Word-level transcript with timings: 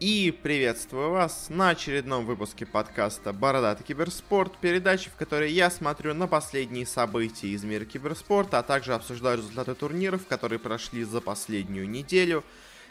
И 0.00 0.30
приветствую 0.44 1.10
вас 1.10 1.46
на 1.48 1.70
очередном 1.70 2.24
выпуске 2.24 2.64
подкаста 2.64 3.32
«Бородатый 3.32 3.82
киберспорт», 3.82 4.56
передачи, 4.58 5.10
в 5.10 5.16
которой 5.16 5.50
я 5.50 5.72
смотрю 5.72 6.14
на 6.14 6.28
последние 6.28 6.86
события 6.86 7.48
из 7.48 7.64
мира 7.64 7.84
киберспорта, 7.84 8.60
а 8.60 8.62
также 8.62 8.94
обсуждаю 8.94 9.38
результаты 9.38 9.74
турниров, 9.74 10.24
которые 10.28 10.60
прошли 10.60 11.02
за 11.02 11.20
последнюю 11.20 11.90
неделю. 11.90 12.44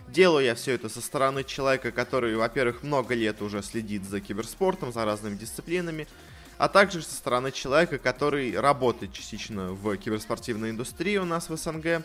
Делаю 0.09 0.43
я 0.43 0.55
все 0.55 0.73
это 0.73 0.89
со 0.89 0.99
стороны 0.99 1.45
человека, 1.45 1.93
который, 1.93 2.35
во-первых, 2.35 2.83
много 2.83 3.15
лет 3.15 3.41
уже 3.41 3.63
следит 3.63 4.03
за 4.03 4.19
киберспортом, 4.19 4.91
за 4.91 5.05
разными 5.05 5.37
дисциплинами, 5.37 6.09
а 6.57 6.67
также 6.67 7.01
со 7.01 7.15
стороны 7.15 7.53
человека, 7.53 7.99
который 7.99 8.59
работает 8.59 9.13
частично 9.13 9.71
в 9.71 9.95
киберспортивной 9.95 10.71
индустрии 10.71 11.15
у 11.15 11.25
нас 11.25 11.49
в 11.49 11.55
СНГ, 11.55 12.03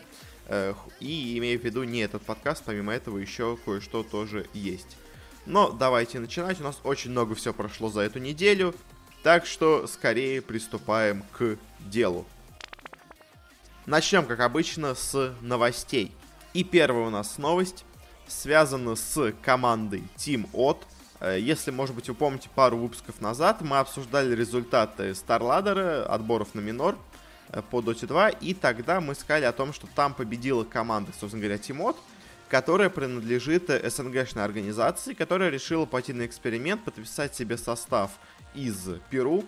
и 0.99 1.37
имея 1.37 1.57
в 1.57 1.63
виду 1.63 1.83
не 1.83 1.99
этот 1.99 2.21
подкаст, 2.23 2.63
помимо 2.65 2.93
этого 2.93 3.17
еще 3.17 3.57
кое-что 3.65 4.03
тоже 4.03 4.47
есть. 4.53 4.97
Но 5.45 5.71
давайте 5.71 6.19
начинать, 6.19 6.59
у 6.61 6.63
нас 6.63 6.79
очень 6.83 7.11
много 7.11 7.35
все 7.35 7.53
прошло 7.53 7.89
за 7.89 8.01
эту 8.01 8.19
неделю, 8.19 8.73
так 9.23 9.45
что 9.45 9.87
скорее 9.87 10.41
приступаем 10.41 11.23
к 11.31 11.57
делу. 11.79 12.25
Начнем, 13.85 14.25
как 14.25 14.39
обычно, 14.39 14.95
с 14.95 15.35
новостей. 15.41 16.13
И 16.53 16.63
первая 16.63 17.07
у 17.07 17.09
нас 17.09 17.37
новость 17.37 17.83
связана 18.27 18.95
с 18.95 19.33
командой 19.41 20.03
Team 20.15 20.47
От. 20.53 20.85
Если, 21.21 21.71
может 21.71 21.95
быть, 21.95 22.07
вы 22.07 22.15
помните, 22.15 22.49
пару 22.53 22.77
выпусков 22.77 23.19
назад 23.21 23.61
мы 23.61 23.79
обсуждали 23.79 24.35
результаты 24.35 25.11
StarLadder, 25.11 26.03
отборов 26.03 26.53
на 26.53 26.59
минор– 26.59 26.97
Э, 27.12 27.12
по 27.61 27.81
Dota 27.81 28.07
2, 28.07 28.29
и 28.29 28.53
тогда 28.53 28.99
мы 29.01 29.15
сказали 29.15 29.45
о 29.45 29.51
том, 29.51 29.73
что 29.73 29.87
там 29.95 30.13
победила 30.13 30.63
команда, 30.63 31.11
собственно 31.19 31.41
говоря, 31.41 31.57
Тимот, 31.57 31.97
которая 32.49 32.89
принадлежит 32.89 33.69
СНГшной 33.69 34.43
организации, 34.43 35.13
которая 35.13 35.49
решила 35.49 35.85
пойти 35.85 36.13
на 36.13 36.25
эксперимент, 36.25 36.83
подписать 36.83 37.35
себе 37.35 37.57
состав 37.57 38.11
из 38.53 38.89
Перу, 39.09 39.43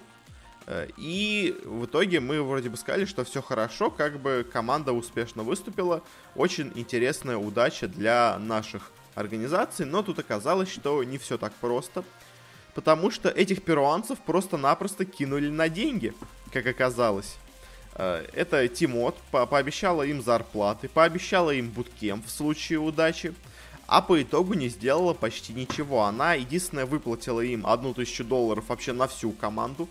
э, 0.68 0.88
и 0.98 1.56
в 1.66 1.86
итоге 1.86 2.20
мы 2.20 2.42
вроде 2.42 2.70
бы 2.70 2.78
сказали, 2.78 3.06
что 3.06 3.24
все 3.24 3.42
хорошо, 3.42 3.92
как 3.92 4.20
бы 4.20 4.46
команда 4.52 4.92
успешно 4.92 5.44
выступила. 5.44 6.02
Очень 6.36 6.72
интересная 6.76 7.38
удача 7.38 7.88
для 7.88 8.40
наших 8.40 8.92
организаций, 9.14 9.86
но 9.86 10.02
тут 10.04 10.20
оказалось, 10.20 10.70
что 10.70 11.04
не 11.04 11.18
все 11.18 11.38
так 11.38 11.54
просто. 11.54 12.04
Потому 12.74 13.10
что 13.10 13.30
этих 13.30 13.64
перуанцев 13.64 14.20
просто-напросто 14.20 15.06
кинули 15.06 15.50
на 15.50 15.70
деньги, 15.70 16.14
как 16.52 16.66
оказалось. 16.66 17.38
Э, 17.96 18.26
это 18.34 18.68
Тимот 18.68 19.16
по 19.32 19.46
пообещала 19.46 20.04
им 20.04 20.22
зарплаты, 20.22 20.90
пообещала 20.90 21.52
им 21.52 21.70
буткемп 21.70 22.26
в 22.26 22.30
случае 22.30 22.80
удачи, 22.80 23.34
а 23.88 24.02
по 24.02 24.22
итогу 24.22 24.54
не 24.54 24.70
сделала 24.70 25.14
почти 25.14 25.54
ничего. 25.54 26.04
Она 26.04 26.34
единственное 26.34 26.86
выплатила 26.86 27.42
им 27.42 27.66
одну 27.66 27.94
тысячу 27.94 28.24
долларов 28.24 28.66
вообще 28.68 28.94
на 28.94 29.08
всю 29.08 29.32
команду, 29.32 29.88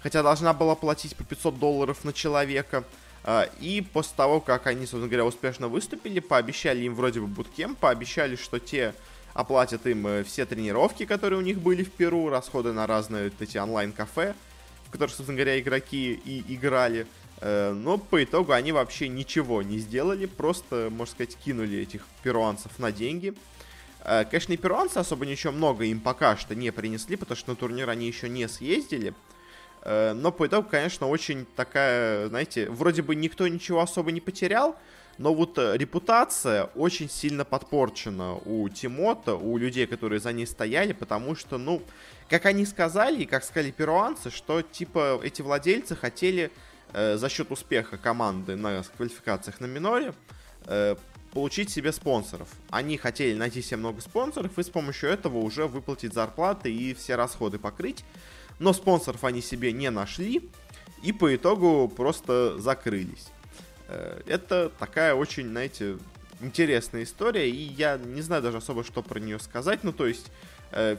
хотя 0.00 0.22
должна 0.22 0.52
была 0.52 0.74
платить 0.74 1.14
по 1.16 1.24
500 1.24 1.58
долларов 1.58 2.04
на 2.04 2.12
человека. 2.12 2.84
Э, 3.22 3.46
и 3.60 3.80
после 3.80 4.16
того, 4.16 4.40
как 4.40 4.66
они, 4.66 4.80
собственно 4.80 5.06
говоря, 5.06 5.24
успешно 5.24 5.68
выступили, 5.68 6.18
пообещали 6.20 6.84
им 6.84 6.94
вроде 6.94 7.20
бы 7.20 7.28
буткемп, 7.28 7.78
пообещали, 7.78 8.36
что 8.36 8.58
те 8.58 8.94
оплатят 9.32 9.86
им 9.86 10.06
э, 10.06 10.24
все 10.24 10.44
тренировки, 10.44 11.04
которые 11.04 11.38
у 11.38 11.42
них 11.42 11.60
были 11.60 11.84
в 11.84 11.92
Перу, 11.92 12.28
расходы 12.30 12.72
на 12.72 12.86
разные 12.86 13.30
эти 13.38 13.58
онлайн-кафе, 13.58 14.34
в 14.88 14.90
которых, 14.90 15.14
собственно 15.14 15.36
говоря, 15.36 15.60
игроки 15.60 16.20
и 16.24 16.44
играли. 16.54 17.06
Э, 17.46 17.72
но 17.72 17.98
по 17.98 18.24
итогу 18.24 18.52
они 18.52 18.72
вообще 18.72 19.06
ничего 19.06 19.60
не 19.60 19.78
сделали, 19.78 20.24
просто, 20.24 20.88
можно 20.90 21.12
сказать, 21.12 21.36
кинули 21.36 21.78
этих 21.80 22.06
перуанцев 22.22 22.78
на 22.78 22.90
деньги. 22.90 23.34
Э, 24.02 24.24
конечно, 24.24 24.54
и 24.54 24.56
перуанцы 24.56 24.96
особо 24.96 25.26
ничего 25.26 25.52
много 25.52 25.84
им 25.84 26.00
пока 26.00 26.38
что 26.38 26.54
не 26.54 26.72
принесли, 26.72 27.16
потому 27.16 27.36
что 27.36 27.50
на 27.50 27.56
турнир 27.56 27.90
они 27.90 28.06
еще 28.06 28.30
не 28.30 28.48
съездили. 28.48 29.12
Э, 29.82 30.14
но 30.14 30.32
по 30.32 30.46
итогу, 30.46 30.68
конечно, 30.70 31.06
очень 31.06 31.44
такая, 31.54 32.28
знаете, 32.28 32.70
вроде 32.70 33.02
бы 33.02 33.14
никто 33.14 33.46
ничего 33.46 33.82
особо 33.82 34.10
не 34.10 34.22
потерял, 34.22 34.74
но 35.18 35.34
вот 35.34 35.58
репутация 35.58 36.70
очень 36.74 37.10
сильно 37.10 37.44
подпорчена 37.44 38.36
у 38.46 38.66
Тимота, 38.70 39.34
у 39.34 39.58
людей, 39.58 39.86
которые 39.86 40.18
за 40.18 40.32
ней 40.32 40.46
стояли, 40.46 40.94
потому 40.94 41.36
что, 41.36 41.58
ну, 41.58 41.82
как 42.30 42.46
они 42.46 42.64
сказали, 42.64 43.22
и 43.22 43.26
как 43.26 43.44
сказали 43.44 43.70
перуанцы, 43.70 44.30
что, 44.30 44.62
типа, 44.62 45.20
эти 45.22 45.42
владельцы 45.42 45.94
хотели 45.94 46.50
э, 46.94 47.16
за 47.16 47.28
счет 47.28 47.50
успеха 47.50 47.98
команды 47.98 48.56
на 48.56 48.82
квалификациях 48.96 49.60
на 49.60 49.66
миноре 49.66 50.14
э, 50.66 50.96
получить 51.32 51.70
себе 51.70 51.92
спонсоров. 51.92 52.48
Они 52.70 52.96
хотели 52.96 53.36
найти 53.36 53.60
себе 53.60 53.78
много 53.78 54.00
спонсоров 54.00 54.58
и 54.58 54.62
с 54.62 54.68
помощью 54.68 55.10
этого 55.10 55.38
уже 55.38 55.66
выплатить 55.66 56.14
зарплаты 56.14 56.72
и 56.72 56.94
все 56.94 57.16
расходы 57.16 57.58
покрыть. 57.58 58.04
Но 58.60 58.72
спонсоров 58.72 59.24
они 59.24 59.42
себе 59.42 59.72
не 59.72 59.90
нашли 59.90 60.48
и 61.02 61.12
по 61.12 61.34
итогу 61.34 61.88
просто 61.88 62.58
закрылись. 62.58 63.28
Э, 63.88 64.22
это 64.26 64.70
такая 64.78 65.14
очень, 65.14 65.48
знаете, 65.48 65.98
интересная 66.40 67.02
история, 67.02 67.50
и 67.50 67.56
я 67.56 67.98
не 67.98 68.22
знаю 68.22 68.42
даже 68.42 68.58
особо, 68.58 68.84
что 68.84 69.02
про 69.02 69.18
нее 69.18 69.38
сказать. 69.40 69.82
Ну, 69.82 69.92
то 69.92 70.06
есть, 70.06 70.30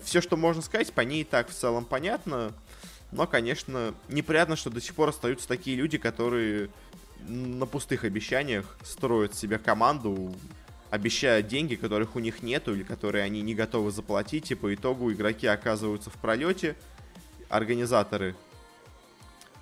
все, 0.04 0.22
что 0.22 0.38
можно 0.38 0.62
сказать, 0.62 0.94
по 0.94 1.02
ней 1.02 1.26
так 1.26 1.50
в 1.50 1.54
целом 1.54 1.84
понятно. 1.84 2.54
Но, 3.16 3.28
конечно, 3.28 3.96
неприятно, 4.10 4.58
что 4.58 4.70
до 4.70 4.82
сих 4.82 4.94
пор 4.94 5.10
остаются 5.10 5.48
такие 5.48 5.78
люди, 5.78 5.98
которые 5.98 6.70
на 7.26 7.66
пустых 7.66 8.04
обещаниях 8.04 8.78
строят 8.84 9.34
себе 9.34 9.58
команду, 9.58 10.36
обещая 10.90 11.42
деньги, 11.42 11.76
которых 11.76 12.18
у 12.18 12.20
них 12.20 12.44
нету 12.44 12.76
или 12.76 12.84
которые 12.84 13.24
они 13.24 13.42
не 13.42 13.56
готовы 13.56 13.92
заплатить, 13.92 14.52
и 14.52 14.56
по 14.56 14.76
итогу 14.76 15.14
игроки 15.14 15.48
оказываются 15.48 16.10
в 16.10 16.16
пролете, 16.16 16.76
организаторы, 17.48 18.36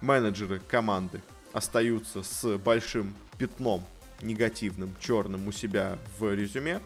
менеджеры 0.02 0.60
команды 0.68 1.22
остаются 1.52 2.24
с 2.24 2.58
большим 2.58 3.14
пятном 3.38 3.86
негативным, 4.24 4.96
черным 5.00 5.48
у 5.48 5.52
себя 5.52 6.00
в 6.18 6.34
резюме. 6.34 6.82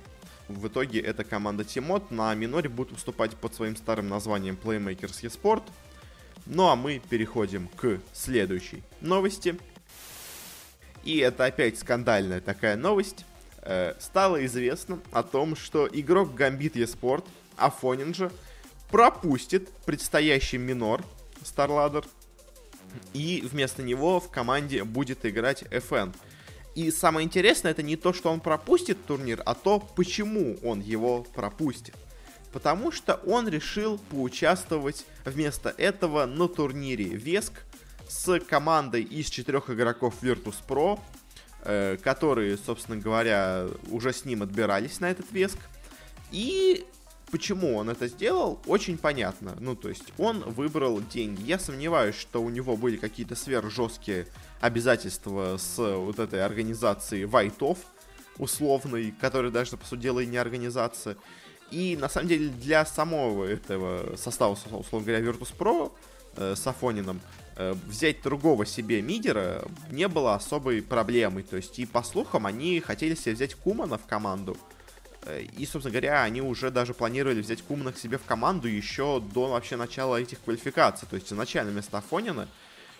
В 0.49 0.67
итоге 0.67 0.99
эта 0.99 1.23
команда 1.23 1.63
Тимот 1.63 2.11
на 2.11 2.35
миноре 2.35 2.67
будет 2.67 2.91
выступать 2.91 3.37
под 3.37 3.55
своим 3.55 3.77
старым 3.77 4.09
названием 4.09 4.57
Playmakers 4.61 5.23
eSport– 5.23 5.63
ну 6.49 6.67
а 6.67 6.75
мы 6.75 6.99
переходим 6.99 7.67
к 7.67 7.99
следующей 8.13 8.83
новости. 9.01 9.57
И 11.03 11.17
это 11.19 11.45
опять 11.45 11.77
скандальная 11.77 12.41
такая 12.41 12.75
новость. 12.75 13.25
Э, 13.61 13.93
стало 13.99 14.45
известно 14.45 14.99
о 15.11 15.23
том, 15.23 15.55
что 15.55 15.87
игрок 15.91 16.31
Gambit 16.39 16.73
eSport, 16.73 17.25
Афонин 17.55 18.13
пропустит 18.89 19.69
предстоящий 19.85 20.57
минор 20.57 21.03
StarLadder. 21.43 22.05
И 23.13 23.45
вместо 23.49 23.83
него 23.83 24.19
в 24.19 24.29
команде 24.29 24.83
будет 24.83 25.25
играть 25.25 25.63
FN. 25.63 26.15
И 26.75 26.91
самое 26.91 27.25
интересное, 27.25 27.71
это 27.71 27.83
не 27.83 27.95
то, 27.95 28.13
что 28.13 28.31
он 28.31 28.39
пропустит 28.39 29.05
турнир, 29.05 29.41
а 29.45 29.55
то, 29.55 29.79
почему 29.79 30.57
он 30.63 30.79
его 30.79 31.23
пропустит 31.23 31.95
потому 32.51 32.91
что 32.91 33.15
он 33.25 33.47
решил 33.47 33.97
поучаствовать 34.09 35.05
вместо 35.25 35.69
этого 35.77 36.25
на 36.25 36.47
турнире 36.47 37.05
Веск 37.05 37.63
с 38.07 38.39
командой 38.39 39.03
из 39.03 39.29
четырех 39.29 39.69
игроков 39.69 40.15
Virtus.pro, 40.21 40.99
э, 41.63 41.97
которые, 42.01 42.57
собственно 42.57 42.97
говоря, 42.97 43.67
уже 43.89 44.13
с 44.13 44.25
ним 44.25 44.43
отбирались 44.43 44.99
на 44.99 45.11
этот 45.11 45.31
Веск. 45.31 45.57
И 46.31 46.85
почему 47.31 47.75
он 47.75 47.89
это 47.89 48.07
сделал, 48.07 48.59
очень 48.65 48.97
понятно. 48.97 49.55
Ну, 49.59 49.75
то 49.75 49.89
есть 49.89 50.13
он 50.17 50.39
выбрал 50.41 51.01
деньги. 51.01 51.41
Я 51.43 51.59
сомневаюсь, 51.59 52.15
что 52.15 52.41
у 52.41 52.49
него 52.49 52.77
были 52.77 52.97
какие-то 52.97 53.35
сверхжесткие 53.35 54.27
обязательства 54.61 55.57
с 55.57 55.77
вот 55.77 56.19
этой 56.19 56.43
организацией 56.43 57.25
Вайтов, 57.25 57.79
условной, 58.37 59.13
которая 59.19 59.51
даже, 59.51 59.77
по 59.77 59.85
сути 59.85 60.01
дела, 60.01 60.19
и 60.21 60.25
не 60.25 60.37
организация. 60.37 61.17
И 61.71 61.97
на 61.97 62.07
самом 62.07 62.29
деле 62.29 62.49
для 62.49 62.85
самого 62.85 63.45
этого 63.45 64.15
состава, 64.15 64.53
условно 64.53 65.05
говоря, 65.05 65.19
Virtus.pro 65.19 65.91
э, 66.37 66.55
с 66.55 66.65
Афонином 66.65 67.19
э, 67.57 67.73
взять 67.85 68.21
другого 68.21 68.65
себе 68.65 69.01
мидера 69.01 69.65
не 69.91 70.07
было 70.07 70.35
особой 70.35 70.81
проблемой. 70.81 71.43
То 71.43 71.57
есть, 71.57 71.77
и 71.79 71.85
по 71.85 72.03
слухам, 72.03 72.45
они 72.45 72.79
хотели 72.79 73.15
себе 73.15 73.33
взять 73.33 73.55
Кумана 73.55 73.97
в 73.97 74.05
команду. 74.05 74.55
Э, 75.23 75.41
и, 75.41 75.65
собственно 75.65 75.91
говоря, 75.91 76.23
они 76.23 76.41
уже 76.41 76.71
даже 76.71 76.93
планировали 76.93 77.41
взять 77.41 77.61
Кумана 77.61 77.91
к 77.91 77.97
себе 77.97 78.17
в 78.17 78.23
команду 78.23 78.69
еще 78.69 79.21
до 79.33 79.47
вообще 79.49 79.75
начала 79.75 80.15
этих 80.15 80.39
квалификаций. 80.41 81.07
То 81.09 81.15
есть, 81.15 81.33
изначально 81.33 81.71
вместо 81.71 81.97
Афонина 81.97 82.47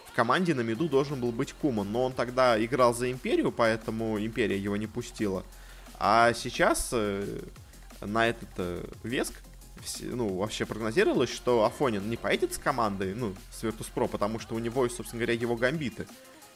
в 0.08 0.12
команде 0.14 0.54
на 0.54 0.62
миду 0.62 0.90
должен 0.90 1.22
был 1.22 1.32
быть 1.32 1.54
Куман. 1.54 1.90
Но 1.90 2.04
он 2.04 2.12
тогда 2.12 2.62
играл 2.62 2.94
за 2.94 3.10
Империю, 3.10 3.54
поэтому 3.54 4.20
Империя 4.20 4.58
его 4.58 4.76
не 4.76 4.88
пустила. 4.88 5.46
А 6.00 6.34
сейчас 6.34 6.90
э, 6.92 7.44
на 8.02 8.28
этот 8.28 8.50
э, 8.58 8.84
Веск 9.04 9.34
ну, 10.02 10.36
вообще 10.36 10.66
прогнозировалось, 10.66 11.32
что 11.32 11.64
Афонин 11.64 12.10
не 12.10 12.18
поедет 12.18 12.54
с 12.54 12.58
командой, 12.58 13.14
ну, 13.14 13.34
с 13.52 13.64
Virtus.pro, 13.64 14.08
потому 14.08 14.40
что 14.40 14.56
у 14.56 14.60
него, 14.60 14.88
собственно 14.90 15.22
говоря, 15.22 15.40
его 15.40 15.56
гамбиты, 15.56 16.08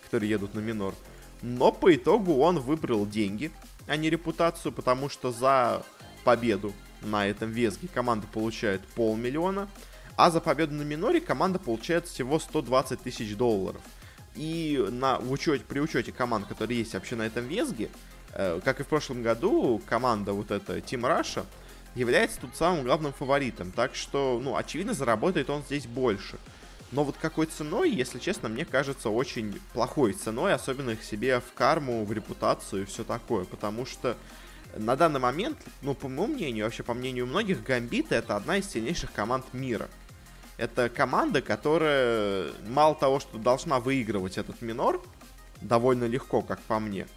которые 0.03 0.29
едут 0.29 0.53
на 0.53 0.59
минор. 0.59 0.95
Но 1.41 1.71
по 1.71 1.93
итогу 1.93 2.38
он 2.39 2.59
выбрал 2.59 3.05
деньги, 3.07 3.51
а 3.88 3.95
не 3.95 4.09
репутацию, 4.09 4.71
потому 4.71 5.09
что 5.09 5.31
за 5.31 5.83
победу 6.23 6.73
на 7.01 7.27
этом 7.27 7.49
весге 7.51 7.88
команда 7.88 8.27
получает 8.27 8.81
полмиллиона, 8.89 9.67
а 10.15 10.29
за 10.29 10.39
победу 10.39 10.75
на 10.75 10.83
миноре 10.83 11.19
команда 11.19 11.57
получает 11.57 12.07
всего 12.07 12.38
120 12.39 13.01
тысяч 13.01 13.35
долларов. 13.35 13.81
И 14.35 14.83
на, 14.91 15.19
в 15.19 15.31
учете, 15.31 15.63
при 15.67 15.79
учете 15.79 16.11
команд, 16.11 16.47
которые 16.47 16.79
есть 16.79 16.93
вообще 16.93 17.15
на 17.15 17.23
этом 17.23 17.47
весге, 17.47 17.89
как 18.33 18.79
и 18.79 18.83
в 18.83 18.87
прошлом 18.87 19.23
году, 19.23 19.81
команда 19.85 20.33
вот 20.33 20.51
эта 20.51 20.77
Team 20.77 21.01
Russia 21.01 21.45
является 21.95 22.39
тут 22.39 22.55
самым 22.55 22.83
главным 22.83 23.13
фаворитом. 23.13 23.71
Так 23.71 23.95
что, 23.95 24.39
ну, 24.41 24.55
очевидно, 24.55 24.93
заработает 24.93 25.49
он 25.49 25.63
здесь 25.63 25.85
больше. 25.85 26.37
Но 26.91 27.03
вот 27.03 27.15
какой 27.17 27.45
ценой, 27.45 27.89
если 27.89 28.19
честно, 28.19 28.49
мне 28.49 28.65
кажется 28.65 29.09
очень 29.09 29.59
плохой 29.73 30.13
ценой, 30.13 30.53
особенно 30.53 30.91
их 30.91 31.03
себе 31.03 31.39
в 31.39 31.53
карму, 31.53 32.03
в 32.03 32.11
репутацию 32.11 32.83
и 32.83 32.85
все 32.85 33.03
такое. 33.03 33.45
Потому 33.45 33.85
что 33.85 34.17
на 34.75 34.95
данный 34.95 35.19
момент, 35.19 35.57
ну, 35.81 35.93
по 35.93 36.07
моему 36.07 36.27
мнению, 36.27 36.65
вообще 36.65 36.83
по 36.83 36.93
мнению 36.93 37.27
многих, 37.27 37.63
Гамбиты 37.63 38.15
это 38.15 38.35
одна 38.35 38.57
из 38.57 38.69
сильнейших 38.69 39.11
команд 39.11 39.53
мира. 39.53 39.89
Это 40.57 40.89
команда, 40.89 41.41
которая 41.41 42.51
мало 42.67 42.93
того, 42.95 43.19
что 43.19 43.37
должна 43.37 43.79
выигрывать 43.79 44.37
этот 44.37 44.61
минор, 44.61 45.01
довольно 45.61 46.05
легко, 46.05 46.41
как 46.41 46.59
по 46.61 46.79
мне, 46.79 47.07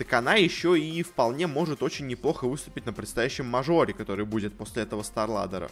так 0.00 0.10
она 0.14 0.36
еще 0.36 0.80
и 0.80 1.02
вполне 1.02 1.46
может 1.46 1.82
очень 1.82 2.06
неплохо 2.06 2.48
выступить 2.48 2.86
на 2.86 2.94
предстоящем 2.94 3.44
мажоре, 3.44 3.92
который 3.92 4.24
будет 4.24 4.56
после 4.56 4.84
этого 4.84 5.02
Старладера. 5.02 5.70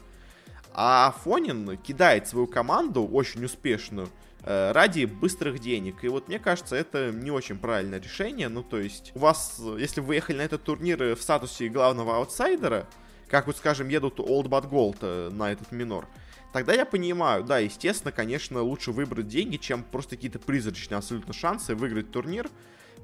А 0.75 1.15
Фонин 1.25 1.79
кидает 1.79 2.29
свою 2.29 2.47
команду, 2.47 3.07
очень 3.07 3.43
успешную, 3.43 4.11
э, 4.43 4.73
ради 4.73 5.07
быстрых 5.07 5.61
денег. 5.61 6.05
И 6.05 6.09
вот 6.09 6.29
мне 6.29 6.39
кажется, 6.39 6.77
это 6.77 7.11
не 7.11 7.31
очень 7.31 7.57
правильное 7.57 8.03
решение. 8.03 8.51
Ну, 8.51 8.63
то 8.63 8.79
есть, 8.79 9.13
у 9.15 9.21
вас, 9.21 9.63
если 9.79 10.03
вы 10.03 10.17
ехали 10.17 10.37
на 10.37 10.43
этот 10.43 10.63
турнир 10.63 11.15
в 11.17 11.23
статусе 11.23 11.69
главного 11.69 12.19
аутсайдера, 12.19 12.87
как 13.31 13.47
вот, 13.47 13.57
скажем, 13.57 13.89
едут 13.89 14.21
Old 14.21 14.49
But 14.49 14.69
Gold 14.69 14.99
э, 15.01 15.31
на 15.33 15.53
этот 15.53 15.73
минор, 15.73 16.07
тогда 16.53 16.75
я 16.75 16.85
понимаю, 16.85 17.45
да, 17.45 17.61
естественно, 17.61 18.13
конечно, 18.13 18.61
лучше 18.61 18.93
выбрать 18.93 19.29
деньги, 19.29 19.57
чем 19.57 19.83
просто 19.83 20.17
какие-то 20.17 20.39
призрачные 20.39 20.99
абсолютно 20.99 21.33
шансы 21.33 21.75
выиграть 21.75 22.13
турнир, 22.13 22.51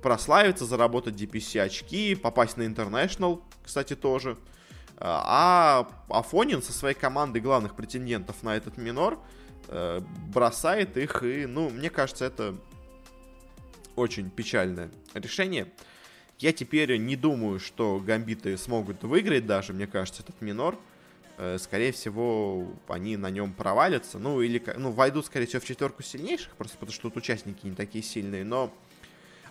прославиться, 0.05 0.67
заработать 0.67 1.15
DPC 1.15 1.63
очки, 1.63 2.15
попасть 2.15 2.59
на 2.59 2.63
International, 2.65 3.41
кстати, 3.65 3.97
тоже. 3.97 4.37
А 4.99 5.89
Афонин 6.11 6.63
со 6.63 6.75
своей 6.75 6.95
командой 6.95 7.41
главных 7.41 7.75
претендентов 7.75 8.43
на 8.43 8.55
этот 8.55 8.77
минор 8.77 9.19
э, 9.69 10.03
бросает 10.29 10.99
их, 10.99 11.23
и, 11.23 11.47
ну, 11.47 11.71
мне 11.71 11.89
кажется, 11.89 12.27
это 12.27 12.55
очень 13.97 14.29
печальное 14.29 14.91
решение. 15.15 15.73
Я 16.39 16.53
теперь 16.53 16.99
не 16.99 17.17
думаю, 17.17 17.59
что 17.59 17.99
гамбиты 17.99 18.59
смогут 18.59 19.05
выиграть 19.05 19.47
даже, 19.47 19.73
мне 19.73 19.87
кажется, 19.87 20.23
этот 20.23 20.39
минор. 20.43 20.79
Э, 21.39 21.57
скорее 21.59 21.93
всего, 21.93 22.69
они 22.89 23.17
на 23.17 23.31
нем 23.31 23.55
провалятся. 23.55 24.19
Ну, 24.19 24.43
или 24.43 24.63
ну, 24.77 24.91
войдут, 24.91 25.25
скорее 25.25 25.47
всего, 25.47 25.61
в 25.61 25.65
четверку 25.65 26.03
сильнейших, 26.03 26.51
просто 26.57 26.77
потому 26.77 26.93
что 26.93 27.09
тут 27.09 27.17
участники 27.17 27.65
не 27.65 27.75
такие 27.75 28.05
сильные. 28.05 28.45
Но 28.45 28.71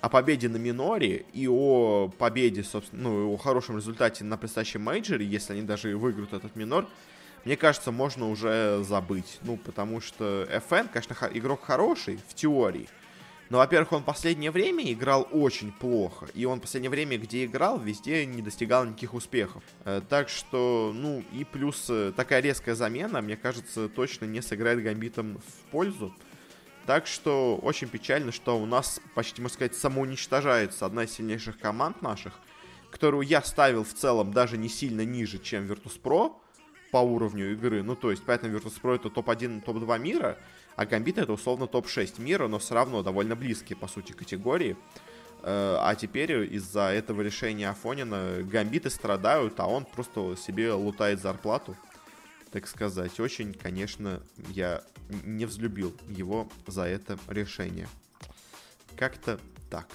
о 0.03 0.09
победе 0.09 0.49
на 0.49 0.57
миноре 0.57 1.25
и 1.31 1.47
о 1.47 2.09
победе, 2.09 2.61
собственно, 2.61 3.03
ну, 3.03 3.33
о 3.33 3.37
хорошем 3.37 3.77
результате 3.77 4.25
на 4.25 4.35
предстоящем 4.35 4.81
мейджоре, 4.81 5.25
если 5.25 5.53
они 5.53 5.61
даже 5.61 5.95
выиграют 5.95 6.33
этот 6.33 6.57
минор, 6.57 6.89
мне 7.45 7.55
кажется, 7.55 7.93
можно 7.93 8.29
уже 8.29 8.83
забыть. 8.83 9.39
Ну, 9.43 9.55
потому 9.55 10.01
что 10.01 10.45
FN, 10.51 10.89
конечно, 10.91 11.15
игрок 11.33 11.63
хороший 11.63 12.19
в 12.27 12.33
теории, 12.33 12.89
но, 13.49 13.59
во-первых, 13.59 13.93
он 13.93 14.01
в 14.01 14.05
последнее 14.05 14.51
время 14.51 14.91
играл 14.91 15.25
очень 15.31 15.71
плохо. 15.71 16.27
И 16.33 16.43
он 16.43 16.59
в 16.59 16.63
последнее 16.63 16.89
время, 16.89 17.17
где 17.17 17.45
играл, 17.45 17.79
везде 17.79 18.25
не 18.25 18.41
достигал 18.41 18.83
никаких 18.83 19.13
успехов. 19.13 19.63
Э, 19.85 20.01
так 20.09 20.27
что, 20.27 20.91
ну, 20.93 21.23
и 21.31 21.45
плюс 21.45 21.85
э, 21.89 22.11
такая 22.13 22.41
резкая 22.41 22.75
замена, 22.75 23.21
мне 23.21 23.37
кажется, 23.37 23.87
точно 23.87 24.25
не 24.25 24.41
сыграет 24.41 24.83
Гамбитом 24.83 25.37
в 25.37 25.71
пользу. 25.71 26.13
Так 26.85 27.07
что 27.07 27.57
очень 27.57 27.87
печально, 27.87 28.31
что 28.31 28.59
у 28.59 28.65
нас, 28.65 28.99
почти, 29.15 29.41
можно 29.41 29.55
сказать, 29.55 29.75
самоуничтожается 29.75 30.85
одна 30.85 31.05
из 31.05 31.11
сильнейших 31.11 31.57
команд 31.57 32.01
наших, 32.01 32.33
которую 32.91 33.25
я 33.25 33.41
ставил 33.41 33.83
в 33.83 33.93
целом 33.93 34.33
даже 34.33 34.57
не 34.57 34.67
сильно 34.67 35.05
ниже, 35.05 35.39
чем 35.39 35.65
Virtus.pro 35.65 36.35
по 36.91 36.97
уровню 36.97 37.53
игры. 37.53 37.83
Ну, 37.83 37.95
то 37.95 38.11
есть, 38.11 38.23
поэтому 38.25 38.57
Virtus.pro 38.57 38.95
это 38.95 39.09
топ-1, 39.09 39.61
топ-2 39.61 39.99
мира, 39.99 40.37
а 40.75 40.85
Гамбит 40.85 41.17
это 41.17 41.31
условно 41.31 41.67
топ-6 41.67 42.21
мира, 42.21 42.47
но 42.47 42.59
все 42.59 42.75
равно 42.75 43.01
довольно 43.01 43.35
близкие, 43.35 43.77
по 43.77 43.87
сути, 43.87 44.11
категории. 44.11 44.75
Э, 45.41 45.77
а 45.79 45.95
теперь 45.95 46.53
из-за 46.53 46.89
этого 46.91 47.21
решения 47.21 47.69
Афонина 47.69 48.43
Гамбиты 48.43 48.89
страдают, 48.89 49.59
а 49.59 49.67
он 49.67 49.85
просто 49.85 50.35
себе 50.35 50.73
лутает 50.73 51.21
зарплату 51.21 51.77
так 52.53 52.67
сказать. 52.67 53.19
Очень, 53.19 53.51
конечно, 53.51 54.21
я 54.49 54.83
не 55.23 55.45
взлюбил 55.45 55.95
его 56.07 56.49
за 56.67 56.83
это 56.83 57.17
решение. 57.27 57.87
Как-то 58.95 59.39
так. 59.69 59.87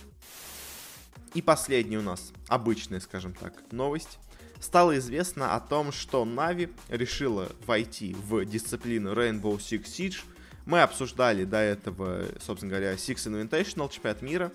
И 1.35 1.43
последний 1.43 1.99
у 1.99 2.03
нас, 2.03 2.33
обычная, 2.49 3.01
скажем 3.01 3.35
так, 3.35 3.53
новость. 3.71 4.19
Стало 4.61 4.99
известно 4.99 5.55
о 5.55 5.61
том, 5.61 5.93
что 5.93 6.25
Нави 6.25 6.71
решила 6.89 7.53
войти 7.67 8.15
в 8.15 8.45
дисциплину 8.45 9.13
Rainbow 9.13 9.57
Six 9.59 9.85
Siege. 9.85 10.25
Мы 10.67 10.83
обсуждали 10.83 11.45
до 11.45 11.59
этого, 11.59 12.25
собственно 12.41 12.71
говоря, 12.71 12.95
Six 12.95 13.27
Invitational, 13.27 13.91
чемпионат 13.91 14.23
мира 14.23 14.53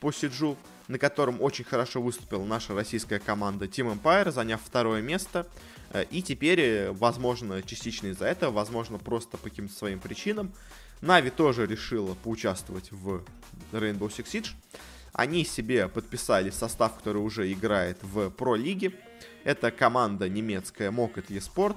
по 0.00 0.12
Сиджу, 0.12 0.56
на 0.88 0.98
котором 0.98 1.40
очень 1.40 1.64
хорошо 1.64 2.02
выступила 2.02 2.44
наша 2.44 2.74
российская 2.74 3.18
команда 3.18 3.66
Team 3.66 4.00
Empire, 4.00 4.30
заняв 4.30 4.60
второе 4.62 5.00
место. 5.00 5.46
Э, 5.92 6.04
и 6.10 6.22
теперь, 6.22 6.60
э, 6.60 6.92
возможно, 6.92 7.62
частично 7.62 8.08
из-за 8.08 8.26
этого, 8.26 8.50
возможно, 8.50 8.98
просто 8.98 9.36
по 9.36 9.48
каким-то 9.48 9.74
своим 9.74 10.00
причинам, 10.00 10.52
Нави 11.00 11.30
тоже 11.30 11.66
решила 11.66 12.14
поучаствовать 12.14 12.90
в 12.92 13.24
Rainbow 13.72 14.08
Six 14.08 14.24
Siege. 14.24 14.50
Они 15.12 15.44
себе 15.44 15.88
подписали 15.88 16.50
состав, 16.50 16.96
который 16.96 17.18
уже 17.18 17.52
играет 17.52 17.98
в 18.02 18.30
Про-лиге. 18.30 18.92
Это 19.44 19.70
команда 19.70 20.28
немецкая 20.28 20.90
Mocket 20.90 21.26
eSport, 21.26 21.76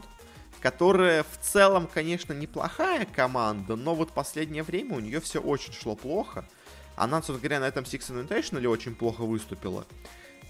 которая 0.62 1.24
в 1.24 1.40
целом, 1.42 1.88
конечно, 1.92 2.34
неплохая 2.34 3.06
команда, 3.06 3.76
но 3.76 3.96
вот 3.96 4.14
последнее 4.14 4.64
время 4.64 4.96
у 4.96 5.00
нее 5.00 5.20
все 5.20 5.42
очень 5.42 5.74
шло 5.74 5.96
плохо. 5.96 6.48
Она, 6.96 7.18
собственно 7.18 7.40
говоря, 7.40 7.60
на 7.60 7.68
этом 7.68 7.84
Six 7.84 8.12
Invitational 8.12 8.68
очень 8.68 8.96
плохо 8.96 9.24
выступила. 9.24 9.86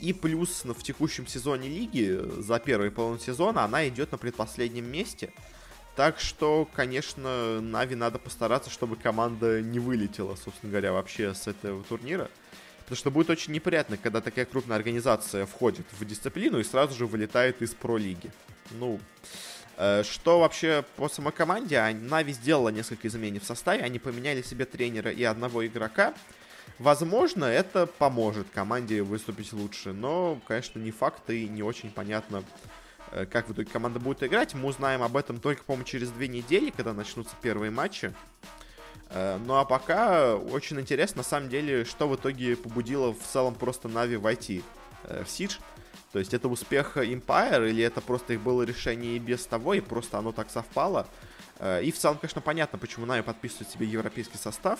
И 0.05 0.13
плюс 0.13 0.63
в 0.65 0.83
текущем 0.83 1.25
сезоне 1.25 1.67
лиги 1.67 2.21
за 2.37 2.59
первый 2.59 2.91
половину 2.91 3.19
сезона 3.19 3.63
она 3.63 3.87
идет 3.87 4.11
на 4.11 4.19
предпоследнем 4.19 4.85
месте. 4.85 5.33
Так 5.95 6.19
что, 6.19 6.69
конечно, 6.75 7.59
Нави 7.59 7.95
надо 7.95 8.19
постараться, 8.19 8.69
чтобы 8.69 8.97
команда 8.97 9.63
не 9.63 9.79
вылетела, 9.79 10.35
собственно 10.35 10.69
говоря, 10.69 10.91
вообще 10.91 11.33
с 11.33 11.47
этого 11.47 11.83
турнира. 11.85 12.29
Потому 12.81 12.97
что 12.97 13.09
будет 13.09 13.31
очень 13.31 13.51
неприятно, 13.51 13.97
когда 13.97 14.21
такая 14.21 14.45
крупная 14.45 14.77
организация 14.77 15.47
входит 15.47 15.87
в 15.99 16.05
дисциплину 16.05 16.59
и 16.59 16.63
сразу 16.63 16.93
же 16.93 17.07
вылетает 17.07 17.63
из 17.63 17.73
про-лиги. 17.73 18.31
Ну, 18.73 18.99
э, 19.77 20.03
что 20.03 20.39
вообще 20.39 20.85
по 20.97 21.09
самой 21.09 21.33
команде? 21.33 21.81
Нави 21.99 22.31
сделала 22.33 22.69
несколько 22.69 23.07
изменений 23.07 23.39
в 23.39 23.43
составе. 23.43 23.81
Они 23.81 23.97
поменяли 23.97 24.43
себе 24.43 24.65
тренера 24.65 25.09
и 25.09 25.23
одного 25.23 25.65
игрока. 25.65 26.13
Возможно, 26.79 27.45
это 27.45 27.87
поможет 27.87 28.47
команде 28.53 29.01
выступить 29.01 29.53
лучше, 29.53 29.93
но, 29.93 30.39
конечно, 30.45 30.77
не 30.77 30.91
факт 30.91 31.29
и 31.29 31.47
не 31.47 31.63
очень 31.63 31.89
понятно, 31.89 32.43
э, 33.11 33.25
как 33.25 33.47
в 33.47 33.53
итоге 33.53 33.69
команда 33.69 33.99
будет 34.01 34.23
играть. 34.23 34.53
Мы 34.53 34.67
узнаем 34.67 35.01
об 35.01 35.15
этом 35.15 35.39
только, 35.39 35.63
по-моему, 35.63 35.85
через 35.85 36.09
две 36.09 36.27
недели, 36.27 36.71
когда 36.71 36.91
начнутся 36.91 37.33
первые 37.41 37.71
матчи. 37.71 38.13
Э, 39.09 39.37
ну 39.37 39.55
а 39.55 39.63
пока 39.63 40.35
очень 40.35 40.77
интересно, 40.79 41.19
на 41.19 41.23
самом 41.23 41.47
деле, 41.47 41.85
что 41.85 42.09
в 42.09 42.15
итоге 42.17 42.57
побудило 42.57 43.13
в 43.13 43.23
целом 43.23 43.55
просто 43.55 43.87
Нави 43.87 44.17
войти 44.17 44.61
э, 45.05 45.23
в 45.23 45.29
Сидж. 45.29 45.59
То 46.11 46.19
есть 46.19 46.33
это 46.33 46.49
успех 46.49 46.97
Empire 46.97 47.69
или 47.69 47.83
это 47.83 48.01
просто 48.01 48.33
их 48.33 48.41
было 48.41 48.63
решение 48.63 49.15
и 49.15 49.19
без 49.19 49.45
того, 49.45 49.75
и 49.75 49.79
просто 49.79 50.17
оно 50.17 50.31
так 50.31 50.49
совпало. 50.49 51.07
И 51.81 51.91
в 51.91 51.97
целом, 51.97 52.17
конечно, 52.17 52.39
понятно, 52.39 52.77
почему 52.77 53.05
Нави 53.05 53.21
подписывает 53.21 53.69
себе 53.69 53.85
европейский 53.85 54.37
состав 54.37 54.79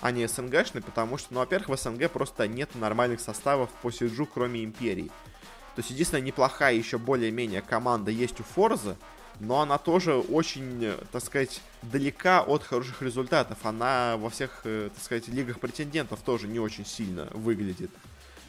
а 0.00 0.10
не 0.10 0.26
СНГшный, 0.26 0.82
потому 0.82 1.18
что, 1.18 1.34
ну, 1.34 1.40
во-первых, 1.40 1.68
в 1.68 1.76
СНГ 1.80 2.10
просто 2.10 2.46
нет 2.48 2.74
нормальных 2.74 3.20
составов 3.20 3.70
по 3.82 3.90
Сиджу, 3.90 4.26
кроме 4.26 4.64
Империи. 4.64 5.10
То 5.74 5.80
есть, 5.80 5.90
единственная 5.90 6.22
неплохая 6.22 6.74
еще 6.74 6.98
более-менее 6.98 7.62
команда 7.62 8.10
есть 8.10 8.40
у 8.40 8.44
Форза, 8.44 8.96
но 9.40 9.60
она 9.60 9.78
тоже 9.78 10.14
очень, 10.14 10.92
так 11.10 11.22
сказать, 11.22 11.60
далека 11.82 12.42
от 12.42 12.62
хороших 12.62 13.02
результатов. 13.02 13.58
Она 13.64 14.16
во 14.16 14.30
всех, 14.30 14.60
э, 14.64 14.90
так 14.94 15.02
сказать, 15.02 15.28
лигах 15.28 15.58
претендентов 15.58 16.20
тоже 16.20 16.46
не 16.46 16.60
очень 16.60 16.86
сильно 16.86 17.28
выглядит 17.32 17.90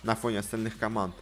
на 0.04 0.16
фоне 0.16 0.40
остальных 0.40 0.78
команд. 0.78 1.16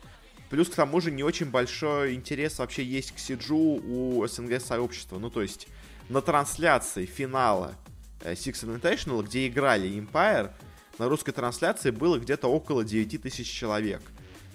Плюс 0.49 0.69
к 0.69 0.75
тому 0.75 1.01
же 1.01 1.11
не 1.11 1.23
очень 1.23 1.47
большой 1.47 2.13
интерес 2.13 2.59
вообще 2.59 2.83
есть 2.83 3.13
к 3.13 3.19
Сиджу 3.19 3.57
у 3.57 4.27
СНГ 4.27 4.61
сообщества. 4.61 5.17
Ну, 5.17 5.29
то 5.29 5.41
есть 5.41 5.67
на 6.09 6.21
трансляции 6.21 7.05
финала 7.05 7.75
Six 8.21 8.63
Invitational, 8.63 9.23
где 9.23 9.47
играли 9.47 9.89
Empire, 9.89 10.51
на 10.99 11.09
русской 11.09 11.31
трансляции 11.31 11.91
было 11.91 12.19
где-то 12.19 12.47
около 12.47 12.83
9 12.83 13.21
тысяч 13.21 13.49
человек. 13.49 14.01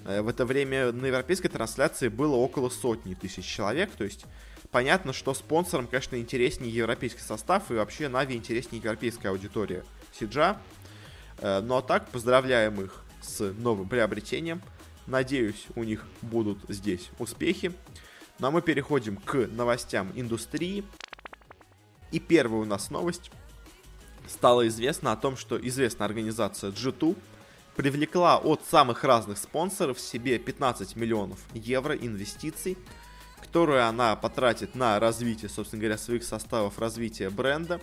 Э, 0.04 0.22
в 0.22 0.28
это 0.28 0.46
время 0.46 0.92
на 0.92 1.06
европейской 1.06 1.48
трансляции 1.48 2.08
было 2.08 2.36
около 2.36 2.68
сотни 2.68 3.14
тысяч 3.14 3.44
человек, 3.44 3.90
то 3.90 4.04
есть 4.04 4.24
понятно, 4.70 5.12
что 5.12 5.34
спонсорам, 5.34 5.86
конечно, 5.86 6.16
интереснее 6.16 6.72
европейский 6.72 7.22
состав 7.22 7.70
и 7.70 7.74
вообще 7.74 8.08
Нави 8.08 8.36
интереснее 8.36 8.80
европейская 8.82 9.30
аудитория 9.30 9.84
Сиджа. 10.12 10.60
Э, 11.38 11.60
ну 11.60 11.76
а 11.76 11.82
так, 11.82 12.08
поздравляем 12.08 12.80
их 12.80 13.04
с 13.20 13.52
новым 13.58 13.88
приобретением. 13.88 14.62
Надеюсь, 15.06 15.66
у 15.74 15.84
них 15.84 16.06
будут 16.22 16.58
здесь 16.68 17.10
успехи. 17.18 17.72
Ну 18.38 18.46
а 18.46 18.50
мы 18.50 18.62
переходим 18.62 19.16
к 19.16 19.48
новостям 19.48 20.12
индустрии. 20.14 20.84
И 22.12 22.20
первая 22.20 22.62
у 22.62 22.64
нас 22.64 22.90
новость. 22.90 23.30
Стало 24.28 24.68
известно 24.68 25.12
о 25.12 25.16
том, 25.16 25.38
что 25.38 25.56
известная 25.56 26.06
организация 26.06 26.70
G2 26.70 27.16
привлекла 27.76 28.36
от 28.36 28.62
самых 28.68 29.02
разных 29.02 29.38
спонсоров 29.38 29.98
себе 29.98 30.38
15 30.38 30.96
миллионов 30.96 31.38
евро 31.54 31.96
инвестиций, 31.96 32.76
которые 33.40 33.84
она 33.84 34.16
потратит 34.16 34.74
на 34.74 35.00
развитие, 35.00 35.48
собственно 35.48 35.80
говоря, 35.80 35.96
своих 35.96 36.24
составов 36.24 36.78
развития 36.78 37.30
бренда. 37.30 37.80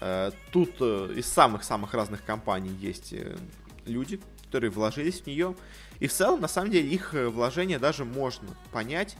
Э, 0.00 0.30
тут 0.52 0.76
э, 0.78 1.14
из 1.16 1.26
самых-самых 1.26 1.92
разных 1.92 2.24
компаний 2.24 2.70
есть 2.78 3.12
э, 3.12 3.36
люди, 3.84 4.20
которые 4.44 4.70
вложились 4.70 5.22
в 5.22 5.26
нее. 5.26 5.56
И 5.98 6.06
в 6.06 6.12
целом, 6.12 6.40
на 6.40 6.48
самом 6.48 6.70
деле, 6.70 6.88
их 6.88 7.14
вложения 7.14 7.80
даже 7.80 8.04
можно 8.04 8.48
понять, 8.70 9.16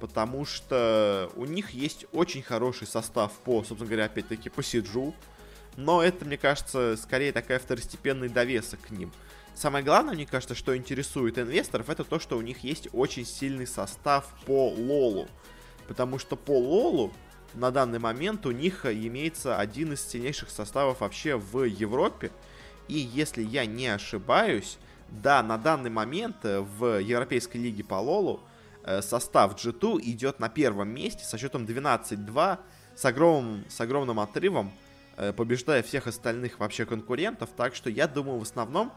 потому 0.00 0.46
что 0.46 1.30
у 1.36 1.44
них 1.44 1.70
есть 1.70 2.06
очень 2.12 2.42
хороший 2.42 2.86
состав 2.86 3.32
по, 3.44 3.62
собственно 3.64 3.86
говоря, 3.86 4.06
опять-таки 4.06 4.48
по 4.48 4.62
Сиджу, 4.62 5.14
но 5.76 6.02
это, 6.02 6.24
мне 6.24 6.36
кажется, 6.36 6.96
скорее 6.96 7.32
такая 7.32 7.58
второстепенный 7.58 8.28
довесок 8.28 8.80
к 8.80 8.90
ним. 8.90 9.12
Самое 9.54 9.84
главное, 9.84 10.14
мне 10.14 10.26
кажется, 10.26 10.54
что 10.54 10.76
интересует 10.76 11.38
инвесторов, 11.38 11.88
это 11.88 12.04
то, 12.04 12.18
что 12.18 12.36
у 12.36 12.40
них 12.40 12.64
есть 12.64 12.88
очень 12.92 13.24
сильный 13.24 13.66
состав 13.66 14.26
по 14.46 14.70
Лолу. 14.70 15.28
Потому 15.86 16.18
что 16.18 16.34
по 16.36 16.58
Лолу 16.58 17.12
на 17.54 17.70
данный 17.70 18.00
момент 18.00 18.46
у 18.46 18.50
них 18.50 18.84
имеется 18.84 19.56
один 19.58 19.92
из 19.92 20.02
сильнейших 20.02 20.50
составов 20.50 21.00
вообще 21.00 21.36
в 21.36 21.62
Европе. 21.64 22.32
И 22.88 22.94
если 22.94 23.42
я 23.42 23.64
не 23.64 23.86
ошибаюсь, 23.86 24.78
да, 25.08 25.42
на 25.42 25.56
данный 25.56 25.90
момент 25.90 26.36
в 26.42 26.98
Европейской 27.00 27.58
лиге 27.58 27.84
по 27.84 27.94
Лолу 27.94 28.40
э, 28.82 29.02
состав 29.02 29.54
G2 29.54 30.00
идет 30.02 30.40
на 30.40 30.48
первом 30.48 30.88
месте 30.88 31.24
со 31.24 31.38
счетом 31.38 31.64
12-2 31.64 32.58
с 32.96 33.04
огромным, 33.04 33.64
с 33.68 33.80
огромным 33.80 34.18
отрывом, 34.18 34.68
э, 34.68 34.83
побеждая 35.36 35.82
всех 35.82 36.06
остальных 36.06 36.58
вообще 36.58 36.86
конкурентов. 36.86 37.50
Так 37.56 37.74
что 37.74 37.90
я 37.90 38.06
думаю, 38.08 38.38
в 38.38 38.42
основном 38.42 38.92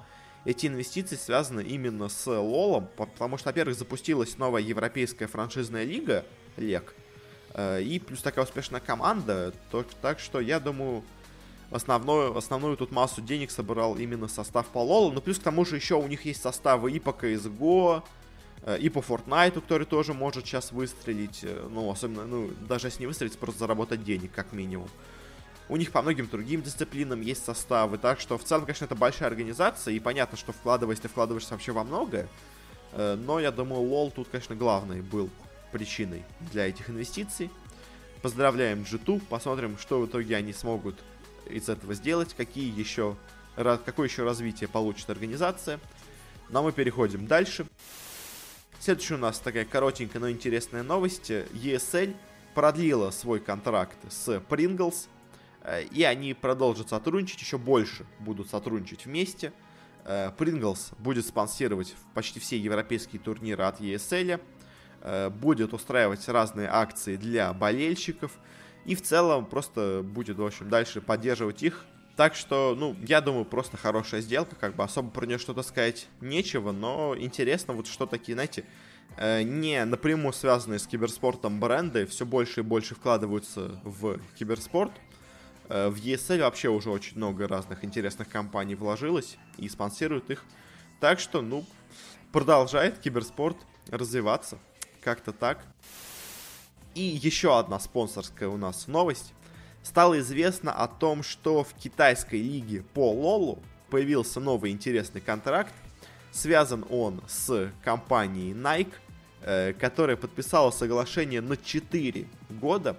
эти 0.47 0.67
инвестиции 0.67 1.17
связаны 1.17 1.61
именно 1.61 2.07
с 2.07 2.25
Лолом, 2.25 2.87
потому 2.95 3.37
что, 3.37 3.49
во-первых, 3.49 3.77
запустилась 3.77 4.37
новая 4.37 4.61
европейская 4.61 5.27
франшизная 5.27 5.83
лига, 5.83 6.23
ЛЕК, 6.55 6.95
э, 7.53 7.81
и 7.81 7.99
плюс 7.99 8.21
такая 8.21 8.45
успешная 8.45 8.79
команда, 8.79 9.53
так 10.01 10.19
что 10.19 10.39
я 10.39 10.61
думаю, 10.61 11.03
основную, 11.69 12.37
основную 12.37 12.77
тут 12.77 12.91
массу 12.91 13.21
денег 13.21 13.51
собрал 13.51 13.97
именно 13.97 14.29
состав 14.29 14.67
по 14.67 14.79
Лолу, 14.79 15.11
но 15.11 15.19
плюс 15.19 15.37
к 15.37 15.43
тому 15.43 15.65
же 15.65 15.75
еще 15.75 15.95
у 15.95 16.07
них 16.07 16.23
есть 16.23 16.41
составы 16.41 16.93
и 16.93 16.99
по 16.99 17.09
CSGO, 17.09 18.03
э, 18.63 18.79
и 18.79 18.87
по 18.87 18.99
Fortnite, 18.99 19.59
который 19.59 19.85
тоже 19.85 20.13
может 20.13 20.45
сейчас 20.45 20.71
выстрелить, 20.71 21.41
э, 21.43 21.67
ну, 21.69 21.91
особенно, 21.91 22.25
ну, 22.25 22.51
даже 22.69 22.87
если 22.87 23.01
не 23.01 23.07
выстрелить, 23.07 23.37
просто 23.37 23.59
заработать 23.59 24.03
денег, 24.03 24.31
как 24.33 24.53
минимум. 24.53 24.87
У 25.69 25.75
них 25.75 25.91
по 25.91 26.01
многим 26.01 26.27
другим 26.27 26.61
дисциплинам 26.61 27.21
есть 27.21 27.43
составы, 27.43 27.97
так 27.97 28.21
что 28.21 28.37
в 28.37 28.43
целом, 28.43 28.65
конечно, 28.65 28.85
это 28.85 28.95
большая 28.95 29.27
организация, 29.27 29.93
и 29.93 29.99
понятно, 29.99 30.37
что 30.37 30.53
вкладываясь, 30.53 30.99
ты 30.99 31.09
вкладываешься 31.09 31.53
вообще 31.53 31.73
во 31.73 31.83
многое, 31.83 32.29
э, 32.93 33.15
но 33.15 33.39
я 33.39 33.51
думаю, 33.51 33.81
лол 33.81 34.11
тут, 34.11 34.29
конечно, 34.29 34.55
главный 34.55 35.01
был 35.01 35.29
причиной 35.71 36.23
для 36.51 36.67
этих 36.67 36.89
инвестиций. 36.89 37.49
Поздравляем 38.21 38.83
G2, 38.83 39.21
посмотрим, 39.29 39.77
что 39.77 39.99
в 39.99 40.07
итоге 40.07 40.37
они 40.37 40.53
смогут 40.53 40.95
из 41.49 41.69
этого 41.69 41.93
сделать, 41.93 42.33
какие 42.33 42.73
еще, 42.77 43.15
какое 43.55 44.07
еще 44.07 44.23
развитие 44.23 44.67
получит 44.67 45.09
организация. 45.09 45.79
Но 46.49 46.63
мы 46.63 46.71
переходим 46.71 47.27
дальше. 47.27 47.67
Следующая 48.79 49.15
у 49.15 49.19
нас 49.19 49.39
такая 49.39 49.65
коротенькая, 49.65 50.21
но 50.21 50.29
интересная 50.29 50.83
новость. 50.83 51.29
ESL 51.29 52.15
продлила 52.55 53.11
свой 53.11 53.39
контракт 53.39 53.97
с 54.09 54.41
Pringles 54.49 55.07
и 55.91 56.03
они 56.03 56.33
продолжат 56.33 56.89
сотрудничать, 56.89 57.41
еще 57.41 57.57
больше 57.57 58.05
будут 58.19 58.49
сотрудничать 58.49 59.05
вместе. 59.05 59.51
Э, 60.07 60.31
Pringles 60.37 60.93
будет 60.97 61.25
спонсировать 61.25 61.93
почти 62.13 62.39
все 62.39 62.57
европейские 62.57 63.21
турниры 63.21 63.65
от 63.65 63.81
ESL, 63.81 64.39
э, 65.01 65.29
будет 65.29 65.73
устраивать 65.73 66.27
разные 66.29 66.69
акции 66.69 67.17
для 67.17 67.51
болельщиков 67.53 68.31
и 68.85 68.95
в 68.95 69.01
целом 69.01 69.45
просто 69.45 70.01
будет, 70.03 70.37
в 70.37 70.45
общем, 70.45 70.69
дальше 70.69 71.01
поддерживать 71.01 71.61
их. 71.61 71.85
Так 72.15 72.35
что, 72.35 72.73
ну, 72.75 72.95
я 73.05 73.19
думаю, 73.19 73.43
просто 73.45 73.75
хорошая 73.75 74.21
сделка, 74.21 74.55
как 74.55 74.75
бы 74.75 74.83
особо 74.83 75.11
про 75.11 75.25
нее 75.25 75.37
что-то 75.37 75.61
сказать 75.61 76.07
нечего, 76.21 76.71
но 76.71 77.13
интересно 77.17 77.73
вот 77.73 77.85
что 77.85 78.07
такие, 78.07 78.33
знаете, 78.33 78.65
не 79.19 79.85
напрямую 79.85 80.33
связанные 80.33 80.79
с 80.79 80.87
киберспортом 80.87 81.59
бренды 81.59 82.07
все 82.07 82.25
больше 82.25 82.61
и 82.61 82.63
больше 82.63 82.95
вкладываются 82.95 83.79
в 83.83 84.19
киберспорт– 84.35 84.93
Э, 85.01 85.06
в 85.69 85.95
ESL 85.95 86.39
вообще 86.39 86.69
уже 86.69 86.89
очень 86.89 87.17
много 87.17 87.47
разных 87.47 87.83
интересных 87.83 88.29
компаний 88.29 88.75
вложилось 88.75 89.37
и 89.57 89.67
спонсируют 89.67 90.29
их. 90.29 90.43
Так 90.99 91.19
что, 91.19 91.41
ну, 91.41 91.65
продолжает 92.31 92.99
киберспорт 92.99 93.57
развиваться. 93.89 94.57
Как-то 95.01 95.31
так. 95.31 95.63
И 96.95 97.01
еще 97.01 97.57
одна 97.57 97.79
спонсорская 97.79 98.49
у 98.49 98.57
нас 98.57 98.87
новость. 98.87 99.33
Стало 99.83 100.19
известно 100.19 100.73
о 100.73 100.87
том, 100.87 101.23
что 101.23 101.63
в 101.63 101.73
китайской 101.73 102.41
лиге 102.41 102.83
по 102.93 103.11
Лолу 103.11 103.59
появился 103.89 104.39
новый 104.39 104.71
интересный 104.71 105.21
контракт. 105.21 105.73
Связан 106.31 106.85
он 106.89 107.21
с 107.27 107.71
компанией 107.83 108.53
Nike, 108.53 108.93
э, 109.41 109.73
которая 109.73 110.17
подписала 110.17 110.71
соглашение 110.71 111.41
на 111.41 111.55
4 111.55 112.27
года 112.49 112.97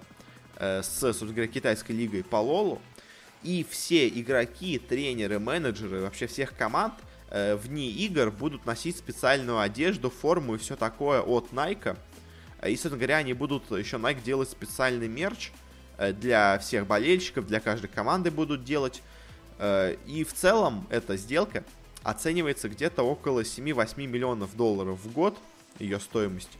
Э, 0.59 0.81
с, 0.83 0.99
собственно 0.99 1.31
говоря, 1.31 1.47
китайской 1.47 1.93
лигой 1.93 2.23
по 2.23 2.35
Лолу. 2.35 2.81
И 3.43 3.65
все 3.69 4.09
игроки, 4.09 4.77
тренеры, 4.77 5.39
менеджеры, 5.39 6.01
вообще 6.01 6.27
всех 6.27 6.55
команд 6.55 6.93
э, 7.29 7.55
вне 7.55 7.89
игр 7.89 8.29
будут 8.29 8.65
носить 8.65 8.97
специальную 8.97 9.59
одежду, 9.59 10.09
форму 10.09 10.55
и 10.55 10.57
все 10.57 10.75
такое 10.75 11.21
от 11.21 11.51
Nike. 11.51 11.97
И, 12.65 12.71
собственно 12.71 12.97
говоря, 12.97 13.17
они 13.17 13.31
будут 13.31 13.71
еще 13.71 13.95
Nike 13.95 14.21
делать 14.21 14.49
специальный 14.49 15.07
мерч 15.07 15.51
э, 15.97 16.11
для 16.11 16.59
всех 16.59 16.85
болельщиков, 16.85 17.47
для 17.47 17.61
каждой 17.61 17.87
команды 17.87 18.29
будут 18.29 18.65
делать. 18.65 19.01
Э, 19.59 19.95
и 20.05 20.25
в 20.25 20.33
целом 20.33 20.85
эта 20.89 21.15
сделка 21.15 21.63
оценивается 22.03 22.67
где-то 22.67 23.03
около 23.03 23.43
7-8 23.43 24.05
миллионов 24.05 24.57
долларов 24.57 24.99
в 25.01 25.13
год, 25.13 25.37
ее 25.79 26.01
стоимость. 26.01 26.57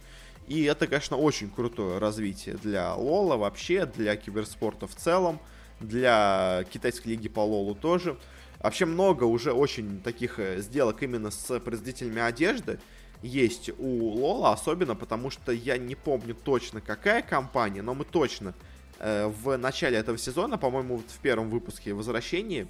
И 0.49 0.63
это, 0.63 0.87
конечно, 0.87 1.15
очень 1.15 1.51
крутое 1.51 1.99
развитие 1.99 2.55
для 2.55 2.95
Лола 2.95 3.37
вообще, 3.37 3.85
для 3.85 4.15
киберспорта 4.15 4.87
в 4.87 4.95
целом, 4.95 5.39
для 5.79 6.65
китайской 6.71 7.09
лиги 7.09 7.29
по 7.29 7.41
Лолу 7.41 7.75
тоже. 7.75 8.17
Вообще 8.59 8.85
много 8.85 9.25
уже 9.25 9.53
очень 9.53 10.01
таких 10.01 10.39
э, 10.39 10.59
сделок 10.59 11.03
именно 11.03 11.29
с 11.29 11.59
производителями 11.59 12.19
одежды 12.19 12.79
есть 13.21 13.69
у 13.77 14.07
Лола, 14.07 14.51
особенно 14.51 14.95
потому 14.95 15.29
что 15.29 15.51
я 15.51 15.77
не 15.77 15.93
помню 15.93 16.33
точно 16.33 16.81
какая 16.81 17.21
компания, 17.21 17.83
но 17.83 17.93
мы 17.93 18.03
точно 18.03 18.55
э, 18.97 19.27
в 19.27 19.55
начале 19.55 19.99
этого 19.99 20.17
сезона, 20.17 20.57
по-моему, 20.57 20.97
вот 20.97 21.09
в 21.09 21.19
первом 21.19 21.51
выпуске 21.51 21.93
возвращении, 21.93 22.67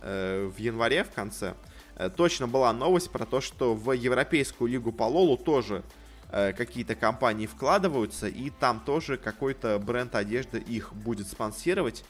э, 0.00 0.50
в 0.54 0.58
январе 0.58 1.04
в 1.04 1.10
конце, 1.10 1.54
э, 1.96 2.10
точно 2.10 2.48
была 2.48 2.72
новость 2.72 3.10
про 3.10 3.26
то, 3.26 3.40
что 3.40 3.74
в 3.74 3.92
Европейскую 3.92 4.68
лигу 4.68 4.90
по 4.90 5.04
Лолу 5.04 5.36
тоже 5.36 5.84
какие-то 6.32 6.94
компании 6.94 7.46
вкладываются, 7.46 8.26
и 8.26 8.50
там 8.50 8.80
тоже 8.80 9.18
какой-то 9.18 9.78
бренд 9.78 10.14
одежды 10.14 10.58
их 10.58 10.94
будет 10.94 11.28
спонсировать. 11.28 12.04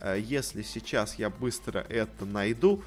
Э, 0.00 0.16
если 0.18 0.62
сейчас 0.62 1.16
я 1.16 1.30
быстро 1.30 1.80
это 1.88 2.24
найду, 2.24 2.82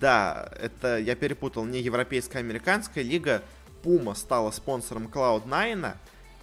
да, 0.00 0.52
это 0.60 0.98
я 0.98 1.16
перепутал, 1.16 1.64
не 1.64 1.80
европейская, 1.80 2.38
а 2.38 2.40
американская 2.40 3.02
лига. 3.02 3.42
Puma 3.82 4.14
стала 4.14 4.52
спонсором 4.52 5.08
Cloud9, 5.08 5.96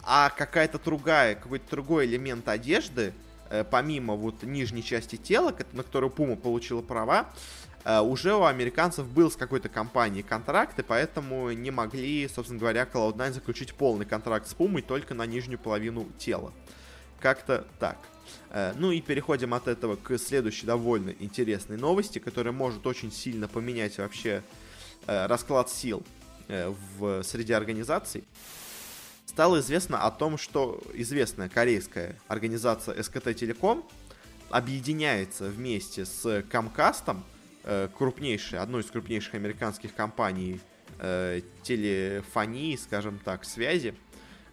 а 0.04 0.30
какая-то 0.30 0.78
другая, 0.78 1.36
какой-то 1.36 1.70
другой 1.70 2.06
элемент 2.06 2.50
одежды, 2.50 3.14
э, 3.50 3.64
помимо 3.64 4.16
вот 4.16 4.44
нижней 4.44 4.84
части 4.84 5.16
тела, 5.16 5.56
на 5.72 5.84
которую 5.84 6.12
Puma 6.12 6.36
получила 6.36 6.82
права, 6.82 7.30
Э, 7.30 7.69
уже 8.04 8.36
у 8.36 8.44
американцев 8.44 9.08
был 9.08 9.32
с 9.32 9.36
какой-то 9.36 9.70
компанией 9.70 10.24
контракт, 10.24 10.78
и 10.80 10.84
поэтому 10.84 11.52
не 11.52 11.72
могли, 11.72 12.28
собственно 12.28 12.60
говоря, 12.60 12.88
Cloud9 12.92 13.34
заключить 13.34 13.74
полный 13.74 14.06
контракт 14.06 14.48
с 14.48 14.54
Puma 14.54 14.82
только 14.82 15.14
на 15.14 15.26
нижнюю 15.26 15.60
половину 15.60 16.08
тела. 16.18 16.54
Как-то 17.20 17.66
так. 17.80 17.98
Э, 18.52 18.74
ну 18.78 18.92
и 18.92 19.02
переходим 19.02 19.54
от 19.54 19.68
этого 19.68 19.96
к 19.96 20.18
следующей 20.18 20.66
довольно 20.66 21.12
интересной 21.20 21.78
новости, 21.78 22.20
которая 22.20 22.54
может 22.54 22.86
очень 22.86 23.12
сильно 23.12 23.48
поменять 23.48 23.98
вообще 23.98 24.44
э, 25.08 25.26
расклад 25.28 25.70
сил 25.70 26.04
в 26.98 27.22
среди 27.22 27.54
организаций, 27.54 28.24
стало 29.28 29.60
известно 29.60 30.04
о 30.04 30.10
том, 30.10 30.38
что 30.38 30.82
известная 30.96 31.48
корейская 31.48 32.16
организация 32.28 33.02
СКТ 33.02 33.36
Телеком 33.36 33.86
объединяется 34.50 35.46
вместе 35.46 36.06
с 36.06 36.44
Камкастом, 36.50 37.24
крупнейшей, 37.98 38.60
одной 38.60 38.82
из 38.82 38.92
крупнейших 38.92 39.36
американских 39.36 39.94
компаний 39.94 40.60
телефонии, 41.64 42.76
скажем 42.76 43.20
так, 43.24 43.46
связи, 43.46 43.94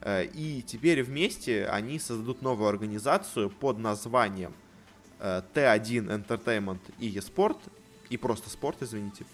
Э, 0.06 0.24
и 0.24 0.62
теперь 0.62 1.02
вместе 1.02 1.66
они 1.66 1.98
создадут 1.98 2.40
новую 2.40 2.68
организацию 2.68 3.50
под 3.50 3.78
названием 3.78 4.54
T1 5.20 5.52
э, 5.54 6.16
Entertainment 6.16 6.80
и 7.00 7.10
eSport, 7.10 7.58
и 8.08 8.16
просто 8.16 8.48
спорт, 8.48 8.78
извините. 8.82 9.24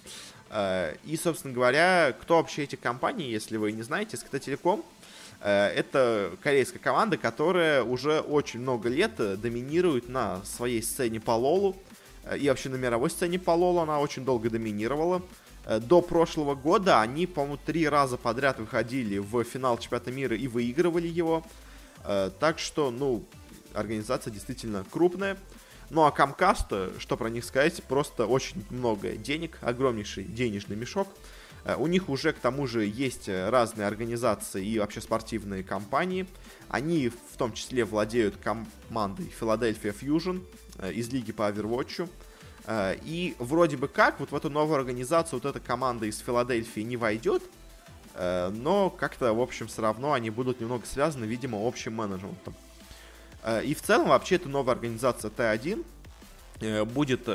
Э, 0.49 0.95
и, 1.05 1.17
собственно 1.17 1.52
говоря, 1.52 2.17
кто 2.19 2.37
вообще 2.37 2.64
эти 2.64 2.76
компании, 2.76 3.29
если 3.29 3.59
вы 3.59 3.73
не 3.73 3.83
знаете, 3.83 4.17
SKT 4.17 4.59
Telecom 4.59 4.85
это 5.45 6.37
корейская 6.41 6.79
команда, 6.79 7.17
которая 7.17 7.83
уже 7.83 8.21
очень 8.21 8.61
много 8.61 8.88
лет 8.88 9.17
доминирует 9.41 10.09
на 10.09 10.41
своей 10.45 10.81
сцене 10.85 11.19
по 11.19 11.33
лолу. 11.33 11.76
И 12.38 12.49
вообще 12.49 12.69
на 12.69 12.76
мировой 12.76 13.11
сцене 13.11 13.38
по 13.38 13.50
лолу 13.50 13.81
она 13.81 13.99
очень 13.99 14.25
долго 14.25 14.49
доминировала. 14.49 15.23
Э, 15.64 15.81
до 15.81 16.02
прошлого 16.02 16.55
года 16.55 17.00
они, 17.00 17.26
по-моему, 17.26 17.59
три 17.64 17.88
раза 17.88 18.17
подряд 18.17 18.59
выходили 18.59 19.19
в 19.19 19.43
финал 19.45 19.79
чемпионата 19.79 20.11
мира 20.11 20.37
и 20.37 20.49
выигрывали 20.49 21.09
его. 21.09 21.45
Э, 22.05 22.31
так 22.38 22.59
что, 22.59 22.91
ну, 22.91 23.25
организация 23.75 24.33
действительно 24.33 24.85
крупная. 24.91 25.37
Ну 25.91 26.02
а 26.02 26.11
Comcast, 26.11 26.99
что 26.99 27.17
про 27.17 27.29
них 27.29 27.45
сказать, 27.45 27.83
просто 27.85 28.26
очень 28.26 28.64
много 28.71 29.12
денег, 29.12 29.59
огромнейший 29.61 30.25
денежный 30.25 30.76
мешок. 30.76 31.09
Э, 31.64 31.76
у 31.76 31.87
них 31.87 32.09
уже 32.09 32.33
к 32.33 32.38
тому 32.38 32.67
же 32.67 32.85
есть 32.85 33.29
разные 33.29 33.87
организации 33.87 34.64
и 34.64 34.79
вообще 34.79 35.00
спортивные 35.00 35.62
компании. 35.62 36.26
Они 36.69 37.09
в 37.09 37.37
том 37.37 37.52
числе 37.52 37.85
владеют 37.85 38.37
командой 38.37 39.33
Philadelphia 39.38 39.95
Fusion 39.99 40.43
из 40.81 41.11
лиги 41.11 41.33
по 41.33 41.50
Overwatch. 41.50 42.09
Э, 42.64 42.97
и 43.02 43.35
вроде 43.38 43.76
бы 43.76 43.88
как 43.88 44.21
вот 44.21 44.31
в 44.31 44.37
эту 44.37 44.50
новую 44.50 44.79
организацию 44.79 45.41
вот 45.43 45.49
эта 45.49 45.64
команда 45.64 46.07
из 46.07 46.19
Филадельфии 46.19 46.81
не 46.81 46.97
войдет, 46.97 47.43
э, 48.14 48.50
но 48.50 48.91
как-то, 48.91 49.33
в 49.33 49.41
общем, 49.41 49.67
все 49.67 49.83
равно 49.83 50.12
они 50.12 50.31
будут 50.31 50.61
немного 50.61 50.87
связаны, 50.87 51.25
видимо, 51.25 51.67
общим 51.67 51.95
менеджментом. 51.95 52.55
Э, 53.43 53.64
и 53.64 53.75
в 53.75 53.83
целом 53.83 54.09
вообще 54.09 54.37
эта 54.37 54.49
новая 54.49 54.75
организация 54.75 55.31
Т1 55.31 55.85
будет 56.85 57.29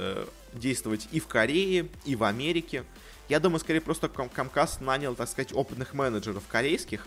действовать 0.54 1.10
и 1.12 1.20
в 1.20 1.28
Корее, 1.28 1.90
и 2.06 2.16
в 2.16 2.24
Америке. 2.24 2.86
Я 3.28 3.42
думаю, 3.42 3.60
скорее 3.60 3.82
просто 3.82 4.08
Comcast 4.08 4.82
нанял, 4.82 5.16
так 5.16 5.28
сказать, 5.28 5.52
опытных 5.54 5.94
менеджеров 5.94 6.44
корейских, 6.48 7.06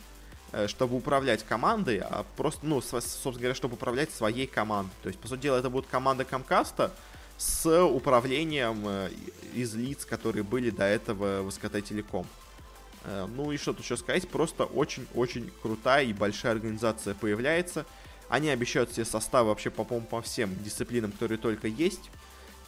чтобы 0.67 0.97
управлять 0.97 1.45
командой, 1.45 1.99
а 1.99 2.25
просто, 2.37 2.67
ну, 2.67 2.81
собственно 2.81 3.35
говоря, 3.35 3.55
чтобы 3.55 3.75
управлять 3.75 4.11
своей 4.11 4.47
командой. 4.47 4.93
То 5.03 5.09
есть, 5.09 5.21
по 5.21 5.29
сути 5.29 5.43
дела, 5.43 5.59
это 5.59 5.71
будет 5.71 5.87
команда 5.87 6.25
Comcast, 6.25 6.91
с 7.41 7.85
управлением 7.85 8.83
э, 8.85 9.11
из 9.55 9.75
лиц, 9.75 10.05
которые 10.05 10.43
были 10.43 10.69
до 10.69 10.85
этого 10.85 11.43
в 11.43 11.51
СКТ 11.51 11.83
Телеком. 11.83 12.27
Э, 13.05 13.27
ну 13.35 13.51
и 13.51 13.57
что 13.57 13.73
тут 13.73 13.83
еще 13.83 13.97
сказать, 13.97 14.29
просто 14.29 14.65
очень-очень 14.65 15.51
крутая 15.63 16.05
и 16.05 16.13
большая 16.13 16.53
организация 16.53 17.15
появляется. 17.15 17.87
Они 18.29 18.51
обещают 18.51 18.93
себе 18.93 19.07
составы 19.07 19.49
вообще, 19.49 19.71
по 19.71 19.85
по 19.85 20.21
всем 20.21 20.55
дисциплинам, 20.63 21.13
которые 21.13 21.39
только 21.39 21.67
есть. 21.67 22.11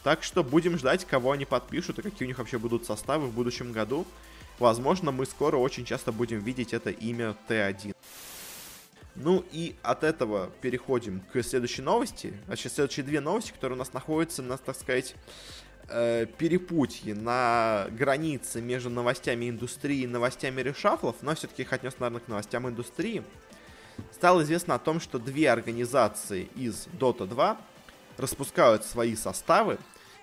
Так 0.03 0.23
что 0.23 0.43
будем 0.43 0.77
ждать, 0.79 1.05
кого 1.05 1.33
они 1.33 1.45
подпишут 1.45 1.99
и 1.99 2.01
какие 2.01 2.25
у 2.25 2.27
них 2.27 2.39
вообще 2.39 2.57
будут 2.57 2.85
составы 2.87 3.27
в 3.27 3.31
будущем 3.31 3.73
году. 3.73 4.07
Возможно, 4.59 5.11
мы 5.11 5.25
скоро 5.25 5.57
очень 5.57 5.85
часто 5.85 6.11
будем 6.11 6.39
видеть 6.39 6.73
это 6.73 6.89
имя 6.89 7.35
Т1. 7.47 7.95
Ну 9.15 9.45
и 9.51 9.75
от 9.83 10.03
этого 10.03 10.49
переходим 10.61 11.21
к 11.31 11.43
следующей 11.43 11.81
новости. 11.81 12.33
Вообще, 12.47 12.69
следующие 12.69 13.05
две 13.05 13.19
новости, 13.19 13.51
которые 13.51 13.75
у 13.75 13.79
нас 13.79 13.93
находятся 13.93 14.41
на, 14.41 14.57
так 14.57 14.75
сказать, 14.75 15.15
э, 15.89 16.25
перепутье, 16.37 17.13
на 17.13 17.87
границе 17.91 18.61
между 18.61 18.89
новостями 18.89 19.49
индустрии 19.49 20.01
и 20.01 20.07
новостями 20.07 20.61
решафлов, 20.61 21.17
но 21.21 21.35
все-таки 21.35 21.61
их 21.61 21.73
отнес, 21.73 21.93
наверное, 21.99 22.21
к 22.21 22.27
новостям 22.27 22.67
индустрии. 22.67 23.23
Стало 24.11 24.41
известно 24.41 24.75
о 24.75 24.79
том, 24.79 24.99
что 24.99 25.19
две 25.19 25.51
организации 25.51 26.49
из 26.55 26.87
Dota 26.99 27.27
2 27.27 27.57
распускают 28.17 28.83
свои 28.83 29.15
составы, 29.15 29.77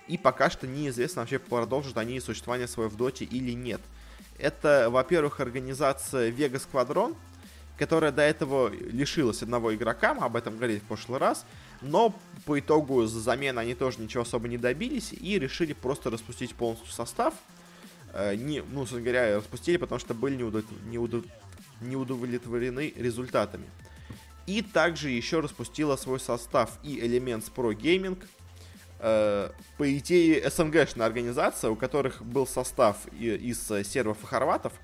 и 0.07 0.17
пока 0.17 0.49
что 0.49 0.67
неизвестно 0.67 1.21
вообще, 1.21 1.39
продолжат 1.39 1.97
они 1.97 2.19
существование 2.19 2.67
свое 2.67 2.89
в 2.89 2.97
Доте 2.97 3.23
или 3.23 3.51
нет. 3.51 3.79
Это, 4.41 4.89
во-первых, 4.89 5.39
организация 5.39 6.31
Vega 6.31 6.59
Squadron, 6.59 7.15
которая 7.77 8.11
до 8.11 8.23
этого 8.23 8.69
лишилась 8.69 9.43
одного 9.43 9.73
игрока, 9.75 10.15
мы 10.15 10.25
об 10.25 10.35
этом 10.35 10.55
говорили 10.57 10.79
в 10.79 10.83
прошлый 10.83 11.19
раз, 11.19 11.45
но 11.81 12.15
по 12.45 12.59
итогу 12.59 13.05
за 13.05 13.19
замены 13.19 13.59
они 13.59 13.75
тоже 13.75 14.01
ничего 14.01 14.23
особо 14.23 14.47
не 14.47 14.57
добились 14.57 15.13
и 15.13 15.37
решили 15.37 15.73
просто 15.73 16.09
распустить 16.09 16.55
полностью 16.55 16.91
состав. 16.91 17.35
Э, 18.13 18.35
не, 18.35 18.61
ну, 18.61 18.79
собственно 18.79 19.03
говоря, 19.03 19.37
распустили, 19.37 19.77
потому 19.77 19.99
что 19.99 20.15
были 20.15 20.37
неудов... 20.37 20.65
Неудов... 20.85 21.23
неудовлетворены 21.79 22.93
результатами. 22.95 23.65
И 24.47 24.63
также 24.63 25.09
еще 25.09 25.39
распустила 25.39 25.97
свой 25.97 26.19
состав 26.19 26.79
и 26.83 26.99
Elements 26.99 27.51
Pro 27.55 27.75
Gaming. 27.75 28.17
Э, 29.01 29.49
по 29.77 29.97
идее, 29.97 30.49
СНГшная 30.49 31.05
организация, 31.05 31.69
у 31.69 31.75
которых 31.75 32.23
был 32.23 32.47
состав 32.47 33.07
из 33.13 33.67
сербов 33.87 34.23
и 34.23 34.25
хорватов– 34.25 34.73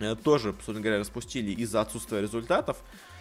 Э, 0.00 0.16
тоже, 0.16 0.52
собственно 0.52 0.80
говоря, 0.80 0.98
распустили 0.98 1.52
из-за 1.52 1.82
отсутствия 1.82 2.20
результатов. 2.20 2.78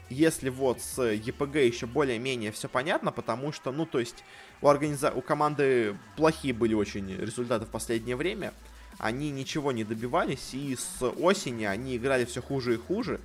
Если 0.10 0.50
вот 0.50 0.82
с 0.82 1.04
ЕПГ 1.04 1.58
еще 1.58 1.86
более-менее 1.86 2.52
все 2.52 2.67
понятно, 2.67 3.12
потому 3.12 3.52
что, 3.52 3.72
ну, 3.72 3.86
то 3.86 4.00
есть 4.00 4.24
у, 4.62 4.67
организа... 4.67 5.12
у 5.12 5.22
команды 5.22 5.95
плохие 6.15 6.54
были 6.54 6.74
очень 6.74 7.15
результаты 7.15 7.65
в 7.65 7.69
последнее 7.69 8.15
время, 8.15 8.54
они 8.98 9.30
ничего 9.30 9.72
не 9.72 9.84
добивались, 9.84 10.54
и 10.54 10.76
с 10.76 11.04
осени 11.04 11.65
они 11.65 11.95
играли 11.95 12.26
все 12.26 12.41
хуже 12.41 12.74
и 12.74 12.78
хуже. 12.78 13.19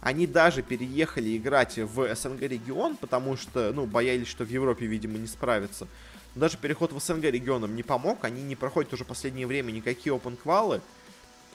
Они 0.00 0.26
даже 0.26 0.62
переехали 0.62 1.36
играть 1.36 1.76
в 1.76 2.14
СНГ 2.14 2.42
регион, 2.42 2.96
потому 2.96 3.36
что, 3.36 3.72
ну, 3.74 3.86
боялись, 3.86 4.28
что 4.28 4.44
в 4.44 4.48
Европе, 4.48 4.86
видимо, 4.86 5.18
не 5.18 5.26
справятся. 5.26 5.86
Даже 6.34 6.56
переход 6.56 6.92
в 6.92 7.00
СНГ 7.00 7.24
регионом 7.24 7.74
не 7.76 7.82
помог, 7.82 8.24
они 8.24 8.42
не 8.42 8.56
проходят 8.56 8.92
уже 8.92 9.04
последнее 9.04 9.46
время 9.46 9.72
никакие 9.72 10.14
опен 10.14 10.36
квалы. 10.36 10.80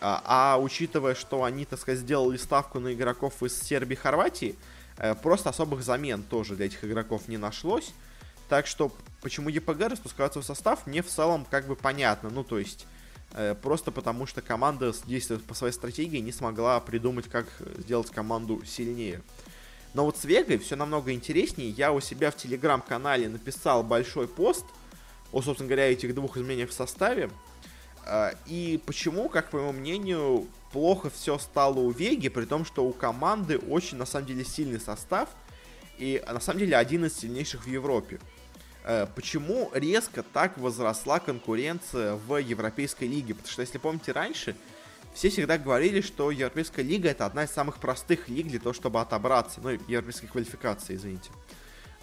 А, 0.02 0.22
а 0.26 0.58
учитывая, 0.60 1.16
что 1.16 1.44
они, 1.44 1.66
так 1.66 1.80
сказать, 1.80 2.02
сделали 2.02 2.38
ставку 2.38 2.80
на 2.80 2.94
игроков 2.94 3.42
из 3.42 3.60
Сербии 3.60 3.96
Хорватии, 3.96 4.56
э, 4.98 5.16
просто 5.16 5.50
особых 5.50 5.84
замен 5.84 6.22
тоже 6.24 6.56
для 6.56 6.66
этих 6.66 6.84
игроков 6.84 7.28
не 7.28 7.38
нашлось. 7.38 7.94
Так 8.50 8.68
что, 8.68 8.92
почему 9.22 9.50
ЕПГ 9.50 9.90
распускается 9.90 10.42
в 10.42 10.46
состав, 10.46 10.86
мне 10.86 11.02
в 11.02 11.08
целом 11.08 11.48
как 11.50 11.66
бы 11.66 11.76
понятно. 11.76 12.30
Ну, 12.30 12.44
то 12.44 12.60
есть, 12.60 12.86
просто 13.62 13.92
потому 13.92 14.26
что 14.26 14.42
команда, 14.42 14.94
действует 15.06 15.44
по 15.44 15.54
своей 15.54 15.74
стратегии, 15.74 16.20
не 16.20 16.32
смогла 16.32 16.80
придумать, 16.80 17.28
как 17.28 17.48
сделать 17.78 18.10
команду 18.10 18.62
сильнее. 18.66 19.22
Но 19.94 20.06
вот 20.06 20.18
с 20.18 20.26
Вегой 20.26 20.58
все 20.58 20.76
намного 20.76 21.12
интереснее. 21.12 21.70
Я 21.70 21.92
у 21.92 22.02
себя 22.02 22.32
в 22.32 22.38
телеграм-канале 22.38 23.30
написал 23.30 23.84
большой 23.84 24.28
пост 24.28 24.66
о, 25.36 25.42
собственно 25.42 25.68
говоря, 25.68 25.92
этих 25.92 26.16
двух 26.16 26.38
изменениях 26.38 26.70
в 26.70 26.74
составе. 26.74 27.30
А, 28.06 28.34
и 28.46 28.80
почему, 28.86 29.28
как 29.28 29.50
по 29.50 29.58
моему 29.58 29.74
мнению, 29.74 30.48
плохо 30.72 31.10
все 31.10 31.38
стало 31.38 31.80
у 31.80 31.92
Веги, 31.92 32.30
при 32.30 32.46
том, 32.46 32.64
что 32.64 32.86
у 32.86 32.94
команды 32.94 33.58
очень, 33.58 33.98
на 33.98 34.06
самом 34.06 34.28
деле, 34.28 34.46
сильный 34.46 34.80
состав, 34.80 35.28
и, 35.98 36.24
на 36.26 36.40
самом 36.40 36.60
деле, 36.60 36.78
один 36.78 37.04
из 37.04 37.18
сильнейших 37.18 37.66
в 37.66 37.68
Европе. 37.68 38.20
А, 38.88 39.08
почему 39.08 39.72
резко 39.74 40.22
так 40.22 40.58
возросла 40.60 41.20
конкуренция 41.20 42.14
в 42.14 42.38
Европейской 42.38 43.06
лиге? 43.06 43.34
Потому 43.34 43.52
что, 43.52 43.62
если 43.64 43.80
помните, 43.80 44.12
раньше 44.12 44.56
все 45.16 45.30
всегда 45.30 45.58
говорили, 45.58 46.02
что 46.02 46.30
Европейская 46.30 46.84
лига 46.84 47.10
это 47.10 47.26
одна 47.26 47.46
из 47.46 47.52
самых 47.52 47.80
простых 47.80 48.30
лиг 48.30 48.48
для 48.48 48.60
того, 48.60 48.74
чтобы 48.74 49.02
отобраться. 49.02 49.60
Ну, 49.62 49.70
европейской 49.70 50.28
квалификации, 50.28 50.96
извините. 50.96 51.32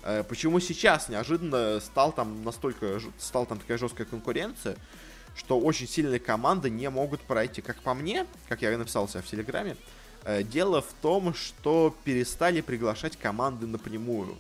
А, 0.03 0.25
почему 0.25 0.59
сейчас 0.59 1.09
неожиданно 1.09 1.79
стал 1.79 2.11
там 2.11 2.43
настолько, 2.43 3.01
стала 3.17 3.47
там 3.47 3.61
такая 3.61 3.79
жесткая 3.79 4.07
конкуренция, 4.09 4.77
что 5.37 5.61
очень 5.61 5.87
сильные 5.87 6.19
команды 6.19 6.69
не 6.69 6.91
могут 6.91 7.21
пройти. 7.21 7.63
Как 7.63 7.77
по 7.83 7.95
мне, 7.95 8.27
как 8.49 8.61
я 8.61 8.77
написал 8.77 9.09
себя 9.09 9.23
в 9.23 9.27
Телеграме, 9.27 9.77
э, 10.25 10.43
дело 10.43 10.83
в 10.83 10.93
том, 11.01 11.33
что 11.33 11.95
перестали 12.03 12.61
приглашать 12.61 13.17
команды 13.17 13.69
напрямую. 13.69 14.37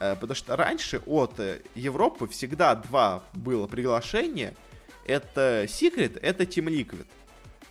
Э, 0.00 0.14
потому 0.14 0.34
что 0.34 0.56
раньше 0.56 1.00
от 1.06 1.38
э, 1.40 1.60
Европы 1.74 2.26
всегда 2.28 2.74
два 2.74 3.22
было 3.32 3.66
приглашения. 3.66 4.54
Это 5.06 5.64
Secret, 5.64 6.18
это 6.20 6.44
Team 6.44 6.66
Liquid. 6.66 7.06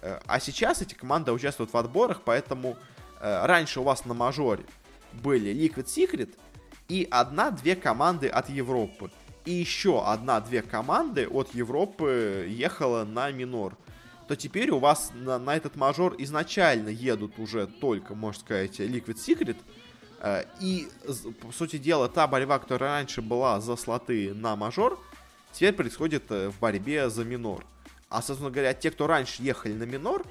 А 0.02 0.40
сейчас 0.40 0.82
эти 0.82 0.94
команды 0.94 1.32
участвуют 1.32 1.74
в 1.74 1.78
отборах, 1.78 2.22
поэтому 2.24 2.78
раньше 3.20 3.80
у 3.80 3.84
вас 3.84 4.06
на 4.06 4.13
мажоре 4.13 4.63
были 5.12 5.52
Liquid 5.52 5.86
Secret 5.86 6.36
и 6.88 7.08
одна-две 7.10 7.76
команды 7.76 8.28
от 8.28 8.50
Европы 8.50 9.12
и 9.48 9.54
еще 9.54 10.04
одна-две 10.06 10.62
команды 10.62 11.26
от 11.26 11.56
Европы 11.56 12.48
ехала 12.50 13.06
на 13.06 13.32
минор. 13.32 13.78
то 14.28 14.36
теперь 14.36 14.72
у 14.72 14.80
вас 14.80 15.12
на, 15.16 15.40
на 15.40 15.56
этот 15.56 15.78
мажор 15.78 16.16
изначально 16.18 16.90
едут 16.90 17.40
уже 17.40 17.66
только, 17.66 18.13
можно 18.13 18.42
сказать, 18.42 18.78
Liquid 18.82 19.16
Secret, 19.16 19.56
э, 19.56 19.62
и, 20.60 20.88
по 21.42 21.52
сути 21.52 21.78
дела, 21.78 22.10
та 22.10 22.28
борьба, 22.28 22.60
которая 22.60 22.92
раньше 22.92 23.22
была 23.22 23.62
за 23.62 23.76
слоты 23.76 24.34
на 24.34 24.56
мажор, 24.56 25.00
теперь 25.58 25.74
происходит 25.74 26.32
э, 26.32 26.50
в 26.50 26.60
борьбе 26.60 27.10
за 27.10 27.24
минор. 27.24 27.66
А, 28.10 28.22
собственно 28.22 28.52
говоря, 28.52 28.74
те, 28.74 28.92
кто 28.92 29.08
раньше 29.08 29.42
ехали 29.42 29.74
на 29.74 29.84
минор, 29.84 30.24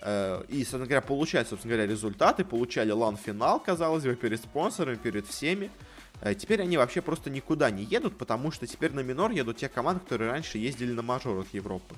э, 0.00 0.44
и, 0.48 0.58
собственно 0.58 0.84
говоря, 0.84 1.00
получали, 1.00 1.44
собственно 1.44 1.74
говоря, 1.74 1.90
результаты, 1.90 2.44
получали 2.44 2.90
лан-финал, 2.90 3.60
казалось 3.60 4.04
бы, 4.04 4.14
перед 4.16 4.40
спонсорами, 4.40 4.96
перед 4.96 5.26
всеми, 5.26 5.70
э, 6.20 6.34
теперь 6.34 6.62
они 6.62 6.76
вообще 6.76 7.00
просто 7.00 7.30
никуда 7.30 7.70
не 7.70 7.84
едут, 7.84 8.18
потому 8.18 8.50
что 8.50 8.66
теперь 8.66 8.92
на 8.92 9.00
минор 9.00 9.30
едут 9.30 9.58
те 9.58 9.68
команды, 9.68 10.00
которые 10.00 10.30
раньше 10.32 10.58
ездили 10.58 10.92
на 10.92 11.02
мажор 11.02 11.38
от 11.38 11.48
Европы. 11.54 11.94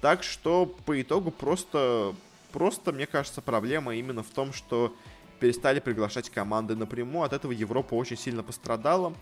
Так 0.00 0.22
что, 0.22 0.66
по 0.66 1.00
итогу, 1.00 1.30
просто, 1.30 2.14
просто, 2.52 2.92
мне 2.92 3.06
кажется, 3.06 3.42
проблема 3.42 3.96
именно 3.96 4.22
в 4.22 4.28
том, 4.28 4.52
что 4.52 4.94
перестали 5.44 5.78
приглашать 5.78 6.30
команды 6.30 6.74
напрямую. 6.74 7.26
От 7.26 7.34
этого 7.34 7.52
Европа 7.52 7.92
очень 7.96 8.16
сильно 8.16 8.42
пострадала. 8.42 9.12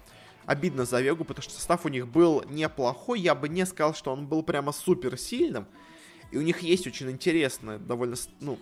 Обидно 0.47 0.85
за 0.85 1.01
Вегу, 1.01 1.25
потому 1.25 1.43
что 1.43 1.53
состав 1.53 1.85
у 1.85 1.89
них 1.89 2.07
был 2.07 2.45
неплохой. 2.49 3.19
Я 3.19 3.35
бы 3.35 3.49
не 3.49 3.67
сказал, 3.67 3.93
что 3.93 4.13
он 4.13 4.29
был 4.29 4.45
прямо 4.45 4.71
супер 4.71 5.19
сильным. 5.19 5.67
И 6.31 6.39
у 6.39 6.43
них 6.43 6.61
есть 6.61 6.87
очень 6.87 7.11
интересное, 7.11 7.79
довольно, 7.79 8.15
ну, 8.39 8.57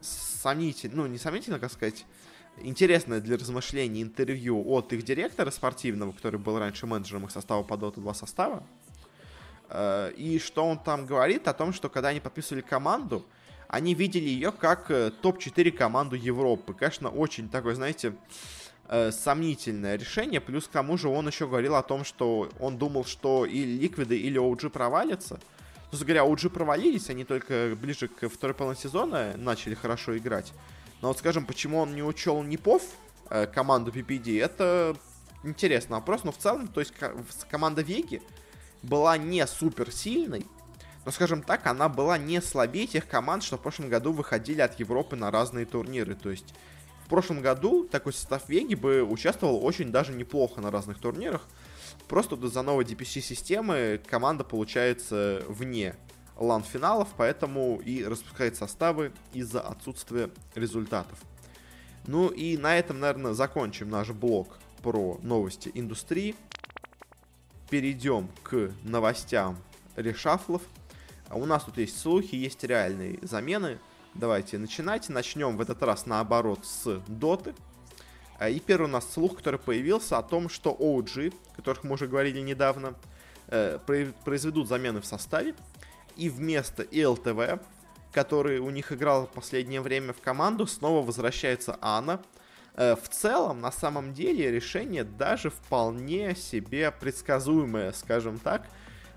сомнительно, 0.00 1.02
ну, 1.02 1.06
не 1.08 1.18
сомнительно, 1.18 1.58
как 1.58 1.72
сказать, 1.72 2.06
интересное 2.58 3.20
для 3.20 3.36
размышлений 3.36 4.00
интервью 4.00 4.64
от 4.70 4.92
их 4.92 5.02
директора 5.02 5.50
спортивного, 5.50 6.12
который 6.12 6.38
был 6.38 6.60
раньше 6.60 6.86
менеджером 6.86 7.24
их 7.24 7.32
состава 7.32 7.64
по 7.64 7.74
Dota 7.74 7.98
2 7.98 8.14
состава. 8.14 8.62
Э, 9.68 10.12
и 10.16 10.38
что 10.38 10.64
он 10.64 10.78
там 10.78 11.06
говорит 11.06 11.48
о 11.48 11.54
том, 11.54 11.72
что 11.72 11.88
когда 11.88 12.10
они 12.10 12.20
подписывали 12.20 12.62
команду, 12.62 13.26
они 13.70 13.94
видели 13.94 14.28
ее 14.28 14.50
как 14.50 14.90
э, 14.90 15.12
топ-4 15.22 15.70
команду 15.70 16.16
Европы. 16.16 16.74
Конечно, 16.74 17.08
очень 17.08 17.48
такое, 17.48 17.76
знаете, 17.76 18.14
э, 18.88 19.12
сомнительное 19.12 19.96
решение. 19.96 20.40
Плюс 20.40 20.66
к 20.66 20.70
тому 20.70 20.98
же 20.98 21.08
он 21.08 21.28
еще 21.28 21.46
говорил 21.46 21.76
о 21.76 21.82
том, 21.82 22.04
что 22.04 22.50
он 22.58 22.78
думал, 22.78 23.04
что 23.04 23.46
и 23.46 23.64
Ликвиды, 23.64 24.18
или 24.18 24.40
OG 24.40 24.70
провалятся. 24.70 25.36
То 25.36 25.96
есть, 25.96 26.02
говоря, 26.02 26.24
OG 26.24 26.50
провалились, 26.50 27.10
они 27.10 27.24
только 27.24 27.76
ближе 27.80 28.08
к 28.08 28.28
второй 28.28 28.54
половине 28.54 28.82
сезона 28.82 29.34
начали 29.36 29.74
хорошо 29.74 30.18
играть. 30.18 30.52
Но 31.00 31.08
вот, 31.08 31.18
скажем, 31.18 31.46
почему 31.46 31.78
он 31.78 31.94
не 31.94 32.02
учел 32.02 32.42
Непов, 32.42 32.82
команду 33.54 33.92
PPD, 33.92 34.42
это 34.42 34.96
интересный 35.44 35.94
вопрос. 35.94 36.24
Но 36.24 36.32
в 36.32 36.38
целом, 36.38 36.66
то 36.66 36.80
есть 36.80 36.92
команда 37.48 37.82
Веги, 37.82 38.20
была 38.82 39.16
не 39.16 39.46
супер 39.46 39.92
сильной, 39.92 40.44
но, 41.04 41.10
скажем 41.10 41.42
так, 41.42 41.66
она 41.66 41.88
была 41.88 42.18
не 42.18 42.40
слабее 42.42 42.86
тех 42.86 43.06
команд, 43.06 43.42
что 43.42 43.56
в 43.56 43.60
прошлом 43.60 43.88
году 43.88 44.12
выходили 44.12 44.60
от 44.60 44.78
Европы 44.78 45.16
на 45.16 45.30
разные 45.30 45.64
турниры. 45.64 46.14
То 46.14 46.30
есть 46.30 46.54
в 47.06 47.08
прошлом 47.08 47.40
году 47.40 47.84
такой 47.84 48.12
состав 48.12 48.48
Веги 48.48 48.74
бы 48.74 49.02
участвовал 49.02 49.64
очень 49.64 49.90
даже 49.90 50.12
неплохо 50.12 50.60
на 50.60 50.70
разных 50.70 50.98
турнирах. 50.98 51.46
Просто 52.06 52.36
из-за 52.36 52.62
новой 52.62 52.84
DPC-системы 52.84 54.00
команда 54.06 54.44
получается 54.44 55.42
вне 55.48 55.96
лан-финалов, 56.36 57.08
поэтому 57.16 57.80
и 57.84 58.04
распускает 58.04 58.56
составы 58.56 59.12
из-за 59.32 59.60
отсутствия 59.60 60.30
результатов. 60.54 61.18
Ну 62.06 62.28
и 62.28 62.56
на 62.56 62.76
этом, 62.78 63.00
наверное, 63.00 63.32
закончим 63.32 63.90
наш 63.90 64.10
блог 64.10 64.58
про 64.82 65.18
новости 65.22 65.70
индустрии 65.74 66.34
перейдем 67.68 68.28
к 68.42 68.72
новостям 68.82 69.58
решафлов. 69.96 70.62
А 71.30 71.36
у 71.36 71.46
нас 71.46 71.64
тут 71.64 71.78
есть 71.78 71.98
слухи, 71.98 72.34
есть 72.34 72.62
реальные 72.62 73.18
замены. 73.22 73.78
Давайте 74.12 74.58
начинать. 74.58 75.08
Начнем 75.08 75.56
в 75.56 75.60
этот 75.62 75.82
раз 75.82 76.04
наоборот 76.04 76.66
с 76.66 77.00
доты. 77.08 77.54
А, 78.38 78.50
и 78.50 78.60
первый 78.60 78.84
у 78.84 78.88
нас 78.88 79.10
слух, 79.10 79.38
который 79.38 79.58
появился 79.58 80.18
о 80.18 80.22
том, 80.22 80.50
что 80.50 80.76
OG, 80.78 81.32
которых 81.56 81.84
мы 81.84 81.94
уже 81.94 82.06
говорили 82.06 82.40
недавно, 82.40 82.94
э, 83.46 83.78
произведут 84.24 84.68
замены 84.68 85.00
в 85.00 85.06
составе. 85.06 85.54
И 86.16 86.28
вместо 86.28 86.82
ИЛТВ, 86.82 87.62
который 88.12 88.58
у 88.58 88.68
них 88.68 88.92
играл 88.92 89.26
в 89.26 89.30
последнее 89.30 89.80
время 89.80 90.12
в 90.12 90.20
команду, 90.20 90.66
снова 90.66 91.02
возвращается 91.06 91.78
Анна, 91.80 92.20
Э, 92.74 92.96
в 92.96 93.08
целом, 93.08 93.60
на 93.60 93.72
самом 93.72 94.14
деле, 94.14 94.50
решение 94.50 95.04
даже 95.04 95.50
вполне 95.50 96.34
себе 96.34 96.90
предсказуемое, 96.90 97.92
скажем 97.92 98.38
так. 98.38 98.66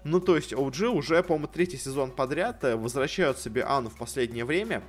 Ну, 0.04 0.20
то 0.20 0.36
есть, 0.36 0.52
OG 0.52 0.88
уже, 0.88 1.24
по-моему, 1.24 1.48
третий 1.48 1.78
сезон 1.78 2.12
подряд 2.12 2.64
э, 2.64 2.76
возвращают 2.76 3.40
себе 3.40 3.64
Ану 3.64 3.90
в 3.90 3.96
последнее 3.96 4.44
время. 4.44 4.84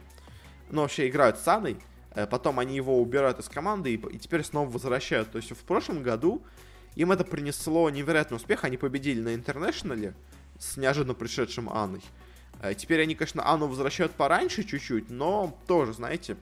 Ну, 0.70 0.82
вообще 0.82 1.08
играют 1.08 1.38
с 1.38 1.46
Аной. 1.46 1.76
Э, 2.14 2.26
потом 2.26 2.58
они 2.58 2.74
его 2.74 3.00
убирают 3.00 3.38
из 3.38 3.48
команды 3.48 3.94
и, 3.94 3.96
и 3.96 4.18
теперь 4.18 4.42
снова 4.42 4.68
возвращают. 4.68 5.30
То 5.30 5.38
есть, 5.38 5.52
в 5.52 5.64
прошлом 5.64 6.02
году 6.02 6.42
им 6.96 7.12
это 7.12 7.24
принесло 7.24 7.88
невероятный 7.90 8.36
успех. 8.36 8.64
Они 8.64 8.76
победили 8.76 9.20
на 9.20 9.34
International 9.34 10.08
е 10.08 10.14
с 10.58 10.76
неожиданно 10.76 11.14
пришедшим 11.14 11.68
Ana. 11.68 12.02
Теперь 12.76 13.02
они, 13.02 13.14
конечно, 13.14 13.46
Ana 13.46 13.66
возвращают 13.66 14.12
пораньше 14.12 14.62
чуть-чуть, 14.62 15.10
но 15.10 15.58
тоже, 15.66 15.92
знаете, 15.92 16.36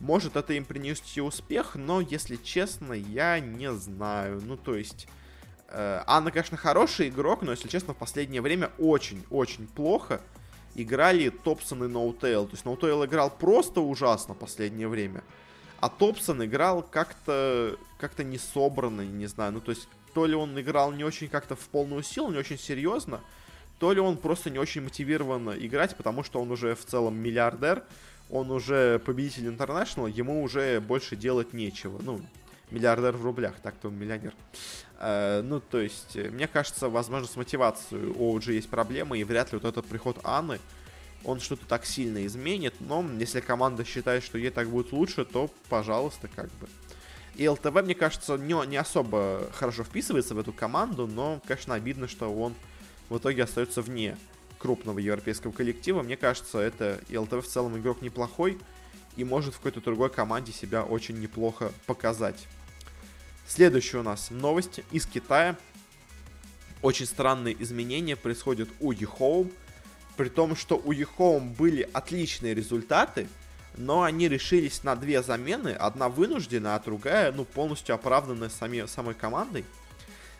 может 0.00 0.34
это 0.34 0.54
им 0.54 0.64
принести 0.64 1.20
успех, 1.20 1.76
но, 1.76 2.00
если 2.00 2.36
честно, 2.36 2.94
я 2.94 3.38
не 3.38 3.72
знаю. 3.72 4.40
Ну, 4.44 4.56
то 4.56 4.74
есть... 4.74 5.06
Э, 5.68 6.02
Ana, 6.06 6.30
конечно, 6.30 6.56
хороший 6.56 7.08
игрок, 7.08 7.42
но, 7.42 7.52
если 7.52 7.68
честно, 7.68 7.94
в 7.94 7.96
последнее 7.96 8.42
время 8.42 8.70
очень-очень 8.78 9.66
плохо 9.66 10.20
играли 10.74 11.30
Topson 11.30 11.84
и 11.84 11.88
Notail. 11.88 12.46
То 12.46 12.52
есть 12.52 12.64
Notail 12.64 13.04
играл 13.04 13.30
просто 13.30 13.80
ужасно 13.80 14.34
в 14.34 14.38
последнее 14.38 14.88
время. 14.88 15.22
А 15.80 15.88
Топсон 15.88 16.44
играл 16.44 16.82
как-то 16.82 17.76
как-то 17.98 18.24
не 18.24 18.38
собранно, 18.38 19.02
не 19.02 19.26
знаю. 19.26 19.52
Ну, 19.52 19.60
то 19.60 19.70
есть, 19.70 19.88
то 20.14 20.26
ли 20.26 20.34
он 20.34 20.58
играл 20.60 20.92
не 20.92 21.04
очень 21.04 21.28
как-то 21.28 21.56
в 21.56 21.68
полную 21.68 22.02
силу, 22.02 22.30
не 22.30 22.38
очень 22.38 22.58
серьезно, 22.58 23.20
то 23.78 23.92
ли 23.92 24.00
он 24.00 24.16
просто 24.16 24.50
не 24.50 24.58
очень 24.58 24.82
мотивированно 24.82 25.50
играть, 25.50 25.96
потому 25.96 26.22
что 26.22 26.40
он 26.40 26.50
уже 26.50 26.74
в 26.74 26.84
целом 26.84 27.16
миллиардер, 27.16 27.84
он 28.30 28.50
уже 28.50 28.98
победитель 29.00 29.48
интернешнл, 29.48 30.06
ему 30.06 30.42
уже 30.42 30.80
больше 30.80 31.16
делать 31.16 31.52
нечего. 31.52 32.00
Ну, 32.02 32.20
миллиардер 32.70 33.16
в 33.16 33.24
рублях, 33.24 33.54
так-то 33.62 33.88
он 33.88 33.98
миллионер. 33.98 34.34
Э, 34.98 35.42
ну, 35.42 35.60
то 35.60 35.80
есть, 35.80 36.16
мне 36.16 36.46
кажется, 36.46 36.88
возможно, 36.88 37.26
с 37.26 37.36
мотивацией 37.36 38.06
у 38.06 38.36
OG 38.36 38.52
есть 38.52 38.68
проблемы, 38.68 39.18
и 39.18 39.24
вряд 39.24 39.52
ли 39.52 39.58
вот 39.58 39.68
этот 39.68 39.86
приход 39.86 40.18
Анны, 40.24 40.58
он 41.24 41.40
что-то 41.40 41.66
так 41.66 41.84
сильно 41.84 42.24
изменит, 42.26 42.74
но 42.80 43.04
если 43.18 43.40
команда 43.40 43.84
считает, 43.84 44.22
что 44.22 44.38
ей 44.38 44.50
так 44.50 44.68
будет 44.68 44.92
лучше, 44.92 45.24
то, 45.24 45.50
пожалуйста, 45.68 46.28
как 46.34 46.46
бы. 46.60 46.68
И 47.34 47.46
ЛТВ, 47.48 47.82
мне 47.82 47.94
кажется, 47.94 48.36
не, 48.36 48.54
не 48.66 48.76
особо 48.76 49.50
хорошо 49.52 49.84
вписывается 49.84 50.34
в 50.34 50.38
эту 50.38 50.52
команду, 50.52 51.06
но, 51.06 51.40
конечно, 51.46 51.74
обидно, 51.74 52.08
что 52.08 52.32
он 52.32 52.54
в 53.10 53.18
итоге 53.18 53.42
остается 53.42 53.82
вне 53.82 54.16
крупного 54.58 54.98
европейского 54.98 55.52
коллектива. 55.52 56.02
Мне 56.02 56.16
кажется, 56.16 56.58
это 56.58 57.00
и 57.08 57.16
ЛТВ 57.18 57.44
в 57.44 57.46
целом 57.46 57.76
игрок 57.76 58.00
неплохой 58.00 58.58
и 59.16 59.24
может 59.24 59.54
в 59.54 59.58
какой-то 59.58 59.80
другой 59.80 60.10
команде 60.10 60.52
себя 60.52 60.82
очень 60.82 61.20
неплохо 61.20 61.72
показать. 61.86 62.46
Следующая 63.48 63.98
у 63.98 64.02
нас 64.02 64.30
новость 64.30 64.80
из 64.90 65.06
Китая. 65.06 65.56
Очень 66.82 67.06
странные 67.06 67.60
изменения 67.62 68.16
происходят 68.16 68.68
у 68.80 68.90
EHOME. 68.90 69.52
При 70.16 70.28
том, 70.28 70.56
что 70.56 70.76
у 70.76 70.90
EHOME 70.90 71.52
были 71.52 71.88
отличные 71.92 72.54
результаты, 72.54 73.28
но 73.76 74.02
они 74.02 74.28
решились 74.28 74.82
на 74.82 74.96
две 74.96 75.22
замены. 75.22 75.68
Одна 75.68 76.08
вынужденная, 76.08 76.74
а 76.74 76.80
другая, 76.80 77.30
ну, 77.30 77.44
полностью 77.44 77.94
оправданная 77.94 78.48
сами, 78.48 78.84
самой 78.86 79.14
командой. 79.14 79.64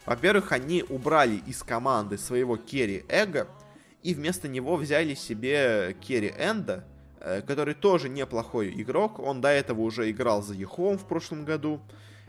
Во-первых, 0.04 0.50
они 0.50 0.84
убрали 0.88 1.42
из 1.46 1.62
команды 1.62 2.18
своего 2.18 2.56
carry 2.56 3.04
eGo, 3.08 3.46
и 4.02 4.14
вместо 4.14 4.48
него 4.48 4.76
взяли 4.76 5.14
себе 5.14 5.96
carry 6.00 6.32
End 6.38 6.66
а, 6.66 6.84
э, 7.20 7.42
который 7.42 7.74
тоже 7.74 8.08
неплохой 8.08 8.70
игрок. 8.70 9.18
Он 9.18 9.40
до 9.40 9.48
этого 9.48 9.80
уже 9.80 10.10
играл 10.10 10.42
за 10.42 10.54
EHOME 10.54 10.98
в 10.98 11.06
прошлом 11.06 11.44
году. 11.44 11.80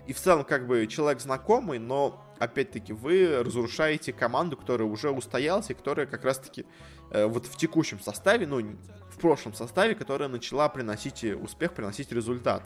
И 0.07 0.13
в 0.13 0.19
целом, 0.19 0.45
как 0.45 0.67
бы, 0.67 0.87
человек 0.87 1.21
знакомый, 1.21 1.79
но, 1.79 2.25
опять-таки, 2.39 2.93
вы 2.93 3.43
разрушаете 3.43 4.13
команду, 4.13 4.57
которая 4.57 4.87
уже 4.87 5.11
устоялась, 5.11 5.69
и 5.69 5.73
которая 5.73 6.05
как 6.05 6.23
раз-таки 6.23 6.65
э, 7.11 7.25
вот 7.25 7.45
в 7.45 7.57
текущем 7.57 7.99
составе, 7.99 8.47
ну, 8.47 8.61
в 9.09 9.19
прошлом 9.19 9.53
составе, 9.53 9.95
которая 9.95 10.29
начала 10.29 10.69
приносить 10.69 11.23
успех, 11.23 11.73
приносить 11.73 12.11
результат. 12.11 12.63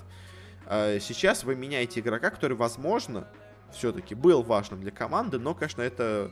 Э, 0.68 1.00
сейчас 1.02 1.44
вы 1.44 1.56
меняете 1.56 2.00
игрока, 2.00 2.30
который, 2.30 2.56
возможно, 2.56 3.28
все-таки 3.74 4.16
был 4.16 4.44
важным 4.44 4.82
для 4.82 4.92
команды, 4.92 5.40
но, 5.40 5.56
конечно, 5.56 5.82
это 5.82 6.32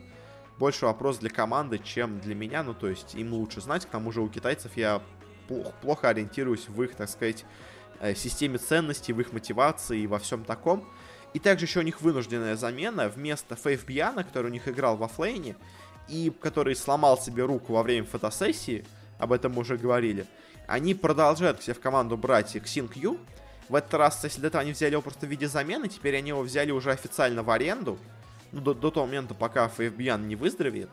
больше 0.58 0.84
вопрос 0.84 1.18
для 1.18 1.30
команды, 1.30 1.78
чем 1.78 2.20
для 2.20 2.34
меня. 2.34 2.62
Ну, 2.62 2.74
то 2.74 2.88
есть 2.88 3.14
им 3.14 3.32
лучше 3.32 3.60
знать. 3.60 3.86
К 3.86 3.88
тому 3.88 4.12
же 4.12 4.20
у 4.20 4.28
китайцев 4.28 4.76
я 4.76 5.02
плохо, 5.48 5.72
плохо 5.80 6.08
ориентируюсь 6.10 6.68
в 6.68 6.82
их, 6.82 6.94
так 6.94 7.08
сказать, 7.08 7.44
э, 7.98 8.14
системе 8.14 8.58
ценностей, 8.58 9.12
в 9.12 9.20
их 9.20 9.32
мотивации 9.32 10.00
и 10.00 10.06
во 10.06 10.18
всем 10.18 10.44
таком. 10.44 10.86
И 11.32 11.38
также 11.38 11.66
еще 11.66 11.80
у 11.80 11.82
них 11.82 12.00
вынужденная 12.00 12.56
замена. 12.56 13.08
Вместо 13.08 13.56
Фейф 13.56 13.84
Бьяна, 13.86 14.24
который 14.24 14.46
у 14.46 14.50
них 14.50 14.66
играл 14.68 14.96
во 14.96 15.08
флейне, 15.08 15.56
и 16.08 16.32
который 16.40 16.74
сломал 16.74 17.18
себе 17.18 17.44
руку 17.44 17.72
во 17.72 17.82
время 17.82 18.06
фотосессии, 18.06 18.84
об 19.18 19.32
этом 19.32 19.52
мы 19.52 19.60
уже 19.60 19.76
говорили. 19.76 20.26
Они 20.66 20.94
продолжают 20.94 21.58
к 21.58 21.62
себе 21.62 21.74
в 21.74 21.80
команду 21.80 22.16
брать 22.16 22.56
Ксин 22.62 22.88
Кью. 22.88 23.18
В 23.68 23.74
этот 23.74 23.94
раз, 23.94 24.24
если 24.24 24.40
до 24.40 24.48
этого 24.48 24.62
они 24.62 24.72
взяли 24.72 24.92
его 24.92 25.02
просто 25.02 25.26
в 25.26 25.28
виде 25.28 25.46
замены, 25.46 25.88
теперь 25.88 26.16
они 26.16 26.30
его 26.30 26.42
взяли 26.42 26.72
уже 26.72 26.90
официально 26.90 27.42
в 27.42 27.50
аренду. 27.50 27.98
Ну, 28.52 28.60
до, 28.60 28.74
до 28.74 28.90
того 28.90 29.06
момента, 29.06 29.34
пока 29.34 29.68
ФФБиан 29.68 30.26
не 30.26 30.34
выздоровеет. 30.34 30.90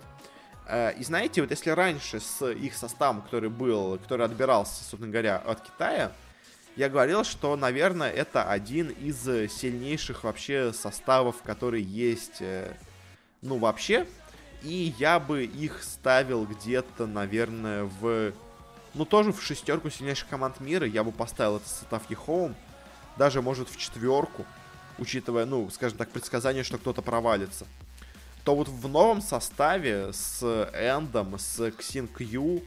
Э, 0.67 0.93
и 0.97 1.04
знаете, 1.04 1.41
вот 1.41 1.50
если 1.50 1.71
раньше 1.71 2.19
с 2.19 2.45
их 2.52 2.76
составом, 2.76 3.21
который 3.21 3.50
был, 3.50 3.97
который 3.97 4.26
отбирался, 4.26 4.84
собственно 4.84 5.12
говоря, 5.12 5.38
от 5.38 5.62
Китая, 5.62 6.12
я 6.77 6.89
говорил, 6.89 7.23
что, 7.23 7.57
наверное, 7.57 8.11
это 8.11 8.43
один 8.43 8.89
из 8.89 9.23
сильнейших 9.51 10.23
вообще 10.23 10.71
составов, 10.71 11.41
которые 11.41 11.83
есть, 11.83 12.37
э, 12.39 12.71
ну, 13.41 13.57
вообще. 13.57 14.05
И 14.61 14.93
я 14.99 15.19
бы 15.19 15.43
их 15.43 15.83
ставил 15.83 16.45
где-то, 16.45 17.07
наверное, 17.07 17.83
в... 17.83 18.31
Ну, 18.93 19.05
тоже 19.05 19.33
в 19.33 19.41
шестерку 19.41 19.89
сильнейших 19.89 20.27
команд 20.27 20.59
мира. 20.59 20.85
Я 20.85 21.03
бы 21.03 21.11
поставил 21.11 21.57
этот 21.57 21.67
состав 21.67 22.09
EHOME. 22.10 22.56
Даже, 23.17 23.41
может, 23.41 23.69
в 23.69 23.77
четверку. 23.77 24.45
Учитывая, 24.99 25.45
ну, 25.45 25.69
скажем 25.71 25.97
так, 25.97 26.09
предсказание, 26.09 26.63
что 26.63 26.77
кто-то 26.77 27.01
провалится 27.01 27.65
то 28.47 28.55
вот 28.55 28.69
в 28.69 28.87
новом 28.87 29.21
составе 29.21 30.13
с 30.13 30.41
End 30.73 31.06
ом, 31.06 31.38
с 31.37 31.69
XinQ, 31.71 32.60
э, 32.59 32.61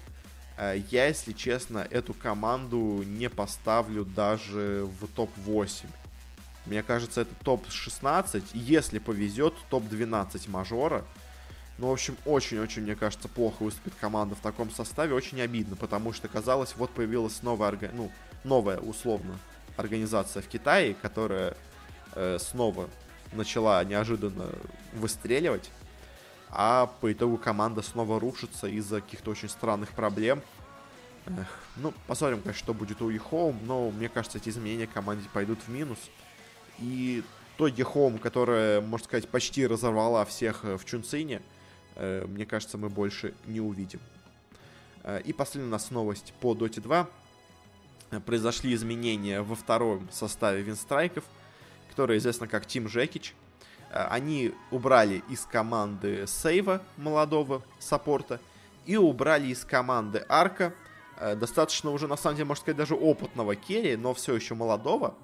я, 0.58 1.06
если 1.06 1.32
честно, 1.32 1.86
эту 1.90 2.14
команду 2.14 3.02
не 3.06 3.28
поставлю 3.28 4.04
даже 4.04 4.88
в 5.00 5.06
топ-8. 5.06 5.86
Мне 6.66 6.82
кажется, 6.82 7.22
это 7.22 7.34
топ-16, 7.42 8.44
если 8.52 8.98
повезет, 8.98 9.54
топ-12 9.70 10.50
мажора. 10.50 11.04
Ну, 11.78 11.88
в 11.88 11.92
общем, 11.92 12.16
очень-очень, 12.26 12.82
мне 12.82 12.94
кажется, 12.94 13.26
плохо 13.26 13.62
выступит 13.62 13.94
команда 13.98 14.34
в 14.34 14.40
таком 14.40 14.70
составе. 14.70 15.14
Очень 15.14 15.40
обидно, 15.40 15.76
потому 15.76 16.12
что, 16.12 16.28
казалось, 16.28 16.74
вот 16.76 16.90
появилась 16.90 17.42
новая, 17.42 17.68
орга... 17.68 17.90
ну, 17.94 18.12
новая, 18.44 18.78
условно, 18.78 19.38
организация 19.76 20.42
в 20.42 20.46
Китае, 20.46 20.94
которая 20.94 21.56
э, 22.14 22.38
снова 22.38 22.90
начала 23.32 23.82
неожиданно 23.84 24.50
выстреливать, 24.92 25.70
а 26.52 26.86
по 27.00 27.12
итогу 27.12 27.36
команда 27.36 27.82
снова 27.82 28.18
рушится 28.18 28.66
из-за 28.66 29.00
каких-то 29.00 29.30
очень 29.30 29.48
странных 29.48 29.92
проблем. 29.92 30.42
Эх, 31.26 31.46
ну, 31.76 31.92
посмотрим, 32.06 32.40
конечно, 32.40 32.58
что 32.58 32.74
будет 32.74 33.02
у 33.02 33.10
EHOME, 33.10 33.58
но 33.64 33.90
мне 33.90 34.08
кажется, 34.08 34.38
эти 34.38 34.48
изменения 34.48 34.86
команде 34.86 35.28
пойдут 35.32 35.60
в 35.60 35.68
минус. 35.68 35.98
И 36.78 37.22
то 37.56 37.66
EHOME, 37.66 38.18
которая, 38.18 38.80
можно 38.80 39.04
сказать, 39.04 39.28
почти 39.28 39.66
разорвала 39.66 40.24
всех 40.24 40.64
э, 40.64 40.76
в 40.76 40.84
Чунцине, 40.84 41.42
э, 41.96 42.26
мне 42.26 42.46
кажется, 42.46 42.78
мы 42.78 42.88
больше 42.88 43.34
не 43.46 43.60
увидим. 43.60 44.00
Э, 45.04 45.20
и 45.20 45.32
последняя 45.32 45.68
у 45.68 45.72
нас 45.72 45.90
новость 45.90 46.32
по 46.40 46.54
Dota 46.54 46.80
2. 46.80 47.08
Произошли 48.26 48.74
изменения 48.74 49.42
во 49.42 49.54
втором 49.54 50.08
составе 50.10 50.62
Winstrike 50.62 51.13
ов– 51.13 51.24
который 51.90 52.16
известна 52.18 52.46
как 52.46 52.66
Team 52.66 52.88
Жекич. 52.88 53.34
Э, 53.90 54.06
они 54.08 54.52
убрали 54.70 55.22
из 55.28 55.44
команды 55.44 56.26
Save 56.26 56.64
а, 56.64 56.82
молодого 56.96 57.62
support 57.78 58.26
а, 58.26 58.40
и 58.86 58.96
убрали 58.96 59.48
из 59.48 59.64
команды 59.64 60.24
Арка, 60.28 60.72
э, 61.16 61.34
достаточно 61.34 61.90
уже, 61.90 62.06
на 62.06 62.16
самом 62.16 62.36
деле, 62.36 62.46
можно 62.46 62.62
сказать, 62.62 62.78
даже 62.78 62.94
опытного 62.94 63.56
carry, 63.56 63.96
но 63.96 64.14
все 64.14 64.34
еще 64.34 64.54
молодого. 64.54 65.14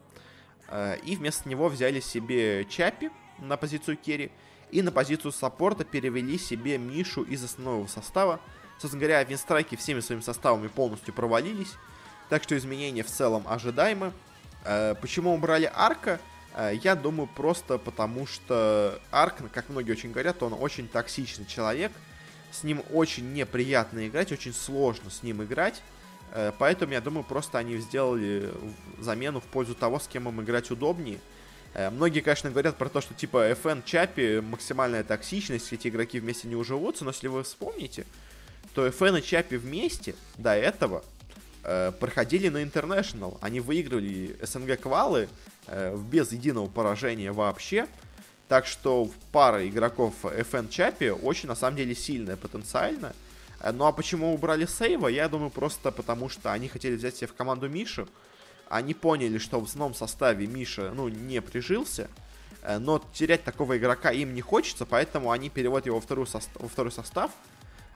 Э, 0.69 0.97
и 1.05 1.17
вместо 1.17 1.49
него 1.49 1.69
взяли 1.69 2.01
себе 2.01 2.65
Chappie 2.65 3.11
на 3.39 3.57
позицию 3.57 3.97
carry, 3.97 4.31
и 4.73 4.83
на 4.83 4.91
позицию 4.91 5.31
support 5.31 5.78
а 5.78 5.85
перевели 5.85 6.39
себе 6.39 6.77
Мишу 6.77 7.23
из 7.23 7.45
основного 7.45 7.87
состава. 7.87 8.41
Собственно 8.79 9.01
говоря, 9.01 9.23
Winstrike 9.23 9.71
и 9.71 9.77
всеми 9.77 10.01
своими 10.01 10.23
составами 10.23 10.67
полностью 10.67 11.15
провалились, 11.15 11.73
так 12.29 12.43
что 12.43 12.57
изменения 12.57 13.05
в 13.05 13.07
целом 13.07 13.45
ожидаемы. 13.47 14.13
Почему 15.01 15.33
убрали 15.33 15.71
Арка? 15.73 16.21
Э, 16.57 16.73
я 16.83 16.97
думаю, 16.97 17.29
просто 17.29 17.79
потому 17.79 18.27
что 18.27 19.01
Арк, 19.11 19.35
как 19.53 19.69
многие 19.69 19.93
очень 19.93 20.11
говорят, 20.11 20.43
он 20.43 20.55
очень 20.55 20.89
токсичный 20.89 21.47
человек. 21.47 21.93
С 22.51 22.65
ним 22.65 22.83
очень 22.93 23.35
неприятно 23.35 24.09
играть, 24.09 24.33
очень 24.33 24.55
сложно 24.55 25.11
с 25.11 25.23
ним 25.23 25.43
играть. 25.43 25.83
Э, 26.33 26.53
поэтому, 26.59 26.95
я 26.95 27.01
думаю, 27.01 27.25
просто 27.25 27.59
они 27.59 27.77
сделали 27.77 28.51
замену 28.99 29.41
в 29.41 29.45
пользу 29.45 29.75
того, 29.75 30.01
с 30.01 30.09
кем 30.09 30.29
им 30.29 30.41
играть 30.41 30.71
удобнее. 30.71 31.21
Э, 31.75 31.91
многие, 31.91 32.21
конечно, 32.21 32.51
говорят 32.51 32.77
про 32.79 32.89
то, 32.89 33.03
что 33.03 33.13
типа 33.13 33.51
FN 33.51 33.83
Чапи 33.85 34.41
максимальная 34.41 35.05
токсичность, 35.05 35.73
эти 35.73 35.89
игроки 35.89 36.19
вместе 36.19 36.49
не 36.49 36.57
уживутся, 36.57 37.05
но 37.05 37.11
если 37.11 37.29
вы 37.29 37.43
вспомните, 37.43 38.07
то 38.75 38.87
FN 38.87 39.19
и 39.19 39.23
Чапи 39.23 39.57
вместе 39.57 40.15
до 40.39 40.55
этого 40.55 41.05
проходили 41.99 42.49
на 42.49 42.63
International. 42.63 43.39
Они 43.41 43.59
выигрывали 43.59 44.37
СНГ 44.41 44.79
квалы 44.79 45.23
э, 45.23 45.29
без 45.69 46.33
единого 46.33 46.67
поражения 46.69 47.33
вообще. 47.33 47.87
Так 48.49 48.67
что 48.67 49.11
пара 49.33 49.67
игроков 49.67 50.15
FN 50.23 50.69
Чапи 50.69 51.11
очень, 51.11 51.49
на 51.49 51.57
самом 51.57 51.77
деле, 51.77 51.95
сильная 51.95 52.37
потенциально. 52.37 53.13
Э, 53.61 53.73
ну 53.73 53.87
а 53.87 53.93
почему 53.93 54.33
убрали 54.33 54.67
сейва? 54.67 55.09
Я 55.09 55.29
думаю, 55.29 55.51
просто 55.51 55.91
потому 55.91 56.29
что 56.29 56.53
они 56.53 56.69
хотели 56.69 56.97
взять 56.97 57.17
себе 57.17 57.27
в 57.27 57.35
команду 57.35 57.69
Мишу. 57.69 58.09
Они 58.69 58.95
поняли, 58.95 59.39
что 59.39 59.61
в 59.61 59.65
основном 59.65 59.95
составе 59.95 60.47
Миша, 60.47 60.93
ну, 60.95 61.09
не 61.09 61.41
прижился. 61.41 62.09
Э, 62.63 62.79
но 62.79 63.03
терять 63.13 63.43
такого 63.43 63.77
игрока 63.77 64.13
им 64.13 64.33
не 64.35 64.43
хочется, 64.43 64.87
поэтому 64.87 65.33
они 65.33 65.51
переводят 65.51 65.87
его 65.87 65.97
во, 65.97 66.01
вторую 66.01 66.27
состав, 66.27 66.63
во 66.63 66.69
второй 66.69 66.93
состав. 66.93 67.33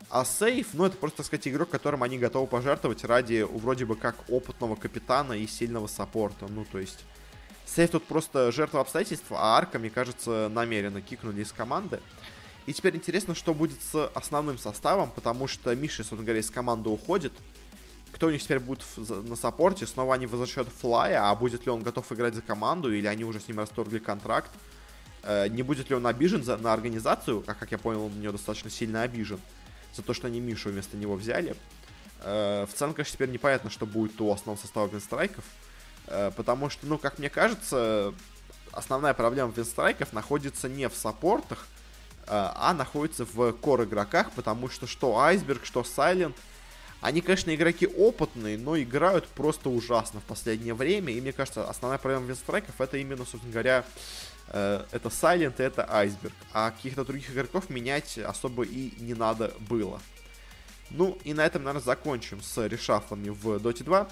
А 0.09 0.25
сейф, 0.25 0.69
ну, 0.73 0.87
это 0.87 0.97
просто, 0.97 1.19
так 1.19 1.27
сказать, 1.27 1.47
игрок, 1.47 1.71
которым 1.71 2.03
они 2.03 2.19
готовы 2.19 2.49
пожертвовать 2.49 3.05
ради, 3.05 3.47
вроде 3.49 3.85
бы, 3.85 3.95
как 3.95 4.17
опытного 4.29 4.75
капитана 4.75 5.35
и 5.35 5.47
сильного 5.47 5.87
саппорта. 5.87 6.47
Ну, 6.49 6.65
то 6.65 6.81
есть, 6.81 7.05
Сейф 7.75 7.91
тут 7.91 8.05
просто 8.05 8.51
жертва 8.51 8.81
обстоятельств, 8.81 9.27
а 9.31 9.57
Арка, 9.57 9.79
мне 9.79 9.91
кажется, 9.91 10.51
намеренно 10.53 11.01
кикнули 11.01 11.43
из 11.43 11.53
команды. 11.53 12.01
И 12.67 12.73
теперь 12.73 12.97
интересно, 12.97 13.37
что 13.37 13.55
будет 13.55 13.81
с 13.81 14.09
основным 14.09 14.59
составом, 14.59 15.11
потому 15.11 15.47
что 15.47 15.75
Миша, 15.77 15.99
собственно 15.99 16.25
говоря, 16.25 16.41
из 16.41 16.51
команды 16.51 16.89
уходит. 16.89 17.33
Кто 18.13 18.27
у 18.27 18.31
них 18.31 18.43
теперь 18.43 18.59
будет 18.59 18.83
на 18.97 19.37
саппорте? 19.37 19.87
Снова 19.87 20.15
они 20.15 20.27
возвращают 20.27 20.69
Флая, 20.81 21.31
а 21.31 21.35
будет 21.37 21.65
ли 21.65 21.71
он 21.71 21.83
готов 21.83 22.11
играть 22.11 22.35
за 22.35 22.43
команду, 22.43 22.93
или 22.93 23.07
они 23.07 23.25
уже 23.25 23.39
с 23.39 23.47
ним 23.47 23.59
расторгли 23.59 24.01
контракт? 24.01 24.51
Э, 25.23 25.47
не 25.47 25.63
будет 25.63 25.91
ли 25.91 25.95
он 25.95 26.07
обижен 26.09 26.43
за, 26.43 26.57
на 26.57 26.73
организацию? 26.73 27.45
А 27.47 27.55
как 27.55 27.71
я 27.71 27.79
понял, 27.79 28.07
он 28.07 28.15
на 28.15 28.19
нее 28.19 28.33
достаточно 28.33 28.69
сильно 28.69 29.03
обижен. 29.03 29.41
За 29.95 30.03
то, 30.03 30.13
что 30.13 30.27
они 30.27 30.41
Мишу 30.41 30.71
вместо 30.71 30.97
него 30.97 31.15
взяли. 31.15 31.55
Э, 32.25 32.67
в 32.67 32.77
целом, 32.77 32.95
конечно, 32.95 33.15
теперь 33.15 33.31
непонятно, 33.31 33.71
что 33.71 33.87
будет 33.87 34.21
у 34.21 34.33
основного 34.33 34.61
состава 34.61 34.89
Винстрайков. 34.89 35.45
Э, 35.45 35.70
потому 36.37 36.70
что, 36.70 36.87
ну, 36.87 36.99
как 36.99 37.18
мне 37.18 37.31
кажется, 37.31 38.14
основная 38.73 39.14
проблема 39.14 39.53
винстрайков 39.55 40.12
находится 40.12 40.68
не 40.68 40.88
в 40.88 40.94
саппортах, 40.94 41.66
э, 42.23 42.27
а 42.31 42.75
находится 42.75 43.25
в 43.25 43.53
кор 43.53 43.85
игроках, 43.85 44.31
потому 44.33 44.68
что 44.68 44.87
что 44.87 45.18
Айсберг, 45.18 45.64
что 45.64 45.85
Сайлент, 45.85 46.37
они, 47.01 47.23
конечно, 47.23 47.55
игроки 47.55 47.87
опытные, 47.87 48.59
но 48.59 48.79
играют 48.79 49.27
просто 49.27 49.70
ужасно 49.70 50.20
в 50.20 50.25
последнее 50.25 50.75
время. 50.75 51.12
И 51.12 51.20
мне 51.20 51.33
кажется, 51.33 51.66
основная 51.68 51.99
проблема 51.99 52.27
винстрайков 52.27 52.79
это 52.79 52.99
именно, 52.99 53.25
собственно 53.25 53.53
говоря, 53.53 53.85
э, 54.49 54.85
это 54.90 55.09
Silent 55.09 55.55
и 55.59 55.62
это 55.62 55.90
Айсберг. 55.90 56.35
А 56.53 56.70
каких-то 56.70 57.05
других 57.05 57.31
игроков 57.31 57.70
менять 57.70 58.18
особо 58.18 58.64
и 58.64 58.92
не 59.03 59.14
надо 59.14 59.55
было. 59.61 60.01
Ну 60.90 61.18
и 61.25 61.33
на 61.33 61.46
этом, 61.46 61.62
наверное, 61.62 61.85
закончим 61.85 62.42
с 62.42 62.66
решафлами 62.66 63.31
в 63.31 63.57
Dota 63.57 63.85
2 63.85 64.09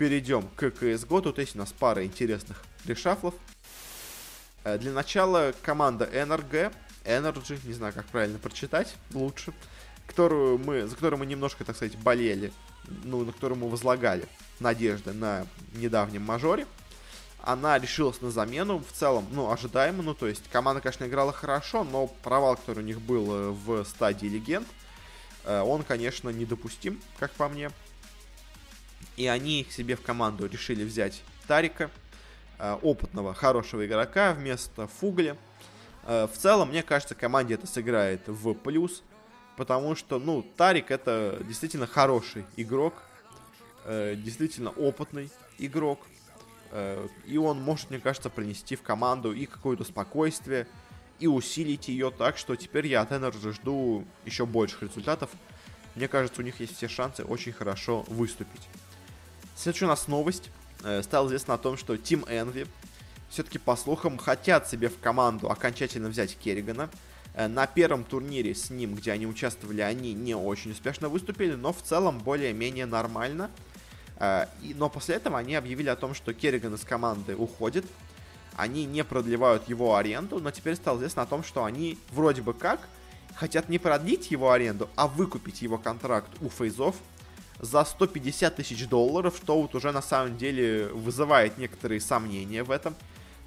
перейдем 0.00 0.48
к 0.56 0.62
CSGO. 0.62 1.20
Тут 1.20 1.36
есть 1.36 1.54
у 1.56 1.58
нас 1.58 1.74
пара 1.78 2.06
интересных 2.06 2.62
решафлов. 2.86 3.34
Э, 4.64 4.78
для 4.78 4.92
начала 4.92 5.52
команда 5.60 6.06
NRG, 6.10 6.72
Energy, 7.04 7.60
не 7.66 7.74
знаю, 7.74 7.92
как 7.92 8.06
правильно 8.06 8.38
прочитать, 8.38 8.94
лучше, 9.12 9.52
которую 10.06 10.56
мы, 10.56 10.86
за 10.86 10.94
которую 10.94 11.18
мы 11.18 11.26
немножко, 11.26 11.66
так 11.66 11.76
сказать, 11.76 11.98
болели, 11.98 12.50
ну, 13.04 13.26
на 13.26 13.32
которую 13.32 13.58
мы 13.58 13.68
возлагали 13.68 14.26
надежды 14.58 15.12
на 15.12 15.46
недавнем 15.74 16.22
мажоре. 16.22 16.66
Она 17.42 17.78
решилась 17.78 18.22
на 18.22 18.30
замену, 18.30 18.78
в 18.78 18.92
целом, 18.98 19.26
ну, 19.32 19.52
ожидаемо, 19.52 20.02
ну, 20.02 20.14
то 20.14 20.28
есть 20.28 20.48
команда, 20.50 20.80
конечно, 20.80 21.04
играла 21.04 21.34
хорошо, 21.34 21.84
но 21.84 22.06
провал, 22.06 22.56
который 22.56 22.78
у 22.78 22.86
них 22.86 23.02
был 23.02 23.34
э, 23.34 23.50
в 23.50 23.84
стадии 23.84 24.28
легенд, 24.28 24.66
э, 25.44 25.60
он, 25.60 25.82
конечно, 25.82 26.30
недопустим, 26.30 27.02
как 27.18 27.32
по 27.32 27.50
мне 27.50 27.70
и 29.16 29.26
они 29.26 29.66
себе 29.70 29.96
в 29.96 30.02
команду 30.02 30.46
решили 30.46 30.84
взять 30.84 31.22
Тарика, 31.46 31.90
э, 32.58 32.78
опытного, 32.82 33.34
хорошего 33.34 33.86
игрока 33.86 34.32
вместо 34.34 34.86
Фугля. 34.86 35.36
Э, 36.04 36.26
в 36.26 36.36
целом, 36.36 36.68
мне 36.70 36.82
кажется, 36.82 37.14
команде 37.14 37.54
это 37.54 37.66
сыграет 37.66 38.22
в 38.26 38.54
плюс, 38.54 39.02
потому 39.56 39.94
что, 39.94 40.18
ну, 40.18 40.42
Тарик 40.56 40.90
это 40.90 41.42
действительно 41.46 41.86
хороший 41.86 42.44
игрок, 42.56 42.94
э, 43.84 44.14
действительно 44.16 44.70
опытный 44.70 45.30
игрок, 45.58 46.00
и 47.26 47.36
он 47.36 47.60
может, 47.60 47.90
мне 47.90 47.98
кажется, 47.98 48.30
принести 48.30 48.76
в 48.76 48.82
команду 48.82 49.32
и 49.32 49.44
какое-то 49.44 49.82
спокойствие, 49.82 50.68
и 51.18 51.26
усилить 51.26 51.88
ее 51.88 52.12
так, 52.12 52.38
что 52.38 52.54
теперь 52.54 52.86
я 52.86 53.00
от 53.00 53.10
Energy 53.10 53.52
жду 53.52 54.04
еще 54.24 54.46
больших 54.46 54.84
результатов, 54.84 55.30
мне 55.94 56.08
кажется, 56.08 56.40
у 56.40 56.44
них 56.44 56.60
есть 56.60 56.76
все 56.76 56.88
шансы 56.88 57.24
очень 57.24 57.52
хорошо 57.52 58.04
выступить. 58.08 58.68
Следующая 59.60 59.84
у 59.84 59.88
нас 59.88 60.08
новость. 60.08 60.50
Э, 60.84 61.02
стало 61.02 61.26
известно 61.26 61.52
о 61.52 61.58
том, 61.58 61.76
что 61.76 61.94
Team 61.94 62.26
Envy 62.26 62.66
все-таки, 63.28 63.58
по 63.58 63.76
слухам, 63.76 64.16
хотят 64.16 64.66
себе 64.66 64.88
в 64.88 64.98
команду 64.98 65.50
окончательно 65.50 66.08
взять 66.08 66.34
Керригана. 66.34 66.88
Э, 67.34 67.46
на 67.46 67.66
первом 67.66 68.04
турнире 68.04 68.54
с 68.54 68.70
ним, 68.70 68.94
где 68.94 69.12
они 69.12 69.26
участвовали, 69.26 69.82
они 69.82 70.14
не 70.14 70.34
очень 70.34 70.70
успешно 70.70 71.10
выступили, 71.10 71.56
но 71.56 71.74
в 71.74 71.82
целом 71.82 72.20
более-менее 72.20 72.86
нормально. 72.86 73.50
Э, 74.16 74.46
но 74.76 74.88
после 74.88 75.16
этого 75.16 75.36
они 75.36 75.54
объявили 75.56 75.90
о 75.90 75.96
том, 75.96 76.14
что 76.14 76.32
Керриган 76.32 76.72
из 76.72 76.80
команды 76.80 77.36
уходит. 77.36 77.84
Они 78.56 78.86
не 78.86 79.04
продлевают 79.04 79.68
его 79.68 79.94
аренду, 79.94 80.38
но 80.40 80.52
теперь 80.52 80.76
стало 80.76 80.96
известно 80.96 81.20
о 81.20 81.26
том, 81.26 81.44
что 81.44 81.64
они 81.64 81.98
вроде 82.12 82.40
бы 82.40 82.54
как 82.54 82.80
хотят 83.34 83.68
не 83.68 83.78
продлить 83.78 84.30
его 84.30 84.52
аренду, 84.52 84.88
а 84.96 85.06
выкупить 85.06 85.60
его 85.60 85.76
контракт 85.76 86.30
у 86.40 86.48
фейзов 86.48 86.96
за 87.60 87.84
150 87.84 88.56
тысяч 88.56 88.88
долларов, 88.88 89.36
что 89.36 89.60
вот 89.60 89.74
уже 89.74 89.92
на 89.92 90.02
самом 90.02 90.36
деле 90.38 90.88
вызывает 90.88 91.58
некоторые 91.58 92.00
сомнения 92.00 92.62
в 92.62 92.70
этом. 92.70 92.94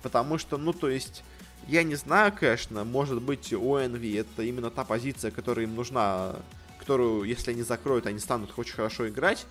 Потому 0.01 0.37
что, 0.37 0.57
ну, 0.57 0.73
то 0.73 0.89
есть, 0.89 1.23
я 1.67 1.83
не 1.83 1.95
знаю, 1.95 2.33
конечно, 2.37 2.83
может 2.83 3.21
быть, 3.21 3.51
у 3.53 3.77
Envy 3.77 4.19
это 4.19 4.43
именно 4.43 4.69
та 4.69 4.83
позиция, 4.83 5.31
которая 5.31 5.65
им 5.65 5.75
нужна, 5.75 6.35
которую, 6.79 7.23
если 7.23 7.51
они 7.51 7.63
закроют, 7.63 8.05
они 8.05 8.19
станут 8.19 8.53
очень 8.57 8.75
хорошо 8.75 9.09
играть. 9.09 9.45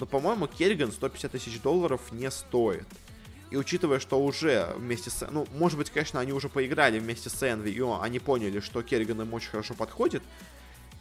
Но, 0.00 0.06
по-моему, 0.06 0.48
Керриган 0.48 0.92
150 0.92 1.32
тысяч 1.32 1.60
долларов 1.60 2.00
не 2.12 2.30
стоит. 2.30 2.86
И 3.50 3.56
учитывая, 3.56 4.00
что 4.00 4.20
уже 4.20 4.74
вместе 4.76 5.10
с... 5.10 5.26
Ну, 5.30 5.46
может 5.54 5.78
быть, 5.78 5.90
конечно, 5.90 6.18
они 6.18 6.32
уже 6.32 6.48
поиграли 6.48 6.98
вместе 6.98 7.30
с 7.30 7.42
Envy, 7.42 7.70
и 7.70 8.04
они 8.04 8.18
поняли, 8.18 8.60
что 8.60 8.82
Керриган 8.82 9.22
им 9.22 9.32
очень 9.32 9.50
хорошо 9.50 9.74
подходит, 9.74 10.22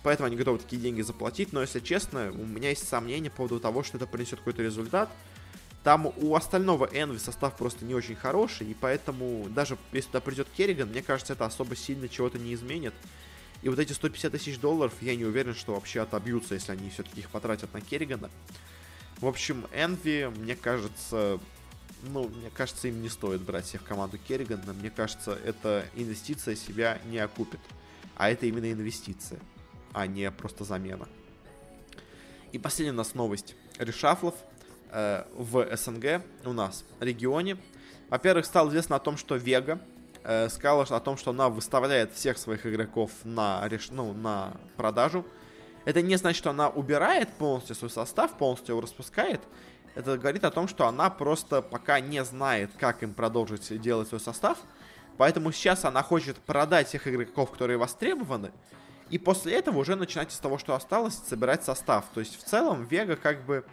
поэтому 0.04 0.28
они 0.28 0.36
готовы 0.36 0.60
такие 0.60 0.82
деньги 0.82 1.02
заплатить, 1.02 1.54
но, 1.54 1.62
если 1.62 1.80
честно, 1.80 2.32
у 2.32 2.46
меня 2.46 2.70
есть 2.70 2.88
сомнения 2.88 3.30
по 3.30 3.38
поводу 3.38 3.60
того, 3.60 3.84
что 3.84 3.98
это 3.98 4.06
принесет 4.06 4.40
какой-то 4.40 4.62
результат. 4.62 5.10
Там 5.84 6.06
у 6.06 6.36
остального 6.36 6.86
Envy 6.86 7.20
состав 7.20 7.58
просто 7.58 7.84
не 7.84 7.94
очень 7.94 8.16
хороший, 8.16 8.68
и 8.68 8.74
поэтому 8.74 9.48
даже 9.50 9.78
если 9.92 10.08
туда 10.08 10.22
придет 10.22 10.48
Керриган, 10.56 10.90
мне 10.90 11.02
кажется, 11.02 11.34
это 11.34 11.46
особо 11.46 11.76
сильно 11.76 12.08
чего-то 12.08 12.38
не 12.38 12.54
изменит. 12.54 12.94
И 13.64 13.70
вот 13.70 13.80
эти 13.80 13.92
150 13.94 14.32
тысяч 14.32 14.60
долларов, 14.60 14.94
я 15.02 15.16
не 15.16 15.26
уверен, 15.26 15.56
что 15.56 15.74
вообще 15.74 16.02
отобьются, 16.02 16.54
если 16.54 16.72
они 16.74 16.90
все-таки 16.90 17.22
их 17.22 17.30
потратят 17.30 17.74
на 17.74 17.82
Керригана. 17.82 18.30
В 19.20 19.28
общем, 19.28 19.66
Envy, 19.74 20.30
мне 20.38 20.56
кажется, 20.56 21.40
ну, 22.04 22.28
мне 22.28 22.50
кажется, 22.54 22.88
им 22.90 23.02
не 23.02 23.10
стоит 23.10 23.42
брать 23.42 23.66
всех 23.66 23.82
в 23.82 23.86
команду 23.86 24.18
Керригана. 24.18 24.74
Мне 24.74 24.90
кажется, 24.90 25.38
эта 25.46 25.86
инвестиция 25.96 26.56
себя 26.56 27.00
не 27.06 27.20
окупит. 27.20 27.60
А 28.16 28.30
это 28.30 28.46
именно 28.46 28.72
инвестиция, 28.72 29.40
а 29.94 30.08
не 30.08 30.30
просто 30.32 30.64
замена. 30.64 31.08
И 32.52 32.60
последняя 32.60 32.94
у 32.94 32.98
нас 32.98 33.14
новость. 33.16 33.56
Решафлов 33.80 34.36
Э, 34.94 35.24
в 35.36 35.76
СНГ 35.76 36.22
у 36.46 36.54
нас 36.54 36.86
регионе. 37.00 37.58
Во-первых, 38.10 38.46
стало 38.46 38.70
известно 38.70 38.96
о 38.96 39.00
том, 39.00 39.18
что 39.18 39.36
Вега 39.36 39.80
э, 40.24 40.50
сказала 40.50 40.84
о 40.84 41.00
том, 41.00 41.18
что 41.18 41.32
она 41.32 41.50
выставляет 41.50 42.14
всех 42.14 42.38
своих 42.38 42.68
игроков 42.68 43.10
на, 43.24 43.68
ну, 43.90 44.14
на 44.14 44.54
продажу. 44.78 45.26
Это 45.86 46.04
не 46.04 46.16
значит, 46.16 46.38
что 46.38 46.52
она 46.52 46.70
убирает 46.70 47.34
полностью 47.34 47.76
свой 47.76 47.90
состав, 47.90 48.38
полностью 48.38 48.74
его 48.74 48.82
распускает. 48.82 49.42
Это 49.96 50.16
говорит 50.16 50.44
о 50.44 50.52
том, 50.52 50.68
что 50.68 50.86
она 50.86 51.10
просто 51.10 51.64
пока 51.64 52.00
не 52.00 52.24
знает, 52.24 52.70
как 52.78 53.02
им 53.02 53.16
продолжить 53.16 53.82
делать 53.82 54.10
свой 54.10 54.22
состав. 54.22 54.60
Поэтому 55.18 55.52
сейчас 55.52 55.86
она 55.86 56.04
хочет 56.04 56.38
продать 56.38 56.88
всех 56.88 57.08
игроков, 57.08 57.50
которые 57.50 57.78
востребованы. 57.78 58.52
И 59.14 59.20
после 59.20 59.54
этого 59.54 59.78
уже 59.78 59.96
начинать 59.96 60.32
с 60.32 60.40
того, 60.40 60.58
что 60.58 60.74
осталось, 60.74 61.14
собирать 61.14 61.64
состав. 61.64 62.06
То 62.16 62.20
есть 62.20 62.36
в 62.36 62.44
целом 62.44 62.86
Вега 62.86 63.16
как 63.16 63.46
бы 63.46 63.64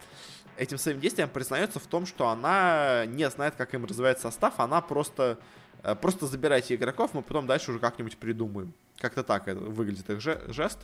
этим 0.55 0.77
своим 0.77 0.99
действием 0.99 1.29
признается 1.29 1.79
в 1.79 1.87
том, 1.87 2.05
что 2.05 2.27
она 2.27 3.07
не 3.07 3.27
знает, 3.27 3.55
как 3.55 3.73
им 3.73 3.85
развивать 3.85 4.19
состав, 4.19 4.59
она 4.59 4.81
просто, 4.81 5.39
э, 5.81 5.95
просто 5.95 6.27
забирайте 6.27 6.75
игроков, 6.75 7.15
мы 7.15 7.23
потом 7.23 7.47
дальше 7.47 7.71
уже 7.71 7.79
как-нибудь 7.79 8.17
придумаем. 8.17 8.75
Как-то 8.99 9.23
так 9.23 9.47
это 9.47 9.59
выглядит 9.59 10.07
их 10.11 10.21
жест. 10.21 10.77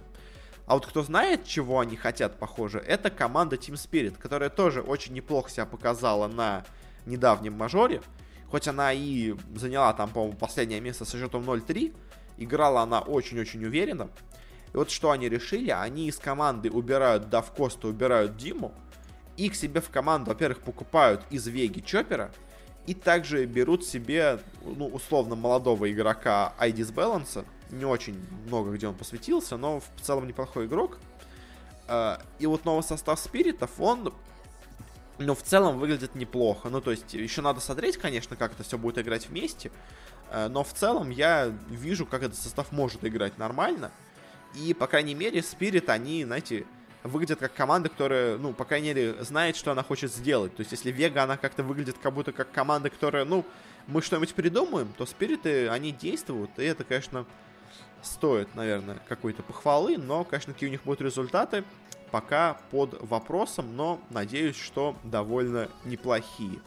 А 0.65 0.73
вот 0.73 0.87
кто 0.87 1.03
знает, 1.03 1.45
чего 1.45 1.79
они 1.79 1.95
хотят, 1.95 2.39
похоже, 2.39 2.79
это 2.79 3.11
команда 3.11 3.57
Team 3.57 3.75
Spirit, 3.75 4.17
которая 4.17 4.49
тоже 4.49 4.81
очень 4.81 5.13
неплохо 5.13 5.51
себя 5.51 5.67
показала 5.67 6.27
на 6.27 6.65
недавнем 7.05 7.53
мажоре. 7.53 8.01
Хоть 8.49 8.67
она 8.67 8.91
и 8.91 9.35
заняла 9.53 9.93
там, 9.93 10.09
по-моему, 10.09 10.35
последнее 10.35 10.81
место 10.81 11.05
со 11.05 11.15
счетом 11.15 11.43
0-3, 11.43 11.95
играла 12.37 12.81
она 12.81 13.01
очень-очень 13.01 13.63
уверенно. 13.63 14.09
И 14.73 14.77
вот 14.77 14.91
что 14.91 15.12
они 15.12 15.30
решили, 15.30 15.71
они 15.71 16.08
из 16.08 16.17
команды 16.17 16.69
убирают 16.69 17.30
Давкоста, 17.30 17.88
убирают 17.88 18.38
Диму, 18.38 18.73
и 19.38 19.49
к 19.49 19.56
себе 19.56 19.82
в 19.82 19.89
команду, 19.89 20.32
во-первых, 20.32 20.60
покупают 20.60 21.23
из 21.30 21.47
Веги 21.47 21.80
Чоппера, 21.80 22.32
и 22.88 22.93
также 22.93 23.45
берут 23.45 23.86
себе, 23.86 24.39
ну, 24.63 24.88
условно, 24.88 25.36
молодого 25.36 25.91
игрока 25.91 26.53
Айдис 26.58 26.91
Баланса, 26.91 27.45
не 27.69 27.86
очень 27.86 28.17
много 28.45 28.71
где 28.71 28.88
он 28.88 28.95
посвятился, 28.95 29.58
но 29.58 29.80
в 29.80 30.01
целом 30.01 30.27
неплохой 30.27 30.65
игрок. 30.65 30.97
А, 31.88 32.21
и 32.39 32.45
вот 32.45 32.65
новый 32.65 32.84
состав 32.84 33.19
спиритов, 33.19 33.71
он, 33.80 34.13
ну, 35.17 35.36
в 35.36 35.41
целом 35.41 35.80
выглядит 35.80 36.15
неплохо. 36.15 36.69
Ну, 36.69 36.82
то 36.82 36.91
есть, 36.91 37.13
еще 37.13 37.41
надо 37.41 37.60
смотреть, 37.60 37.97
конечно, 37.97 38.36
как 38.36 38.53
это 38.53 38.63
все 38.63 38.77
будет 38.77 38.97
играть 38.99 39.27
вместе. 39.27 39.71
А, 40.30 40.49
но 40.49 40.63
в 40.63 40.73
целом 40.73 41.10
я 41.10 41.53
вижу, 41.69 42.06
как 42.06 42.23
этот 42.23 42.38
состав 42.38 42.71
может 42.71 43.06
играть 43.06 43.38
нормально. 43.38 43.91
И, 44.57 44.73
по 44.73 44.87
крайней 44.87 45.15
мере, 45.15 45.41
Спирит, 45.43 45.89
они, 45.89 46.25
знаете, 46.25 46.65
выглядит 47.03 47.39
как 47.39 47.53
команда, 47.53 47.89
которая, 47.89 48.37
ну, 48.37 48.53
по 48.53 48.65
крайней 48.65 48.87
мере, 48.89 49.23
знает, 49.23 49.55
что 49.55 49.71
она 49.71 49.83
хочет 49.83 50.11
сделать. 50.11 50.55
То 50.55 50.61
есть, 50.61 50.71
если 50.71 50.91
Вега, 50.91 51.23
она 51.23 51.37
как-то 51.37 51.63
выглядит 51.63 51.97
как 52.01 52.13
будто 52.13 52.31
как 52.31 52.51
команда, 52.51 52.89
которая, 52.89 53.25
ну, 53.25 53.45
мы 53.85 54.01
что-нибудь 54.01 54.33
придумаем, 54.33 54.93
то 54.97 55.05
Спириты, 55.05 55.69
они 55.69 55.91
действуют, 55.91 56.51
и 56.57 56.63
это, 56.63 56.83
конечно, 56.83 57.25
стоит, 58.01 58.53
наверное, 58.55 58.99
какой-то 59.07 59.43
похвалы, 59.43 59.97
но, 59.97 60.23
конечно, 60.23 60.53
какие 60.53 60.69
у 60.69 60.71
них 60.71 60.83
будут 60.83 61.01
результаты, 61.01 61.63
пока 62.11 62.59
под 62.71 62.97
вопросом, 63.01 63.75
но 63.75 64.01
надеюсь, 64.09 64.57
что 64.57 64.95
довольно 65.03 65.69
неплохие. 65.85 66.59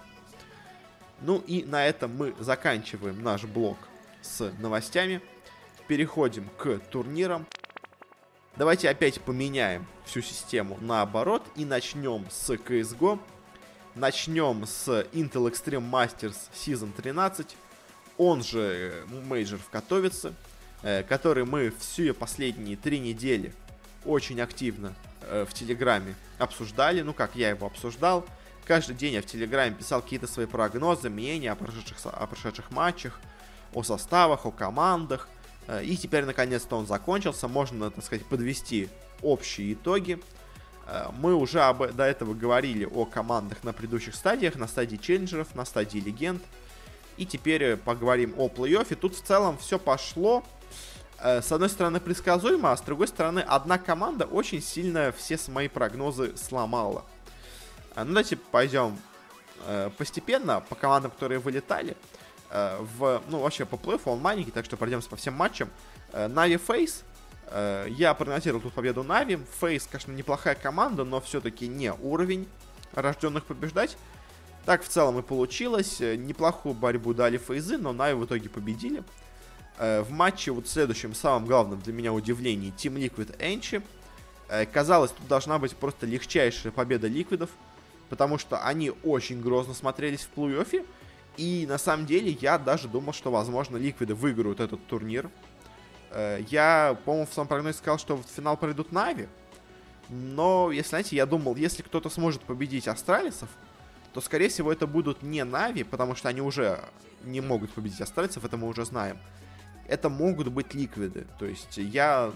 Ну 1.22 1.42
и 1.46 1.64
на 1.64 1.86
этом 1.86 2.16
мы 2.16 2.34
заканчиваем 2.38 3.22
наш 3.22 3.44
блог 3.44 3.76
с 4.22 4.50
новостями. 4.58 5.20
Переходим 5.86 6.48
к 6.56 6.78
турнирам. 6.90 7.46
Давайте 8.56 8.90
опять 8.90 9.20
поменяем 9.20 9.86
всю 10.04 10.22
систему 10.22 10.76
наоборот 10.80 11.42
и 11.54 11.64
начнем 11.64 12.26
с 12.30 12.50
CSGO. 12.50 13.18
Начнем 13.94 14.66
с 14.66 14.88
Intel 15.12 15.50
Extreme 15.50 15.88
Masters 15.88 16.36
Season 16.52 16.92
13, 16.92 17.56
он 18.18 18.42
же 18.42 19.04
major 19.08 19.58
в 19.58 19.68
Катовице, 19.68 20.34
э, 20.82 21.02
который 21.04 21.44
мы 21.44 21.72
все 21.78 22.12
последние 22.12 22.76
три 22.76 22.98
недели 22.98 23.52
очень 24.04 24.40
активно 24.40 24.94
э, 25.22 25.44
в 25.48 25.54
Телеграме 25.54 26.14
обсуждали. 26.38 27.02
Ну, 27.02 27.14
как 27.14 27.36
я 27.36 27.50
его 27.50 27.66
обсуждал. 27.66 28.24
Каждый 28.64 28.94
день 28.94 29.14
я 29.14 29.22
в 29.22 29.26
Телеграме 29.26 29.74
писал 29.74 30.02
какие-то 30.02 30.26
свои 30.26 30.46
прогнозы, 30.46 31.08
мнения 31.08 31.50
о 31.50 31.56
прошедших, 31.56 31.98
о 32.04 32.26
прошедших 32.26 32.70
матчах, 32.70 33.20
о 33.74 33.82
составах, 33.84 34.44
о 34.44 34.50
командах– 34.50 35.28
Э, 35.38 35.39
и 35.82 35.96
теперь, 35.96 36.24
наконец-то, 36.24 36.76
он 36.76 36.86
закончился. 36.86 37.46
Можно, 37.46 37.90
так 37.90 38.04
сказать, 38.04 38.26
подвести 38.26 38.88
общие 39.22 39.74
итоги. 39.74 40.20
Э, 40.86 41.08
мы 41.18 41.34
уже 41.34 41.60
об, 41.60 41.92
до 41.92 42.04
этого 42.04 42.34
говорили 42.34 42.84
о 42.84 43.04
командах 43.04 43.62
на 43.64 43.72
предыдущих 43.72 44.14
стадиях, 44.14 44.56
на 44.56 44.66
стадии 44.66 44.96
челленджеров, 44.96 45.54
на 45.54 45.64
стадии 45.64 45.98
легенд. 45.98 46.42
И 47.16 47.26
теперь 47.26 47.62
э, 47.62 47.76
поговорим 47.76 48.34
о 48.36 48.48
плей-оффе. 48.48 48.96
Тут 48.96 49.14
в 49.14 49.22
целом 49.22 49.58
все 49.58 49.78
пошло, 49.78 50.44
с 51.22 51.52
одной 51.52 51.68
стороны, 51.68 52.00
предсказуемо, 52.00 52.72
а 52.72 52.76
с 52.78 52.80
другой 52.80 53.06
стороны, 53.06 53.40
одна 53.40 53.76
команда 53.76 54.24
очень 54.24 54.62
сильно 54.62 55.12
все 55.12 55.38
мои 55.48 55.68
прогнозы 55.68 56.34
сломала. 56.34 57.04
Ну, 57.94 58.06
давайте 58.06 58.36
пойдем 58.36 58.98
постепенно 59.98 60.60
по 60.66 60.74
командам, 60.76 61.10
которые 61.10 61.38
вылетали. 61.38 61.94
Э, 62.50 62.78
в, 62.98 63.22
ну, 63.28 63.40
вообще 63.40 63.64
по 63.64 63.76
плей 63.76 63.98
он 64.04 64.20
маленький, 64.20 64.50
так 64.50 64.64
что 64.64 64.76
пройдемся 64.76 65.08
по 65.08 65.16
всем 65.16 65.34
матчам. 65.34 65.70
Navi 66.12 66.56
FaZe. 66.56 67.04
Я 67.88 68.14
прогнозировал 68.14 68.60
тут 68.60 68.72
победу 68.72 69.02
Navi. 69.02 69.38
FaZe, 69.60 69.86
конечно, 69.90 70.12
неплохая 70.12 70.54
команда, 70.54 71.04
но 71.04 71.20
все-таки 71.20 71.68
не 71.68 71.92
уровень 71.92 72.48
рожденных 72.92 73.44
побеждать. 73.44 73.96
Так 74.66 74.82
в 74.82 74.88
целом 74.88 75.18
и 75.18 75.22
получилось. 75.22 76.00
Э, 76.00 76.16
неплохую 76.16 76.74
борьбу 76.74 77.14
дали 77.14 77.38
FaZe 77.38 77.65
ы, 77.65 77.78
но 77.78 77.92
Navi 77.92 78.14
в 78.14 78.24
итоге 78.24 78.48
победили. 78.48 79.02
Э, 79.78 80.02
в 80.02 80.10
матче 80.10 80.52
вот 80.52 80.68
следующем, 80.68 81.14
самым 81.14 81.46
главным 81.46 81.80
для 81.80 81.92
меня 81.92 82.12
удивлением, 82.12 82.74
Team 82.76 82.94
Liquid 82.94 83.36
ENCE. 83.38 83.82
Казалось, 84.72 85.12
тут 85.12 85.28
должна 85.28 85.60
быть 85.60 85.76
просто 85.76 86.06
легчайшая 86.06 86.72
победа 86.72 87.06
Liquid 87.06 87.35
ов, 87.35 87.50
потому 88.08 88.36
что 88.36 88.58
они 88.58 88.90
очень 89.04 89.40
грозно 89.40 89.74
смотрелись 89.74 90.22
в 90.26 90.36
плей-оффе. 90.36 90.84
И 91.40 91.64
на 91.66 91.78
самом 91.78 92.04
деле 92.04 92.36
я 92.42 92.58
даже 92.58 92.86
думал, 92.86 93.14
что, 93.14 93.30
возможно, 93.30 93.78
Ликвиды 93.78 94.14
выиграют 94.14 94.60
этот 94.60 94.86
турнир. 94.86 95.30
Э, 96.10 96.38
я, 96.50 96.98
по-моему, 97.06 97.26
в 97.26 97.32
своем 97.32 97.48
прогнозе 97.48 97.78
сказал, 97.78 97.98
что 97.98 98.18
в 98.18 98.26
финал 98.26 98.58
пройдут 98.58 98.92
Нави. 98.92 99.26
Но, 100.10 100.70
если 100.70 100.90
знаете, 100.90 101.16
я 101.16 101.24
думал, 101.24 101.56
если 101.56 101.80
кто-то 101.80 102.10
сможет 102.10 102.42
победить 102.42 102.86
астралисов, 102.88 103.48
то, 104.12 104.20
скорее 104.20 104.50
всего, 104.50 104.70
это 104.70 104.86
будут 104.86 105.22
не 105.22 105.42
Нави, 105.42 105.82
потому 105.82 106.14
что 106.14 106.28
они 106.28 106.42
уже 106.42 106.78
не 107.24 107.40
могут 107.40 107.72
победить 107.72 108.02
астральцев, 108.02 108.44
это 108.44 108.58
мы 108.58 108.68
уже 108.68 108.84
знаем. 108.84 109.16
Это 109.88 110.10
могут 110.10 110.48
быть 110.48 110.74
ликвиды. 110.74 111.26
То 111.38 111.46
есть 111.46 111.78
я... 111.78 112.30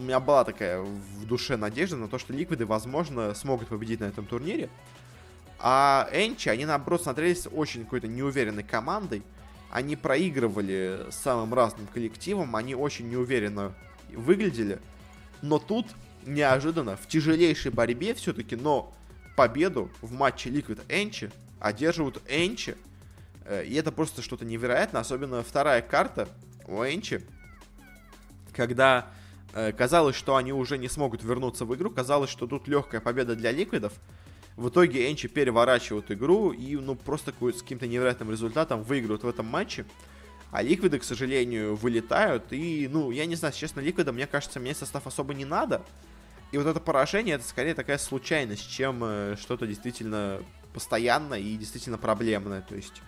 У 0.00 0.02
меня 0.02 0.18
была 0.18 0.42
такая 0.42 0.80
в 0.80 1.26
душе 1.26 1.56
надежда 1.56 1.96
на 1.96 2.08
то, 2.08 2.18
что 2.18 2.32
ликвиды, 2.32 2.66
возможно, 2.66 3.34
смогут 3.34 3.68
победить 3.68 4.00
на 4.00 4.06
этом 4.06 4.26
турнире. 4.26 4.68
А 5.58 6.08
Энчи, 6.12 6.48
они, 6.48 6.64
наоборот, 6.64 7.02
смотрелись 7.02 7.48
очень 7.50 7.84
какой-то 7.84 8.06
неуверенной 8.06 8.62
командой. 8.62 9.22
Они 9.70 9.96
проигрывали 9.96 11.06
самым 11.10 11.52
разным 11.52 11.86
коллективам, 11.86 12.56
они 12.56 12.74
очень 12.74 13.08
неуверенно 13.10 13.74
выглядели. 14.10 14.78
Но 15.42 15.58
тут, 15.58 15.86
неожиданно, 16.24 16.96
в 16.96 17.06
тяжелейшей 17.06 17.70
борьбе 17.70 18.14
все-таки, 18.14 18.56
но 18.56 18.94
победу 19.36 19.90
в 20.00 20.12
матче 20.12 20.48
Liquid 20.50 20.80
Энчи 20.88 21.30
одерживают 21.60 22.22
Энчи. 22.28 22.76
И 23.64 23.74
это 23.74 23.92
просто 23.92 24.22
что-то 24.22 24.44
невероятное, 24.44 25.00
особенно 25.00 25.42
вторая 25.42 25.82
карта 25.82 26.28
у 26.66 26.82
Энчи, 26.84 27.24
когда 28.52 29.06
э, 29.54 29.72
казалось, 29.72 30.16
что 30.16 30.36
они 30.36 30.52
уже 30.52 30.76
не 30.76 30.88
смогут 30.88 31.22
вернуться 31.22 31.64
в 31.64 31.74
игру, 31.74 31.90
казалось, 31.90 32.28
что 32.28 32.46
тут 32.46 32.68
легкая 32.68 33.00
победа 33.00 33.36
для 33.36 33.52
Ликвидов. 33.52 33.92
В 34.58 34.70
итоге 34.70 35.08
Энчи 35.08 35.28
переворачивают 35.28 36.10
игру 36.10 36.50
и, 36.50 36.74
ну, 36.74 36.96
просто 36.96 37.32
с 37.32 37.62
каким-то 37.62 37.86
невероятным 37.86 38.32
результатом 38.32 38.82
выигрывают 38.82 39.22
в 39.22 39.28
этом 39.28 39.46
матче. 39.46 39.86
А 40.50 40.62
Ликвиды, 40.62 40.98
к 40.98 41.04
сожалению, 41.04 41.76
вылетают. 41.76 42.52
И, 42.52 42.88
ну, 42.90 43.12
я 43.12 43.26
не 43.26 43.36
знаю, 43.36 43.54
честно, 43.54 43.78
Ликвидам, 43.78 44.16
мне 44.16 44.26
кажется, 44.26 44.58
мне 44.58 44.74
состав 44.74 45.06
особо 45.06 45.32
не 45.32 45.44
надо. 45.44 45.82
И 46.50 46.58
вот 46.58 46.66
это 46.66 46.80
поражение, 46.80 47.36
это 47.36 47.44
скорее 47.44 47.74
такая 47.74 47.98
случайность, 47.98 48.68
чем 48.68 49.00
э, 49.04 49.36
что-то 49.40 49.64
действительно 49.64 50.42
постоянное 50.74 51.38
и 51.38 51.56
действительно 51.56 51.96
проблемное. 51.96 52.62
То 52.62 52.74
есть 52.74 53.00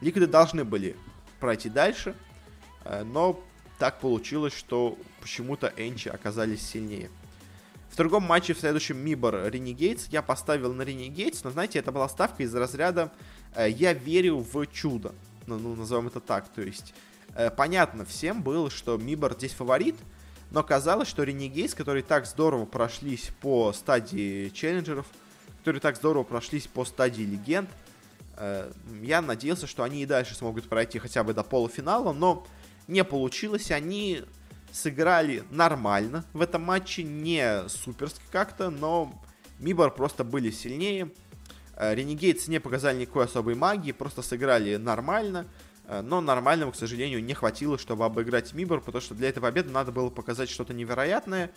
Ликвиды 0.00 0.28
должны 0.28 0.64
были 0.64 0.96
пройти 1.40 1.68
дальше, 1.68 2.14
э, 2.84 3.04
но 3.04 3.38
так 3.78 4.00
получилось, 4.00 4.54
что 4.54 4.96
почему-то 5.20 5.70
Энчи 5.76 6.08
оказались 6.08 6.66
сильнее. 6.66 7.10
В 7.90 7.96
другом 7.96 8.24
матче, 8.24 8.52
в 8.52 8.58
следующем 8.58 8.98
Мибор 8.98 9.48
Ренегейтс, 9.50 10.08
я 10.08 10.22
поставил 10.22 10.74
на 10.74 10.82
Ренегейтс, 10.82 11.44
но, 11.44 11.50
знаете, 11.50 11.78
это 11.78 11.92
была 11.92 12.08
ставка 12.08 12.42
из 12.42 12.54
разряда 12.54 13.10
э, 13.54 13.70
«Я 13.70 13.92
верю 13.92 14.38
в 14.38 14.66
чудо», 14.66 15.14
ну, 15.46 15.58
ну 15.58 15.74
назовем 15.74 16.08
это 16.08 16.20
так, 16.20 16.48
то 16.48 16.62
есть 16.62 16.92
э, 17.34 17.50
понятно 17.50 18.04
всем 18.04 18.42
было, 18.42 18.70
что 18.70 18.96
Мибор 18.98 19.34
здесь 19.34 19.52
фаворит, 19.52 19.96
но 20.50 20.62
казалось, 20.62 21.08
что 21.08 21.22
Ренегейс, 21.22 21.74
которые 21.74 22.02
так 22.02 22.26
здорово 22.26 22.66
прошлись 22.66 23.30
по 23.40 23.72
стадии 23.72 24.50
челленджеров, 24.50 25.06
которые 25.58 25.80
так 25.80 25.96
здорово 25.96 26.22
прошлись 26.22 26.66
по 26.66 26.84
стадии 26.84 27.22
легенд, 27.22 27.68
э, 28.36 28.70
я 29.02 29.22
надеялся, 29.22 29.66
что 29.66 29.82
они 29.82 30.02
и 30.02 30.06
дальше 30.06 30.34
смогут 30.34 30.68
пройти 30.68 30.98
хотя 30.98 31.24
бы 31.24 31.34
до 31.34 31.42
полуфинала, 31.42 32.12
но 32.12 32.46
не 32.86 33.02
получилось. 33.04 33.70
Они 33.70 34.22
сыграли 34.76 35.42
нормально 35.50 36.24
в 36.34 36.42
этом 36.42 36.62
матче, 36.62 37.02
не 37.02 37.66
суперски 37.68 38.22
как-то, 38.30 38.70
но 38.70 39.12
Мибор 39.58 39.94
просто 39.94 40.22
были 40.22 40.50
сильнее. 40.50 41.10
Ренегейтс 41.78 42.48
не 42.48 42.58
показали 42.58 43.00
никакой 43.00 43.24
особой 43.24 43.54
магии, 43.54 43.92
просто 43.92 44.22
сыграли 44.22 44.76
нормально. 44.76 45.46
Э, 45.86 46.02
но 46.02 46.20
нормального, 46.20 46.72
к 46.72 46.76
сожалению, 46.76 47.24
не 47.24 47.34
хватило, 47.34 47.78
чтобы 47.78 48.04
обыграть 48.04 48.52
Мибор, 48.52 48.80
потому 48.80 49.00
что 49.00 49.14
для 49.14 49.28
этой 49.28 49.40
победы 49.40 49.70
надо 49.70 49.92
было 49.92 50.10
показать 50.10 50.50
что-то 50.50 50.74
невероятное. 50.74 51.50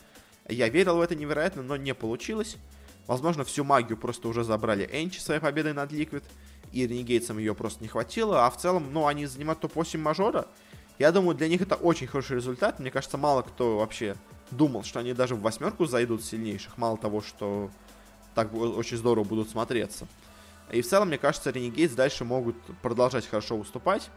Я 0.48 0.70
верил 0.70 0.98
в 0.98 1.02
это 1.02 1.16
невероятно, 1.16 1.62
но 1.62 1.76
не 1.76 1.94
получилось. 1.94 2.58
Возможно, 3.08 3.44
всю 3.44 3.64
магию 3.64 3.98
просто 3.98 4.28
уже 4.28 4.44
забрали 4.44 4.88
Энчи 4.92 5.20
своей 5.20 5.40
победой 5.42 5.74
над 5.74 5.92
Ликвид, 5.92 6.24
и 6.72 6.86
Ренегейтсам 6.86 7.38
ее 7.38 7.56
просто 7.56 7.82
не 7.82 7.90
хватило, 7.90 8.46
а 8.46 8.50
в 8.50 8.58
целом, 8.58 8.94
ну, 8.94 9.08
они 9.08 9.26
занимают 9.26 9.60
топ-8 9.60 9.98
мажора. 9.98 10.48
Я 11.00 11.14
думаю, 11.14 11.36
для 11.36 11.48
них 11.48 11.62
это 11.62 11.76
очень 11.76 12.08
хороший 12.08 12.36
результат. 12.36 12.80
Мне 12.80 12.92
кажется, 12.92 13.18
мало 13.18 13.42
кто 13.42 13.78
вообще 13.78 14.18
думал, 14.52 14.84
что 14.84 15.00
они 15.00 15.14
даже 15.14 15.34
в 15.34 15.42
восьмерку 15.42 15.86
зайдут 15.86 16.24
сильнейших. 16.24 16.78
Мало 16.78 16.98
того, 16.98 17.22
что 17.22 17.72
так 18.36 18.54
очень 18.54 18.98
здорово 18.98 19.24
будут 19.24 19.50
смотреться. 19.50 20.08
И 20.72 20.82
в 20.82 20.88
целом, 20.88 21.08
мне 21.08 21.18
кажется, 21.18 21.50
Renegades 21.52 21.96
дальше 21.96 22.26
могут 22.26 22.58
продолжать 22.82 23.26
хорошо 23.26 23.58
выступать. 23.58 24.10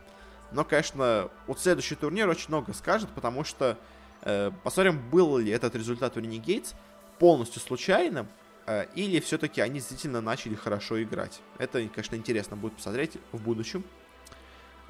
Но, 0.50 0.64
конечно, 0.64 1.30
вот 1.46 1.60
следующий 1.60 1.94
турнир 1.94 2.28
очень 2.28 2.48
много 2.48 2.74
скажет, 2.74 3.08
потому 3.14 3.44
что 3.44 3.78
э, 4.22 4.50
посмотрим, 4.64 5.00
был 5.10 5.38
ли 5.38 5.50
этот 5.50 5.74
результат 5.76 6.16
у 6.16 6.20
Renegades 6.20 6.74
полностью 7.18 7.62
случайным, 7.62 8.26
э, 8.66 8.86
или 8.96 9.20
все-таки 9.20 9.60
они 9.60 9.74
действительно 9.74 10.20
начали 10.20 10.56
хорошо 10.56 11.02
играть. 11.02 11.40
Это, 11.58 11.86
конечно, 11.88 12.16
интересно 12.16 12.56
будет 12.56 12.74
посмотреть 12.74 13.12
в 13.30 13.40
будущем. 13.40 13.84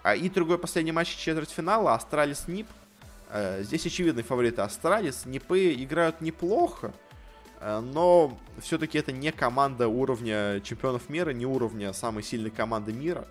А, 0.03 0.15
и 0.15 0.29
другой 0.29 0.59
последний 0.59 0.93
матч 0.93 1.17
четвертьфинала 1.17 1.95
Astralis 1.95 2.49
NiP. 2.49 2.67
Э, 3.31 3.63
здесь 3.63 3.87
очевидный 3.87 4.23
фаворит 4.23 4.59
Astralis. 4.59 5.27
NiP 5.27 5.61
ы 5.61 5.73
играют 5.75 6.21
неплохо, 6.21 6.93
Э, 7.63 7.81
но 7.81 8.37
все-таки 8.61 8.99
это 8.99 9.13
не 9.13 9.31
команда 9.31 9.89
уровня 9.89 10.61
чемпионов 10.61 11.09
мира, 11.09 11.31
не 11.31 11.47
уровня 11.47 11.93
самой 11.93 12.25
сильной 12.25 12.51
команды 12.51 12.93
мира. 12.93 13.27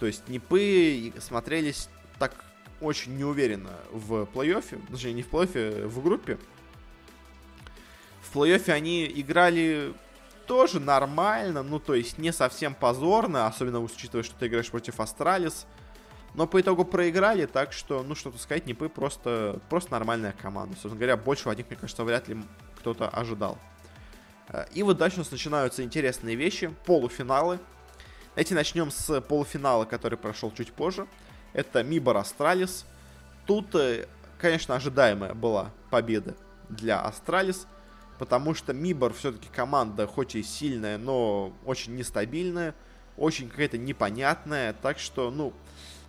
То 0.00 0.06
есть 0.06 0.28
NiP 0.28 0.91
ы 0.91 1.12
смотрелись 1.20 1.88
так 2.18 2.34
очень 2.80 3.16
неуверенно 3.16 3.70
в 3.92 4.24
плей-оффе, 4.24 4.80
даже 4.90 5.12
не 5.12 5.22
в 5.22 5.30
плей-оффе, 5.30 5.86
в 5.86 6.02
группе. 6.02 6.38
В 8.20 8.36
плей-оффе 8.36 8.72
они 8.72 9.06
играли 9.06 9.94
тоже 10.48 10.80
нормально, 10.80 11.62
ну 11.62 11.78
то 11.78 11.94
есть 11.94 12.18
не 12.18 12.32
совсем 12.32 12.74
позорно, 12.74 13.46
особенно 13.46 13.80
учитывая, 13.80 14.24
что 14.24 14.34
ты 14.34 14.48
играешь 14.48 14.70
против 14.70 14.98
Astralis. 14.98 15.66
Но 16.34 16.46
по 16.46 16.60
итогу 16.60 16.84
проиграли, 16.84 17.46
так 17.46 17.72
что, 17.72 18.02
ну 18.02 18.14
что-то 18.14 18.38
сказать, 18.38 18.66
Нипы 18.66 18.88
просто, 18.88 19.60
просто 19.68 19.92
нормальная 19.92 20.34
команда. 20.40 20.74
Собственно 20.74 20.96
говоря, 20.96 21.16
больше 21.16 21.48
от 21.48 21.58
них, 21.58 21.66
мне 21.68 21.76
кажется, 21.76 22.04
вряд 22.04 22.28
ли 22.28 22.42
кто-то 22.78 23.08
ожидал. 23.08 23.58
Э, 24.48 24.64
и 24.72 24.82
вот 24.82 24.96
дальше 24.96 25.16
у 25.16 25.20
нас 25.20 25.30
начинаются 25.30 25.82
интересные 25.82 26.36
вещи, 26.36 26.74
полуфиналы. 26.86 27.58
Давайте 28.34 28.54
начнем 28.54 28.90
с 28.90 29.20
полуфинала, 29.20 29.84
который 29.84 30.16
прошел 30.16 30.50
чуть 30.52 30.72
позже. 30.72 31.06
Это 31.52 31.82
MIBR 31.82 32.16
Astralis. 32.16 32.86
Тут, 33.46 33.74
э, 33.74 34.06
конечно, 34.38 34.74
ожидаемая 34.74 35.34
была 35.34 35.70
победа 35.90 36.34
для 36.70 37.00
Astralis, 37.00 37.66
потому 38.18 38.54
что 38.54 38.72
MIBR 38.72 39.12
все-таки 39.12 39.48
команда, 39.54 40.06
хоть 40.06 40.34
и 40.34 40.42
сильная, 40.42 40.96
но 40.96 41.52
очень 41.66 41.94
нестабильная, 41.94 42.74
очень 43.18 43.50
какая-то 43.50 43.76
непонятная, 43.76 44.72
так 44.72 44.98
что, 44.98 45.30
ну, 45.30 45.52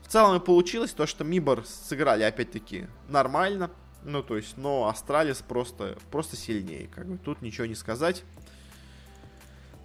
в 0.04 0.08
целом 0.08 0.40
и 0.40 0.46
получилось 0.46 0.92
то, 0.92 1.08
что 1.08 1.24
MIBR 1.24 1.66
сыграли, 1.66 2.24
опять-таки, 2.24 2.88
нормально, 3.10 3.72
ну, 4.04 4.22
то 4.22 4.36
есть, 4.36 4.58
но 4.58 4.88
Astralis 4.88 5.38
просто, 5.38 5.98
просто 6.12 6.36
сильнее. 6.36 6.88
Как 6.88 7.08
бы 7.08 7.18
тут 7.18 7.42
ничего 7.42 7.66
не 7.66 7.76
сказать. 7.76 8.24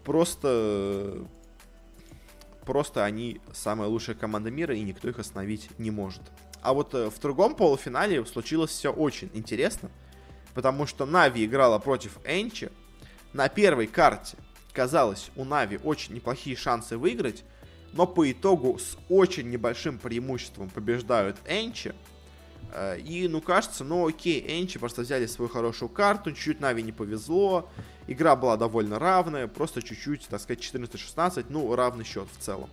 Просто... 0.04 1.26
Просто 2.64 3.04
они 3.04 3.40
самая 3.54 3.88
лучшая 3.88 4.14
команда 4.14 4.50
мира, 4.50 4.74
и 4.74 4.82
никто 4.82 5.08
их 5.08 5.18
остановить 5.18 5.70
не 5.78 5.90
может. 5.90 6.20
А 6.60 6.74
вот 6.74 6.92
э, 6.92 7.08
в 7.08 7.18
другом 7.18 7.54
полуфинале 7.54 8.26
случилось 8.26 8.70
все 8.70 8.92
очень 8.92 9.30
интересно. 9.32 9.90
Потому 10.54 10.86
что 10.86 11.06
NAVI 11.06 11.46
играла 11.46 11.78
против 11.78 12.18
ENCE. 12.26 12.70
На 13.32 13.48
первой 13.48 13.86
карте, 13.86 14.36
казалось, 14.74 15.30
у 15.36 15.44
NAVI 15.44 15.78
очень 15.82 16.14
неплохие 16.14 16.56
шансы 16.56 16.98
выиграть. 16.98 17.44
Но 17.92 18.06
по 18.06 18.30
итогу 18.30 18.78
с 18.78 18.96
очень 19.08 19.50
небольшим 19.50 19.98
преимуществом 19.98 20.68
побеждают 20.68 21.36
ENCE. 21.46 21.94
Э, 22.72 22.98
и, 22.98 23.28
ну, 23.28 23.40
кажется, 23.40 23.84
ну, 23.84 24.06
окей, 24.06 24.44
ENCE 24.46 24.78
просто 24.78 25.02
взяли 25.02 25.26
свою 25.26 25.48
хорошую 25.48 25.88
карту, 25.88 26.32
чуть-чуть 26.32 26.60
NAVI 26.60 26.82
не 26.82 26.92
повезло, 26.92 27.68
игра 28.06 28.36
была 28.36 28.56
довольно 28.56 28.98
равная, 28.98 29.46
просто 29.46 29.82
чуть-чуть, 29.82 30.28
так 30.28 30.40
сказать, 30.40 30.60
14-16, 30.62 31.46
ну, 31.48 31.74
равный 31.74 32.04
счет 32.04 32.28
в 32.30 32.42
целом. 32.42 32.68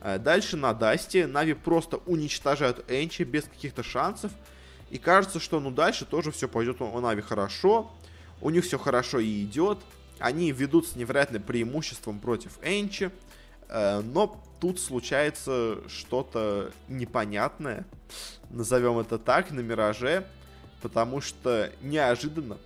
Э, 0.00 0.18
дальше 0.18 0.56
на 0.56 0.74
Дасте 0.74 1.26
NAVI 1.26 1.54
просто 1.54 1.98
уничтожают 2.06 2.84
ENCE 2.90 3.22
без 3.22 3.44
каких-то 3.44 3.82
шансов, 3.82 4.32
и 4.90 4.98
кажется, 4.98 5.40
что, 5.40 5.60
ну, 5.60 5.70
дальше 5.70 6.04
тоже 6.04 6.32
все 6.32 6.48
пойдет 6.48 6.80
у 6.80 7.00
NAVI 7.00 7.22
хорошо, 7.22 7.90
у 8.40 8.50
них 8.50 8.64
все 8.64 8.78
хорошо 8.78 9.20
и 9.20 9.42
идет, 9.42 9.78
они 10.18 10.52
ведут 10.52 10.86
с 10.86 10.96
невероятным 10.96 11.42
преимуществом 11.42 12.18
против 12.18 12.58
Энчи, 12.62 13.10
но 13.72 14.42
тут 14.60 14.80
случается 14.80 15.78
что-то 15.88 16.72
непонятное, 16.88 17.86
назовем 18.50 18.98
это 18.98 19.18
так, 19.18 19.50
на 19.50 19.60
Мираже, 19.60 20.26
потому 20.82 21.20
что 21.20 21.72
неожиданно 21.80 22.58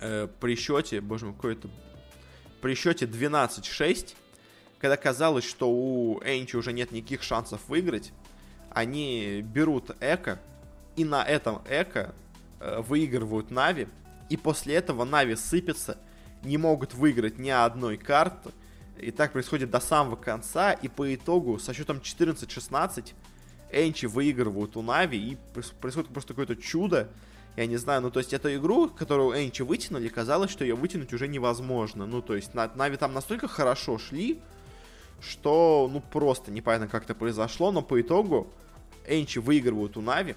э, 0.00 0.28
при 0.40 0.56
счете, 0.56 1.00
боже 1.00 1.26
мой, 1.26 1.34
какой-то 1.34 1.68
при 2.60 2.74
счете 2.74 3.06
12-6, 3.06 4.14
когда 4.78 4.96
казалось, 4.96 5.44
что 5.44 5.70
у 5.70 6.20
Энчи 6.22 6.56
уже 6.56 6.72
нет 6.72 6.92
никаких 6.92 7.22
шансов 7.22 7.60
выиграть, 7.68 8.12
они 8.70 9.40
берут 9.42 9.90
Эко, 10.00 10.40
и 10.96 11.04
на 11.04 11.22
этом 11.24 11.62
эко 11.68 12.14
э, 12.60 12.80
выигрывают 12.80 13.50
NAVI, 13.50 13.88
И 14.28 14.36
после 14.36 14.74
этого 14.74 15.04
NAVI 15.04 15.36
сыпется, 15.36 15.98
не 16.42 16.58
могут 16.58 16.94
выиграть 16.94 17.38
ни 17.38 17.50
одной 17.50 17.96
карты. 17.96 18.50
И 18.98 19.10
так 19.10 19.32
происходит 19.32 19.70
до 19.70 19.80
самого 19.80 20.16
конца. 20.16 20.72
И 20.72 20.88
по 20.88 21.14
итогу 21.14 21.58
со 21.58 21.74
счетом 21.74 21.98
14-16 21.98 23.12
ENCE 23.72 24.06
выигрывают 24.06 24.76
у 24.76 24.82
NAVI. 24.82 25.18
И 25.18 25.38
происходит 25.80 26.10
просто 26.10 26.34
какое-то 26.34 26.56
чудо. 26.56 27.08
Я 27.56 27.66
не 27.66 27.76
знаю, 27.76 28.02
ну 28.02 28.10
то 28.10 28.18
есть 28.18 28.32
эту 28.32 28.52
игру, 28.56 28.88
которую 28.88 29.38
ENCE 29.38 29.62
вытянули, 29.62 30.08
казалось, 30.08 30.50
что 30.50 30.64
ее 30.64 30.74
вытянуть 30.74 31.12
уже 31.12 31.28
невозможно. 31.28 32.04
Ну 32.04 32.20
то 32.20 32.34
есть 32.34 32.52
NAVI 32.54 32.96
там 32.96 33.14
настолько 33.14 33.46
хорошо 33.46 33.98
шли, 33.98 34.40
что 35.20 35.88
ну 35.92 36.00
просто 36.00 36.50
непонятно 36.50 36.88
как 36.88 37.04
это 37.04 37.14
произошло, 37.14 37.70
но 37.70 37.80
по 37.80 38.00
итогу 38.00 38.48
Энчи 39.06 39.38
выигрывают 39.38 39.96
у 39.96 40.00
Нави. 40.00 40.34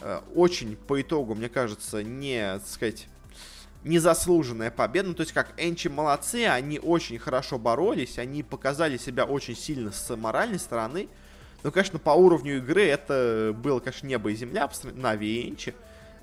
Э, 0.00 0.20
очень 0.34 0.76
по 0.76 1.00
итогу, 1.00 1.34
мне 1.34 1.48
кажется, 1.48 2.02
не, 2.02 2.58
так 2.58 2.66
сказать, 2.66 3.08
незаслуженная 3.84 4.70
победа. 4.70 5.08
Ну, 5.08 5.14
то 5.14 5.22
есть, 5.22 5.32
как 5.32 5.52
Энчи 5.56 5.88
молодцы, 5.88 6.46
они 6.46 6.78
очень 6.78 7.18
хорошо 7.18 7.58
боролись, 7.58 8.18
они 8.18 8.42
показали 8.42 8.96
себя 8.96 9.24
очень 9.24 9.56
сильно 9.56 9.92
с 9.92 10.16
моральной 10.16 10.58
стороны. 10.58 11.08
Но, 11.62 11.70
конечно, 11.70 11.98
по 11.98 12.10
уровню 12.10 12.58
игры 12.58 12.84
это 12.84 13.54
было, 13.56 13.80
конечно, 13.80 14.06
небо 14.06 14.30
и 14.30 14.36
земля 14.36 14.70
Нави 14.94 15.42
и 15.42 15.50
Энчи. 15.50 15.74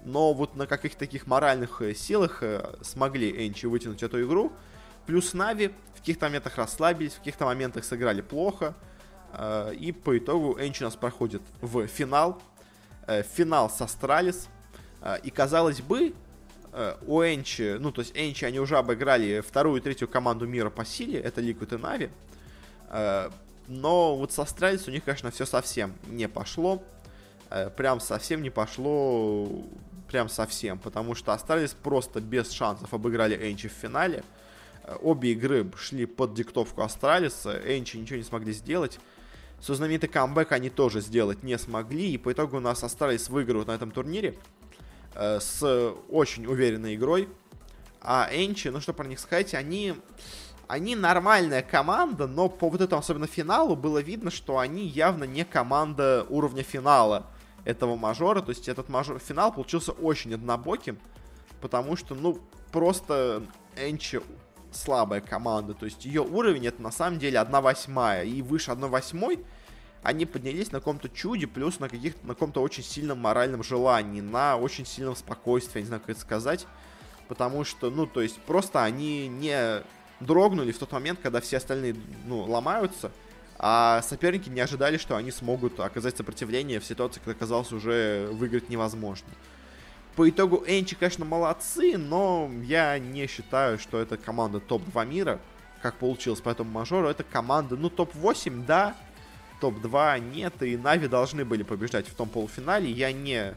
Но 0.05 0.33
вот 0.33 0.55
на 0.55 0.67
каких-то 0.67 0.99
таких 0.99 1.27
моральных 1.27 1.81
э, 1.81 1.93
силах 1.93 2.43
э, 2.43 2.75
смогли 2.81 3.47
Энчи 3.47 3.65
вытянуть 3.65 4.03
эту 4.03 4.21
игру. 4.23 4.51
Плюс 5.05 5.33
Нави 5.33 5.71
в 5.95 5.99
каких-то 5.99 6.25
моментах 6.25 6.57
расслабились, 6.57 7.13
в 7.13 7.19
каких-то 7.19 7.45
моментах 7.45 7.85
сыграли 7.85 8.21
плохо. 8.21 8.73
И 9.79 9.91
по 9.91 10.15
итогу 10.15 10.59
ENCE 10.59 10.83
у 10.83 10.85
нас 10.85 10.95
проходит 10.95 11.41
в 11.59 11.87
финал 11.87 12.39
э, 13.07 13.23
финал 13.23 13.69
с 13.69 13.81
Astralis. 13.81 14.47
Э, 15.01 15.17
и 15.23 15.29
казалось 15.29 15.81
бы, 15.81 16.09
э, 16.09 16.13
у 17.05 17.21
ENCE, 17.21 17.77
ну 17.79 17.91
то 17.91 18.01
есть 18.01 18.13
ENCE, 18.15 18.45
они 18.45 18.59
уже 18.59 18.77
обыграли 18.77 19.41
вторую 19.41 19.79
и 19.79 19.83
третью 19.83 20.07
команду 20.07 20.47
мира 20.47 20.69
по 20.69 20.83
силе, 20.83 21.19
это 21.19 21.41
Liquid 21.41 21.75
и 21.75 21.77
NAVI. 21.77 22.09
Э, 22.89 23.29
но 23.67 24.15
вот 24.15 24.31
с 24.31 24.39
Astralis 24.39 24.87
у 24.87 24.91
них, 24.91 25.03
конечно, 25.03 25.31
все 25.31 25.45
совсем 25.45 25.93
не 26.07 26.27
пошло. 26.27 26.83
Э, 27.49 27.69
прям 27.69 27.99
совсем 27.99 28.41
не 28.41 28.49
пошло, 28.49 29.49
прям 30.09 30.29
совсем, 30.29 30.79
потому 30.79 31.15
что 31.15 31.33
Astralis 31.33 31.73
просто 31.73 32.21
без 32.21 32.51
шансов 32.51 32.93
обыграли 32.93 33.51
ENCE 33.51 33.67
в 33.67 33.73
финале. 33.73 34.23
Э, 34.83 34.95
обе 35.01 35.31
игры 35.33 35.69
шли 35.77 36.05
под 36.05 36.33
диктовку 36.33 36.81
Астралиса, 36.81 37.59
Энчи 37.65 37.97
ничего 37.97 38.17
не 38.17 38.23
смогли 38.23 38.53
сделать. 38.53 38.99
Свой 39.59 39.77
знаменитый 39.77 40.09
камбэк 40.09 40.51
они 40.51 40.69
тоже 40.69 40.99
сделать 40.99 41.41
не 41.41 41.57
смогли, 41.57 42.11
и 42.11 42.17
по 42.17 42.33
итогу 42.33 42.57
у 42.57 42.59
нас 42.59 42.83
остались 42.83 43.29
выигрывать 43.29 43.67
на 43.67 43.71
этом 43.71 43.91
турнире 43.91 44.35
э, 45.15 45.39
с 45.39 45.93
очень 46.09 46.45
уверенной 46.45 46.95
игрой. 46.95 47.29
А 48.01 48.29
Энчи, 48.31 48.67
ну 48.67 48.81
что 48.81 48.93
про 48.93 49.07
них 49.07 49.19
сказать, 49.19 49.53
они, 49.53 49.95
они 50.67 50.95
нормальная 50.95 51.61
команда, 51.61 52.27
но 52.27 52.49
по 52.49 52.69
вот 52.69 52.81
этому 52.81 52.99
особенно 52.99 53.27
финалу 53.27 53.75
было 53.75 53.99
видно, 53.99 54.29
что 54.29 54.59
они 54.59 54.85
явно 54.85 55.23
не 55.23 55.45
команда 55.45 56.25
уровня 56.29 56.63
финала 56.63 57.27
этого 57.65 57.95
мажора. 57.95 58.41
То 58.41 58.49
есть 58.49 58.67
этот 58.67 58.89
мажор, 58.89 59.19
финал 59.19 59.53
получился 59.53 59.93
очень 59.93 60.33
однобоким, 60.33 60.99
потому 61.61 61.95
что, 61.95 62.13
ну, 62.13 62.39
просто 62.71 63.43
Энчи 63.77 64.21
слабая 64.71 65.21
команда. 65.21 65.73
То 65.73 65.85
есть 65.85 66.05
ее 66.05 66.21
уровень 66.21 66.67
это 66.67 66.81
на 66.81 66.91
самом 66.91 67.19
деле 67.19 67.39
1 67.39 67.61
восьмая. 67.61 68.23
И 68.23 68.41
выше 68.41 68.71
1 68.71 68.89
восьмой 68.89 69.45
они 70.03 70.25
поднялись 70.25 70.71
на 70.71 70.79
каком-то 70.79 71.09
чуде, 71.09 71.47
плюс 71.47 71.79
на 71.79 71.89
каких-то, 71.89 72.27
на 72.27 72.33
каком-то 72.33 72.61
очень 72.61 72.83
сильном 72.83 73.19
моральном 73.19 73.63
желании, 73.63 74.21
на 74.21 74.57
очень 74.57 74.85
сильном 74.85 75.15
спокойствии, 75.15 75.79
я 75.79 75.81
не 75.81 75.87
знаю, 75.87 76.01
как 76.01 76.11
это 76.11 76.19
сказать. 76.19 76.67
Потому 77.29 77.63
что, 77.63 77.89
ну, 77.89 78.05
то 78.05 78.21
есть, 78.21 78.37
просто 78.41 78.83
они 78.83 79.29
не 79.29 79.81
дрогнули 80.19 80.71
в 80.73 80.77
тот 80.77 80.91
момент, 80.91 81.19
когда 81.23 81.39
все 81.39 81.57
остальные, 81.57 81.95
ну, 82.25 82.41
ломаются, 82.43 83.11
а 83.57 84.01
соперники 84.01 84.49
не 84.49 84.59
ожидали, 84.59 84.97
что 84.97 85.15
они 85.15 85.31
смогут 85.31 85.79
оказать 85.79 86.17
сопротивление 86.17 86.81
в 86.81 86.85
ситуации, 86.85 87.21
когда 87.23 87.39
казалось 87.39 87.71
уже 87.71 88.27
выиграть 88.33 88.69
невозможно. 88.69 89.29
По 90.17 90.29
итогу 90.29 90.63
ENCE, 90.67 90.95
конечно, 90.95 91.23
молодцы, 91.23 91.97
но 91.97 92.51
я 92.63 92.99
не 92.99 93.25
считаю, 93.27 93.79
что 93.79 93.99
это 93.99 94.17
команда 94.17 94.59
топ-2 94.59 95.05
мира, 95.07 95.39
как 95.81 95.95
получилось 95.95 96.41
по 96.41 96.49
этому 96.49 96.71
мажору. 96.71 97.07
Это 97.07 97.23
команда, 97.23 97.77
ну, 97.77 97.89
топ-8, 97.89 98.65
да, 98.65 98.95
топ-2 99.59 100.19
нет, 100.33 100.61
и 100.61 100.77
NAVI 100.77 101.07
должны 101.07 101.45
были 101.45 101.63
побеждать 101.63 102.07
в 102.07 102.15
том 102.15 102.29
полуфинале. 102.29 102.91
Я 102.91 103.11
не 103.11 103.53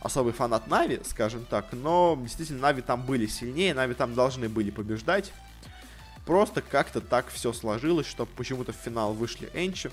особый 0.00 0.32
фанат 0.32 0.66
NAVI, 0.68 1.00
скажем 1.04 1.44
так, 1.44 1.72
но 1.72 2.18
действительно 2.20 2.60
NAVI 2.60 2.82
там 2.82 3.02
были 3.02 3.26
сильнее, 3.26 3.74
NAVI 3.74 3.94
там 3.94 4.14
должны 4.14 4.48
были 4.48 4.70
побеждать. 4.70 5.32
Просто 6.26 6.62
как-то 6.62 7.00
так 7.00 7.28
все 7.28 7.52
сложилось, 7.52 8.06
что 8.06 8.26
почему-то 8.26 8.72
в 8.72 8.76
финал 8.76 9.12
вышли 9.14 9.50
ENCE. 9.54 9.90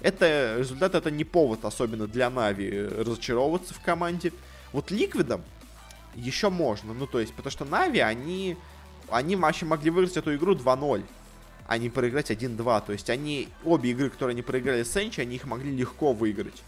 Это 0.00 0.56
результат, 0.58 0.94
это 0.94 1.10
не 1.10 1.24
повод 1.24 1.64
особенно 1.64 2.06
для 2.06 2.28
NAVI 2.28 2.86
разочаровываться 2.86 3.72
в 3.74 3.80
команде. 3.80 4.32
Вот 4.72 4.90
Ликвидом 4.90 5.42
еще 6.14 6.50
можно. 6.50 6.92
Ну, 6.92 7.06
то 7.06 7.20
есть, 7.20 7.32
потому 7.34 7.50
что 7.52 7.64
NAVI, 7.64 8.00
они, 8.00 8.56
они 9.10 9.36
вообще 9.36 9.64
могли 9.64 9.90
выиграть 9.90 10.16
эту 10.16 10.34
игру 10.34 10.54
2-0, 10.54 11.04
а 11.66 11.78
не 11.78 11.90
проиграть 11.90 12.30
1-2. 12.30 12.86
То 12.86 12.92
есть, 12.92 13.10
они, 13.10 13.48
обе 13.64 13.90
игры, 13.90 14.10
которые 14.10 14.34
они 14.34 14.42
проиграли 14.42 14.82
с 14.82 14.96
ENCE, 14.96 15.20
они 15.20 15.36
их 15.36 15.44
могли 15.44 15.74
легко 15.74 16.12
выиграть. 16.12 16.62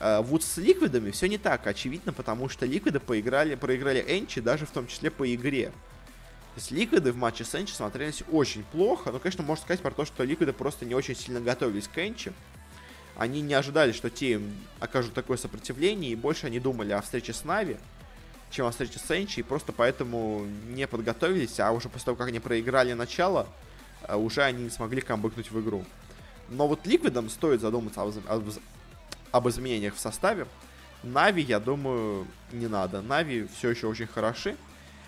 Э, 0.00 0.22
вот 0.22 0.42
с 0.42 0.56
Ликвидами 0.56 1.12
все 1.12 1.28
не 1.28 1.38
так 1.38 1.66
очевидно, 1.66 2.12
потому 2.12 2.48
что 2.48 2.66
Ликвиды 2.66 2.98
поиграли, 2.98 3.54
проиграли 3.54 4.04
ENCE 4.06 4.40
даже 4.40 4.66
в 4.66 4.70
том 4.70 4.88
числе 4.88 5.10
по 5.10 5.32
игре. 5.32 5.66
То 5.66 6.60
есть 6.60 6.72
Ликвиды 6.72 7.12
в 7.12 7.16
матче 7.16 7.44
с 7.44 7.54
ENCE 7.54 7.72
смотрелись 7.72 8.24
очень 8.30 8.64
плохо, 8.64 9.12
но, 9.12 9.20
конечно, 9.20 9.44
можно 9.44 9.62
сказать 9.62 9.80
про 9.80 9.92
то, 9.92 10.04
что 10.04 10.24
Ликвиды 10.24 10.52
просто 10.52 10.84
не 10.84 10.94
очень 10.94 11.14
сильно 11.14 11.40
готовились 11.40 11.88
к 11.88 11.96
ENCE 11.98 12.32
они 13.16 13.42
не 13.42 13.54
ожидали, 13.54 13.92
что 13.92 14.10
те 14.10 14.32
им 14.32 14.52
окажут 14.80 15.14
такое 15.14 15.36
сопротивление, 15.36 16.12
и 16.12 16.16
больше 16.16 16.46
они 16.46 16.58
думали 16.58 16.92
о 16.92 17.00
встрече 17.00 17.32
с 17.32 17.44
NAVI, 17.44 17.76
чем 18.50 18.66
о 18.66 18.70
встрече 18.70 18.98
с 18.98 19.10
ENCE, 19.10 19.40
и 19.40 19.42
просто 19.42 19.72
поэтому 19.72 20.46
не 20.68 20.86
подготовились, 20.86 21.60
а 21.60 21.70
уже 21.72 21.88
после 21.88 22.06
того, 22.06 22.16
как 22.16 22.28
они 22.28 22.40
проиграли 22.40 22.92
начало, 22.92 23.42
э, 23.42 23.63
уже 24.08 24.42
они 24.42 24.64
не 24.64 24.70
смогли 24.70 25.00
камбэкнуть 25.00 25.50
в 25.50 25.60
игру. 25.60 25.84
Но 26.48 26.68
вот 26.68 26.86
Ликвидам 26.86 27.30
стоит 27.30 27.60
задуматься 27.60 28.02
об, 28.02 28.12
об, 28.28 28.44
об 29.32 29.48
изменениях 29.48 29.94
в 29.94 29.98
составе. 29.98 30.46
NAVI, 31.02 31.42
я 31.42 31.60
думаю, 31.60 32.26
не 32.52 32.66
надо. 32.66 33.02
NAVI 33.02 33.46
все 33.56 33.70
еще 33.70 33.86
очень 33.86 34.06
хороши. 34.06 34.56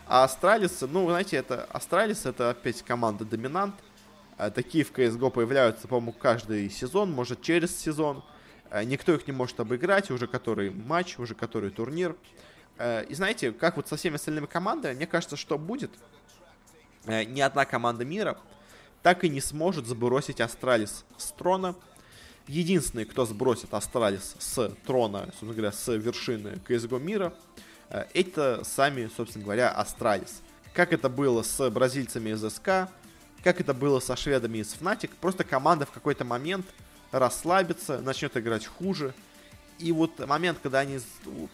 А 0.06 0.24
Astralis, 0.24 0.82
ну, 0.82 1.08
знаете, 1.08 1.36
это 1.36 1.64
Astralis 1.64 2.26
это 2.26 2.50
опять 2.50 2.82
команда 2.82 3.24
доминант. 3.24 3.74
Э, 4.38 4.50
такие 4.50 4.84
в 4.84 4.92
CSGO 4.92 5.30
появляются, 5.30 5.88
по-моему, 5.88 6.12
каждый 6.12 6.70
сезон, 6.70 7.10
может 7.10 7.42
через 7.42 7.76
сезон. 7.76 8.22
Э, 8.70 8.84
никто 8.84 9.14
их 9.14 9.26
не 9.26 9.32
может 9.32 9.58
обыграть, 9.58 10.10
уже 10.10 10.26
который 10.26 10.70
матч, 10.70 11.18
уже 11.18 11.34
который 11.34 11.70
турнир. 11.70 12.14
И 13.08 13.14
знаете, 13.14 13.52
как 13.52 13.76
вот 13.78 13.88
со 13.88 13.96
всеми 13.96 14.16
остальными 14.16 14.44
командами, 14.44 14.92
мне 14.94 15.06
кажется, 15.06 15.34
что 15.38 15.56
будет, 15.56 15.90
ни 17.06 17.40
одна 17.40 17.64
команда 17.64 18.04
мира 18.04 18.36
так 19.06 19.22
и 19.22 19.28
не 19.28 19.40
сможет 19.40 19.86
сбросить 19.86 20.40
Astralis 20.40 21.04
с 21.16 21.30
трона. 21.30 21.76
Единственный, 22.48 23.04
кто 23.04 23.24
сбросит 23.24 23.72
Astralis 23.72 24.34
с 24.40 24.74
трона, 24.84 25.26
собственно 25.26 25.52
говоря, 25.52 25.70
с 25.70 25.92
вершины 25.92 26.58
CSGO 26.66 26.98
мира, 26.98 27.32
это 27.88 28.64
сами, 28.64 29.08
собственно 29.16 29.44
говоря, 29.44 29.70
Astralis. 29.70 30.42
Как 30.74 30.92
это 30.92 31.08
было 31.08 31.42
с 31.42 31.70
бразильцами 31.70 32.30
из 32.30 32.52
SK, 32.52 32.90
как 33.44 33.60
это 33.60 33.74
было 33.74 34.00
со 34.00 34.16
шведами 34.16 34.58
из 34.58 34.74
Fnatic, 34.74 35.10
просто 35.20 35.44
команда 35.44 35.86
в 35.86 35.92
какой-то 35.92 36.24
момент 36.24 36.66
расслабится, 37.12 38.00
начнет 38.00 38.36
играть 38.36 38.66
хуже. 38.66 39.14
И 39.78 39.92
вот 39.92 40.18
момент, 40.26 40.58
когда 40.60 40.80
они 40.80 40.98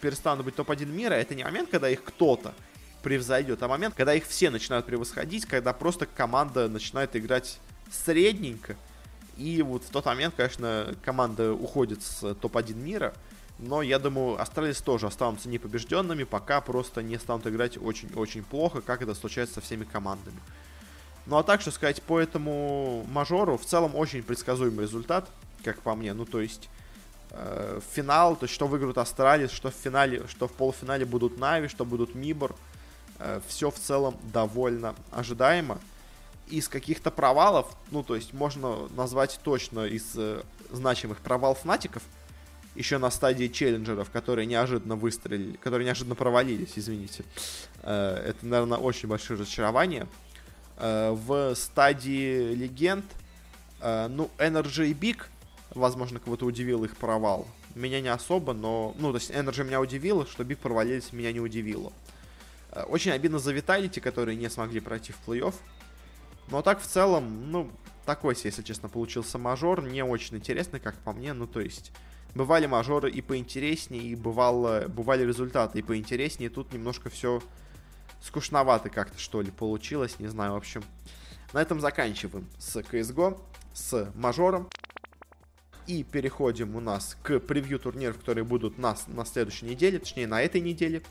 перестанут 0.01 0.47
быть 0.47 0.57
топ-1 0.57 0.87
мира, 0.87 1.13
это 1.13 1.35
не 1.35 1.45
момент, 1.45 1.69
когда 1.69 1.91
их 1.91 2.03
кто-то 2.03 2.55
превзойдет, 3.03 3.63
а 3.63 3.69
момент, 3.69 3.95
когда 3.95 4.15
их 4.15 4.27
все 4.27 4.51
начинают 4.51 4.87
превосходить, 4.87 5.47
когда 5.47 5.73
просто 5.73 6.07
команда 6.07 6.69
начинает 6.69 7.15
играть 7.17 7.59
средненько. 7.91 8.77
И 9.37 9.63
вот 9.63 9.85
в 9.85 9.91
тот 9.91 10.05
момент, 10.05 10.35
конечно, 10.37 10.95
команда 11.05 11.53
уходит 11.53 12.03
с 12.03 12.35
топ-1 12.35 12.75
мира, 12.75 13.15
но 13.59 13.83
я 13.83 13.99
думаю, 13.99 14.41
Astralis 14.41 14.81
тоже 14.81 15.07
останутся 15.07 15.49
непобежденными, 15.49 16.25
пока 16.25 16.61
просто 16.61 17.03
не 17.03 17.19
станут 17.19 17.47
играть 17.47 17.79
очень-очень 17.79 18.43
плохо, 18.43 18.81
как 18.81 19.03
это 19.03 19.15
случается 19.15 19.57
со 19.57 19.61
всеми 19.61 19.85
командами. 19.85 20.39
Ну 21.27 21.37
а 21.37 21.43
так, 21.45 21.61
что 21.61 21.71
сказать, 21.71 22.03
по 22.03 22.19
этому 22.19 23.07
мажору 23.11 23.57
в 23.57 23.65
целом 23.65 23.95
очень 23.95 24.23
предсказуемый 24.23 24.87
результат, 24.87 25.29
как 25.63 25.81
по 25.81 25.95
мне. 25.95 26.13
Ну 26.13 26.25
то 26.25 26.41
есть 26.41 26.69
э, 27.31 27.81
финал, 27.93 28.35
то 28.35 28.45
есть 28.45 28.55
что 28.55 28.67
выиграют 28.67 28.99
Astralis, 28.99 29.53
что 29.53 29.71
в 29.71 29.75
финале, 29.75 30.27
что 30.27 30.49
в 30.49 30.53
полуфинале 30.53 31.05
будут 31.05 31.39
NAVI, 31.39 31.69
что 31.69 31.85
будут 31.85 32.15
MIBR. 32.15 32.57
Э, 33.23 33.41
все 33.47 33.71
в 33.71 33.79
целом 33.79 34.17
довольно 34.33 34.95
ожидаемо. 35.11 35.79
Из 36.49 36.69
каких-то 36.69 37.11
провалов, 37.11 37.67
ну 37.91 38.03
то 38.03 38.17
есть 38.17 38.33
можно 38.33 38.89
назвать 38.97 39.39
точно 39.43 39.87
из 39.87 40.13
э, 40.17 40.43
значимых 40.71 41.21
провал 41.21 41.55
фнатиков, 41.55 42.03
еще 42.75 42.99
на 42.99 43.11
стадии 43.11 43.47
челленджеров, 43.47 44.11
которые 44.11 44.47
неожиданно 44.47 44.97
выстрелили, 44.97 45.57
которые 45.57 45.87
неожиданно 45.87 46.15
провалились, 46.15 46.73
извините. 46.75 47.25
Э, 47.83 48.15
это, 48.29 48.45
наверное, 48.45 48.79
очень 48.79 49.09
большое 49.09 49.39
разочарование. 49.39 50.09
Э, 50.79 51.13
в 51.13 51.55
стадии 51.55 52.55
легенд, 52.55 53.05
э, 53.81 54.09
ну, 54.09 54.31
Energy 54.39 54.89
и 54.89 54.95
Big, 54.95 55.19
возможно, 55.75 56.19
кого-то 56.19 56.45
удивил 56.45 56.85
их 56.85 56.97
провал. 56.97 57.47
Меня 57.75 58.01
не 58.01 58.09
особо, 58.09 58.53
но... 58.53 58.95
Ну, 58.99 59.13
то 59.13 59.19
есть 59.19 59.31
Energy 59.31 59.65
меня 59.65 59.81
удивило, 59.81 60.27
что 60.27 60.43
Big 60.43 60.57
провалились, 60.57 61.13
меня 61.13 61.33
не 61.33 61.41
удивило. 61.41 61.93
Очень 62.87 63.13
обидно 63.13 63.39
за 63.39 63.55
Vitality, 63.55 64.01
которые 64.01 64.37
не 64.37 64.49
смогли 64.49 64.81
пройти 64.81 65.13
в 65.13 65.19
плей-офф. 65.27 65.55
Но 66.49 66.63
так 66.63 66.81
в 66.81 66.87
целом, 66.87 67.51
ну, 67.51 67.71
такой 68.05 68.37
если 68.43 68.63
честно, 68.63 68.89
получился 68.89 69.39
мажор. 69.39 69.83
Не 69.83 70.03
очень 70.03 70.37
интересный, 70.37 70.81
как 70.81 70.97
по 70.99 71.13
мне. 71.13 71.33
Ну, 71.33 71.47
то 71.47 71.61
есть, 71.61 71.93
бывали 72.35 72.67
мажоры 72.67 73.11
и 73.11 73.21
поинтереснее, 73.21 74.03
и 74.03 74.15
бывало, 74.15 74.87
бывали 74.89 75.25
результаты 75.25 75.79
и 75.79 75.83
поинтереснее. 75.83 76.51
Тут 76.51 76.73
немножко 76.73 77.11
все 77.11 77.43
скучновато 78.23 78.89
как-то, 78.89 79.19
что 79.19 79.43
ли, 79.43 79.51
получилось. 79.51 80.19
Не 80.19 80.29
знаю, 80.29 80.53
в 80.53 80.57
общем. 80.57 80.83
На 81.53 81.61
этом 81.61 81.81
заканчиваем 81.81 82.49
с 82.59 82.77
CSGO, 82.77 83.39
с 83.75 84.11
мажором. 84.15 84.69
И 85.87 86.05
переходим 86.05 86.77
у 86.77 86.81
нас 86.81 87.19
к 87.23 87.41
превью 87.41 87.79
турниров, 87.79 88.19
которые 88.19 88.45
будут 88.45 88.79
нас 88.79 89.09
на 89.09 89.25
следующей 89.25 89.67
неделе, 89.67 89.99
точнее 89.99 90.29
на 90.29 90.41
этой 90.41 90.61
неделе, 90.61 91.03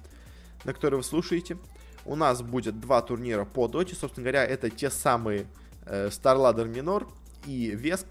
на 0.63 0.73
которой 0.73 0.95
вы 0.95 1.03
слушаете. 1.03 1.57
У 2.05 2.15
нас 2.15 2.41
будет 2.41 2.79
два 2.79 3.01
турнира 3.01 3.45
по 3.45 3.67
доте, 3.67 3.95
собственно 3.95 4.23
говоря, 4.23 4.43
это 4.43 4.69
те 4.69 4.89
самые 4.89 5.45
э, 5.85 6.07
Starladder 6.07 6.71
Minor 6.71 7.07
и 7.45 7.71
Веск. 7.71 8.07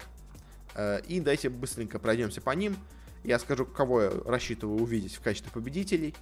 Э, 0.75 1.01
и 1.07 1.19
давайте 1.19 1.49
быстренько 1.49 1.99
пройдемся 1.99 2.41
по 2.41 2.51
ним. 2.51 2.77
Я 3.23 3.37
скажу, 3.37 3.65
кого 3.65 4.01
я 4.01 4.11
рассчитываю 4.25 4.81
увидеть 4.81 5.15
в 5.15 5.21
качестве 5.21 5.51
победителей. 5.51 6.15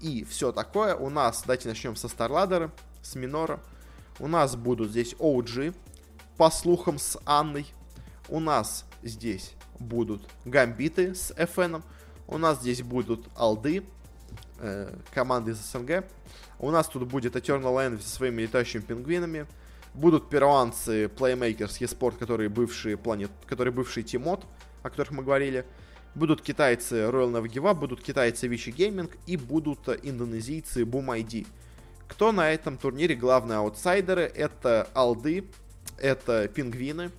И 0.00 0.24
все 0.24 0.52
такое. 0.52 0.94
У 0.94 1.08
нас, 1.08 1.42
давайте 1.46 1.68
начнем 1.68 1.96
со 1.96 2.08
Старладера, 2.08 2.70
с 3.02 3.14
Минора. 3.14 3.60
У 4.18 4.26
нас 4.26 4.56
будут 4.56 4.90
здесь 4.90 5.14
OG, 5.14 5.74
по 6.36 6.50
слухам, 6.50 6.98
с 6.98 7.18
Анной. 7.24 7.66
У 8.28 8.40
нас 8.40 8.84
здесь 9.02 9.54
будут 9.78 10.28
Гамбиты 10.44 11.14
с 11.14 11.30
FN. 11.32 11.82
У 12.26 12.38
нас 12.38 12.60
здесь 12.60 12.82
будут 12.82 13.28
Алды, 13.36 13.84
э, 14.58 14.94
команды 15.12 15.52
из 15.52 15.58
СНГ. 15.58 16.04
У 16.58 16.70
нас 16.70 16.88
тут 16.88 17.08
будет 17.08 17.36
Eternal 17.36 17.74
Envy 17.76 18.00
со 18.00 18.08
своими 18.08 18.42
летающими 18.42 18.82
пингвинами. 18.82 19.46
Будут 19.94 20.28
перуанцы 20.28 21.06
Playmakers 21.06 21.80
eSport, 21.80 22.16
которые 22.18 22.48
бывшие 22.48 22.96
планет, 22.96 23.30
которые 23.46 23.72
бывшие 23.72 24.02
Тимот, 24.04 24.44
о 24.82 24.90
которых 24.90 25.12
мы 25.12 25.22
говорили. 25.22 25.64
Будут 26.14 26.42
китайцы 26.42 26.96
Royal 27.02 27.32
Up, 27.42 27.74
будут 27.74 28.02
китайцы 28.02 28.46
Vichy 28.46 28.74
Gaming 28.74 29.10
и 29.26 29.36
будут 29.36 29.88
индонезийцы 29.88 30.82
Boom 30.82 31.06
ID. 31.06 31.46
Кто 32.08 32.32
на 32.32 32.52
этом 32.52 32.76
турнире 32.78 33.16
главные 33.16 33.58
аутсайдеры? 33.58 34.22
Это 34.22 34.88
Алды, 34.94 35.44
это 35.98 36.48
Пингвины, 36.48 37.10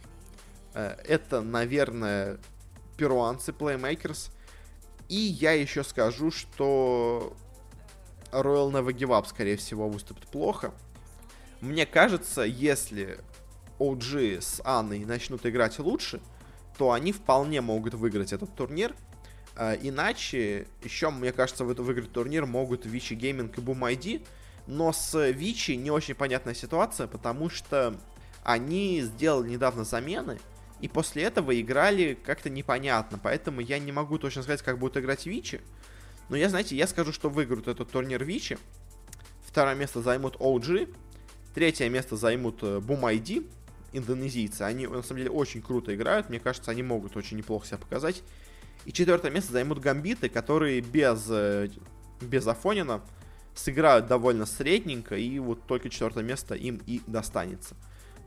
э, 0.74 0.96
это, 1.06 1.42
наверное, 1.42 2.38
перуанцы 2.98 3.52
Playmakers. 3.52 4.32
И 5.10 5.16
я 5.16 5.52
еще 5.52 5.84
скажу, 5.84 6.32
что 6.32 7.36
Royal 8.32 8.72
Never 8.72 8.92
Give 8.92 9.10
Up, 9.10 9.28
скорее 9.28 9.58
всего, 9.58 9.88
выступит 9.88 10.28
плохо. 10.28 10.74
Мне 11.62 11.86
кажется, 11.86 12.42
если 12.42 13.20
OG 13.80 14.42
с 14.42 14.62
Анной 14.64 15.06
начнут 15.06 15.46
играть 15.46 15.80
лучше, 15.80 16.22
то 16.78 16.92
они 16.92 17.12
вполне 17.12 17.62
могут 17.62 17.94
выиграть 17.94 18.34
этот 18.34 18.56
турнир. 18.56 18.96
А, 19.56 19.74
иначе, 19.74 20.68
еще, 20.84 21.10
мне 21.10 21.32
кажется, 21.32 21.64
в 21.64 21.68
выиграть 21.68 22.12
турнир 22.12 22.46
могут 22.46 22.86
Вичи 22.86 23.14
Gaming 23.14 23.54
и 23.56 23.62
Boom 23.62 23.94
ID. 23.94 24.26
Но 24.68 24.92
с 24.92 25.30
Вичи 25.30 25.72
не 25.72 25.92
очень 25.92 26.16
понятная 26.16 26.56
ситуация, 26.56 27.08
потому 27.08 27.50
что 27.50 27.96
они 28.44 29.02
сделали 29.02 29.50
недавно 29.50 29.84
замены, 29.84 30.40
и 30.82 30.88
после 30.88 31.24
этого 31.24 31.60
играли 31.60 32.18
как-то 32.26 32.50
непонятно. 32.50 33.20
Поэтому 33.22 33.62
я 33.62 33.80
не 33.80 33.92
могу 33.92 34.18
точно 34.18 34.44
сказать, 34.44 34.62
как 34.62 34.78
будут 34.78 34.98
играть 34.98 35.26
Вичи. 35.26 35.62
Но 36.30 36.36
я, 36.36 36.50
знаете, 36.50 36.76
я 36.76 36.88
скажу, 36.88 37.14
что 37.14 37.30
выиграют 37.30 37.68
этот 37.68 37.90
турнир 37.92 38.24
Вичи. 38.24 38.58
Второе 39.46 39.76
место 39.76 40.02
займут 40.02 40.36
OG. 40.36 40.94
Третье 41.54 41.88
место 41.90 42.18
займут 42.18 42.62
э, 42.64 42.80
Boom 42.80 43.02
ID, 43.02 43.50
индонезийцы. 43.94 44.64
Они, 44.64 44.88
на 44.88 45.02
самом 45.02 45.20
деле, 45.20 45.32
очень 45.32 45.62
круто 45.62 45.96
играют. 45.96 46.30
Мне 46.30 46.40
кажется, 46.40 46.72
они 46.72 46.84
могут 46.84 47.16
очень 47.16 47.38
неплохо 47.38 47.66
себя 47.66 47.78
показать. 47.78 48.22
И 48.86 48.92
четвертое 48.92 49.32
место 49.32 49.54
займут 49.54 49.80
Гамбиты, 49.80 50.28
которые 50.28 50.82
без, 50.82 51.26
э, 51.30 51.70
без 52.20 52.46
Афонина 52.46 53.02
сыграют 53.56 54.08
довольно 54.08 54.46
средненько, 54.46 55.16
и 55.16 55.40
вот 55.40 55.66
только 55.66 55.90
четвертое 55.90 56.24
место 56.24 56.56
им 56.56 56.82
и 56.86 57.02
достанется. 57.08 57.76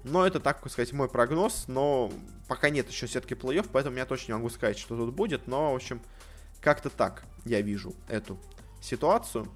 Но 0.09 0.27
это, 0.27 0.41
так 0.41 0.69
сказать, 0.71 0.93
мой 0.93 1.09
прогноз, 1.09 1.65
но 1.69 2.11
пока 2.47 2.71
нет 2.71 2.89
еще 2.89 3.07
сетки 3.07 3.35
плей-офф, 3.35 3.69
поэтому 3.71 3.97
я 3.97 4.07
точно 4.07 4.33
не 4.33 4.37
могу 4.39 4.49
сказать, 4.49 4.79
что 4.79 4.97
тут 4.97 5.15
будет, 5.15 5.47
но, 5.47 5.73
в 5.73 5.77
общем, 5.77 6.01
как-то 6.61 6.89
так 6.89 7.25
я 7.45 7.61
вижу 7.61 7.95
эту 8.09 8.39
ситуацию. 8.81 9.47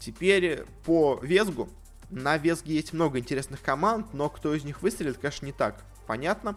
Теперь 0.00 0.64
по 0.84 1.18
Везгу. 1.22 1.68
На 2.10 2.36
Везге 2.36 2.74
есть 2.74 2.92
много 2.92 3.18
интересных 3.18 3.62
команд, 3.62 4.12
но 4.12 4.28
кто 4.28 4.54
из 4.54 4.64
них 4.64 4.82
выстрелит, 4.82 5.18
конечно, 5.18 5.46
не 5.46 5.52
так 5.52 5.84
понятно. 6.06 6.56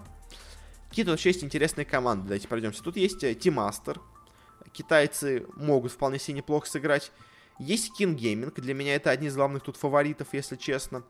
Какие-то 0.89 1.11
вообще 1.11 1.29
есть 1.29 1.43
интересные 1.43 1.85
команды. 1.85 2.23
Давайте 2.23 2.47
пройдемся. 2.47 2.83
Тут 2.83 2.97
есть 2.97 3.19
Тимастер. 3.39 3.99
Э, 4.61 4.69
Китайцы 4.71 5.45
могут 5.55 5.91
вполне 5.91 6.19
себе 6.19 6.37
неплохо 6.37 6.67
сыграть. 6.67 7.11
Есть 7.59 7.99
King 7.99 8.15
Gaming. 8.15 8.53
Для 8.59 8.73
меня 8.73 8.95
это 8.95 9.09
одни 9.09 9.27
из 9.27 9.35
главных 9.35 9.63
тут 9.63 9.77
фаворитов, 9.77 10.29
если 10.33 10.55
честно. 10.55 11.03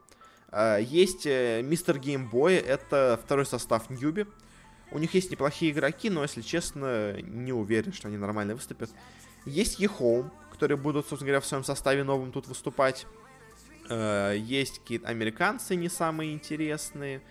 Э, 0.52 0.80
есть 0.82 1.26
Мистер 1.26 2.00
Геймбой. 2.00 2.56
Это 2.56 3.20
второй 3.24 3.46
состав 3.46 3.90
Ньюби. 3.90 4.26
У 4.92 5.00
них 5.00 5.14
есть 5.14 5.32
неплохие 5.32 5.72
игроки, 5.72 6.10
но, 6.10 6.22
если 6.22 6.42
честно, 6.42 7.22
не 7.22 7.52
уверен, 7.52 7.92
что 7.92 8.08
они 8.08 8.18
нормально 8.18 8.56
выступят. 8.56 8.90
Есть 9.46 9.82
eHome, 9.82 10.30
которые 10.52 10.78
будут, 10.78 11.08
собственно 11.08 11.28
говоря, 11.28 11.42
в 11.42 11.46
своем 11.46 11.64
составе 11.64 12.04
новым 12.04 12.32
тут 12.32 12.48
выступать. 12.48 13.06
Э, 13.90 14.36
есть 14.38 14.80
какие-то 14.80 15.08
американцы 15.08 15.76
не 15.76 15.90
самые 15.90 16.34
интересные. 16.34 17.22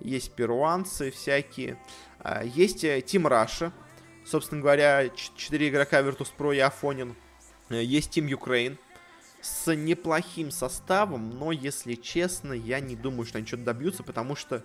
Есть 0.00 0.32
перуанцы 0.32 1.10
всякие. 1.10 1.78
Э, 2.20 2.42
есть 2.44 2.84
Team 2.84 3.28
Russia. 3.28 3.72
Собственно 4.24 4.60
говоря, 4.60 5.08
4 5.08 5.68
игрока 5.68 6.00
Virtus.pro 6.02 6.54
и 6.54 6.58
Афонин. 6.58 7.16
Э, 7.70 7.82
есть 7.82 8.16
Team 8.16 8.28
Ukraine 8.28 8.78
с 9.40 9.74
неплохим 9.74 10.50
составом, 10.50 11.38
но, 11.38 11.52
если 11.52 11.94
честно, 11.94 12.52
я 12.52 12.80
не 12.80 12.96
думаю, 12.96 13.26
что 13.26 13.38
они 13.38 13.46
что-то 13.46 13.64
добьются, 13.64 14.02
потому 14.02 14.34
что 14.36 14.62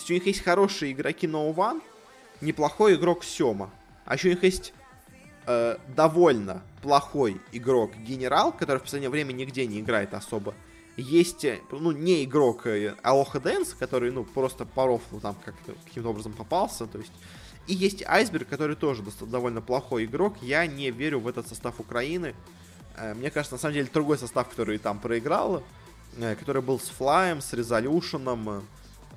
то 0.00 0.02
есть 0.02 0.10
у 0.10 0.14
них 0.14 0.26
есть 0.26 0.42
хорошие 0.42 0.92
игроки 0.92 1.26
No 1.26 1.54
One, 1.54 1.82
неплохой 2.40 2.94
игрок 2.94 3.22
Сема. 3.22 3.70
А 4.06 4.14
еще 4.14 4.28
у 4.28 4.30
них 4.30 4.42
есть 4.42 4.72
э, 5.46 5.76
довольно 5.94 6.62
плохой 6.80 7.40
игрок 7.52 7.94
Генерал, 7.96 8.52
который 8.52 8.78
в 8.78 8.82
последнее 8.82 9.10
время 9.10 9.32
нигде 9.32 9.66
не 9.66 9.80
играет 9.80 10.14
особо. 10.14 10.54
Есть, 10.96 11.44
э, 11.44 11.60
ну, 11.70 11.92
не 11.92 12.24
игрок 12.24 12.66
э, 12.66 12.94
Алоха 13.02 13.40
Дэнс, 13.40 13.74
который, 13.74 14.10
ну, 14.10 14.24
просто 14.24 14.64
по 14.64 14.86
рофлу 14.86 15.20
там 15.20 15.36
как 15.44 15.54
каким-то 15.84 16.08
образом 16.08 16.32
попался, 16.32 16.86
то 16.86 16.98
есть... 16.98 17.12
И 17.66 17.74
есть 17.74 18.02
Айсберг, 18.02 18.48
который 18.48 18.74
тоже 18.74 19.04
довольно 19.20 19.60
плохой 19.60 20.06
игрок. 20.06 20.38
Я 20.40 20.66
не 20.66 20.90
верю 20.90 21.20
в 21.20 21.28
этот 21.28 21.46
состав 21.46 21.78
Украины. 21.78 22.34
Э, 22.96 23.14
мне 23.14 23.30
кажется, 23.30 23.54
на 23.54 23.60
самом 23.60 23.74
деле, 23.74 23.88
другой 23.92 24.18
состав, 24.18 24.48
который 24.48 24.78
там 24.78 24.98
проиграл, 24.98 25.62
который 26.18 26.60
был 26.60 26.80
с 26.80 26.88
Флаем, 26.88 27.40
с 27.40 27.52
Резолюшеном, 27.52 28.66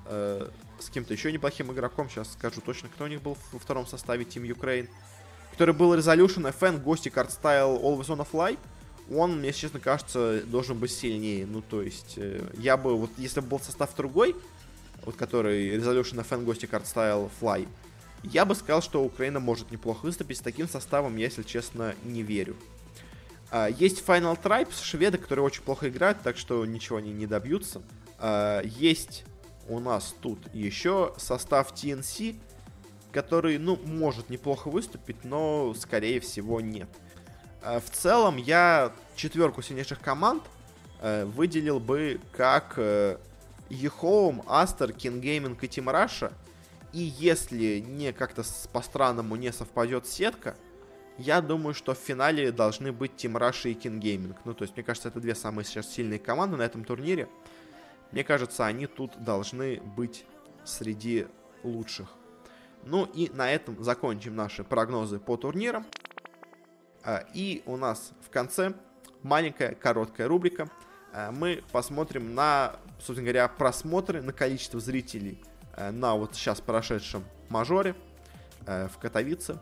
с 0.07 0.89
кем-то 0.89 1.13
еще 1.13 1.31
неплохим 1.31 1.71
игроком. 1.71 2.09
Сейчас 2.09 2.33
скажу 2.33 2.61
точно, 2.61 2.89
кто 2.89 3.05
у 3.05 3.07
них 3.07 3.21
был 3.21 3.37
во 3.51 3.59
втором 3.59 3.87
составе 3.87 4.25
Team 4.25 4.45
Ukraine. 4.47 4.89
Который 5.51 5.73
был 5.73 5.93
Resolution, 5.95 6.51
FN, 6.59 6.81
Гости, 6.81 7.09
Cardstyle, 7.09 7.81
Always 7.81 8.07
on 8.07 8.21
a 8.21 8.27
Fly. 8.31 8.59
Он, 9.11 9.39
мне 9.39 9.51
честно 9.53 9.79
кажется, 9.79 10.41
должен 10.45 10.77
быть 10.77 10.91
сильнее. 10.91 11.45
Ну, 11.45 11.61
то 11.61 11.81
есть, 11.81 12.13
э, 12.17 12.41
я 12.57 12.77
бы, 12.77 12.97
вот 12.97 13.11
если 13.17 13.39
бы 13.41 13.47
был 13.47 13.59
состав 13.59 13.95
другой, 13.95 14.35
вот 15.05 15.15
который 15.15 15.75
Resolution, 15.77 16.25
FN, 16.27 16.43
Гости, 16.43 16.65
Cardstyle, 16.65 17.29
Fly, 17.39 17.67
я 18.23 18.45
бы 18.45 18.55
сказал, 18.55 18.81
что 18.81 19.03
Украина 19.03 19.39
может 19.39 19.71
неплохо 19.71 20.05
выступить. 20.05 20.37
С 20.37 20.41
таким 20.41 20.67
составом 20.67 21.17
я, 21.17 21.25
если 21.25 21.43
честно, 21.43 21.93
не 22.03 22.23
верю. 22.23 22.55
А, 23.55 23.67
есть 23.67 24.03
Final 24.03 24.41
Tribes, 24.41 24.83
шведы, 24.83 25.19
которые 25.19 25.45
очень 25.45 25.61
плохо 25.61 25.87
играют, 25.87 26.19
так 26.23 26.37
что 26.37 26.65
ничего 26.65 26.97
они 26.97 27.13
не 27.13 27.27
добьются. 27.27 27.83
А, 28.17 28.61
есть 28.63 29.25
у 29.69 29.79
нас 29.79 30.15
тут 30.21 30.39
еще 30.55 31.13
состав 31.17 31.71
TNC, 31.71 32.35
который, 33.11 33.59
ну, 33.59 33.77
может 33.85 34.31
неплохо 34.31 34.69
выступить, 34.69 35.23
но, 35.23 35.75
скорее 35.75 36.19
всего, 36.19 36.61
нет. 36.61 36.89
Э, 37.61 37.79
в 37.79 37.91
целом, 37.91 38.37
я 38.37 38.91
четверку 39.15 39.61
сильнейших 39.61 39.99
команд 39.99 40.41
э, 40.99 41.25
выделил 41.25 41.79
бы 41.79 42.19
как 42.31 42.73
э, 42.77 43.19
EHOME, 43.69 44.41
Aster, 44.47 44.89
Keen 44.89 45.21
Gaming 45.21 45.59
и 45.61 45.67
Team 45.67 45.85
Russia. 45.93 46.33
И 46.91 47.13
если 47.19 47.85
не 47.87 48.13
как-то 48.13 48.43
по-странному 48.71 49.35
не 49.35 49.53
совпадет 49.53 50.07
сетка, 50.07 50.55
я 51.17 51.41
думаю, 51.41 51.73
что 51.73 51.93
в 51.93 51.97
финале 51.97 52.51
должны 52.51 52.91
быть 52.91 53.11
Team 53.13 53.33
Russia 53.33 53.71
и 53.71 53.73
Keen 53.73 53.99
Gaming. 53.99 54.35
Ну, 54.45 54.53
то 54.53 54.63
есть, 54.63 54.75
мне 54.75 54.83
кажется, 54.83 55.09
это 55.09 55.19
две 55.19 55.35
самые 55.35 55.65
сейчас 55.65 55.91
сильные 55.91 56.19
команды 56.19 56.57
на 56.57 56.63
этом 56.63 56.83
турнире. 56.83 57.27
Мне 58.11 58.23
кажется, 58.23 58.65
они 58.65 58.87
тут 58.87 59.23
должны 59.23 59.81
быть 59.95 60.25
среди 60.65 61.27
лучших. 61.63 62.07
Ну 62.85 63.05
и 63.05 63.29
на 63.33 63.51
этом 63.51 63.81
закончим 63.83 64.35
наши 64.35 64.63
прогнозы 64.63 65.19
по 65.19 65.37
турнирам. 65.37 65.85
А, 67.03 67.23
и 67.33 67.63
у 67.65 67.77
нас 67.77 68.11
в 68.25 68.29
конце 68.29 68.73
маленькая 69.21 69.73
короткая 69.73 70.27
рубрика. 70.27 70.69
А, 71.13 71.31
мы 71.31 71.63
посмотрим 71.71 72.35
на, 72.35 72.75
собственно 72.97 73.23
говоря, 73.23 73.47
просмотры, 73.47 74.21
на 74.21 74.33
количество 74.33 74.79
зрителей 74.79 75.41
а, 75.75 75.91
на 75.91 76.15
вот 76.15 76.35
сейчас 76.35 76.61
прошедшем 76.61 77.23
мажоре 77.49 77.95
в 78.65 78.91
Катовице. 79.01 79.59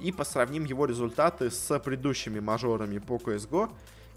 И 0.00 0.12
посравним 0.12 0.64
его 0.64 0.86
результаты 0.86 1.50
с 1.50 1.78
предыдущими 1.80 2.38
мажорами 2.38 2.98
по 2.98 3.16
CSGO. 3.16 3.70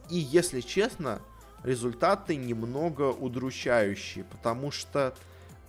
И, 0.10 0.18
если 0.18 0.62
честно, 0.62 1.22
результаты 1.64 2.36
немного 2.36 3.10
удручающие, 3.10 4.26
потому 4.26 4.70
что 4.70 5.16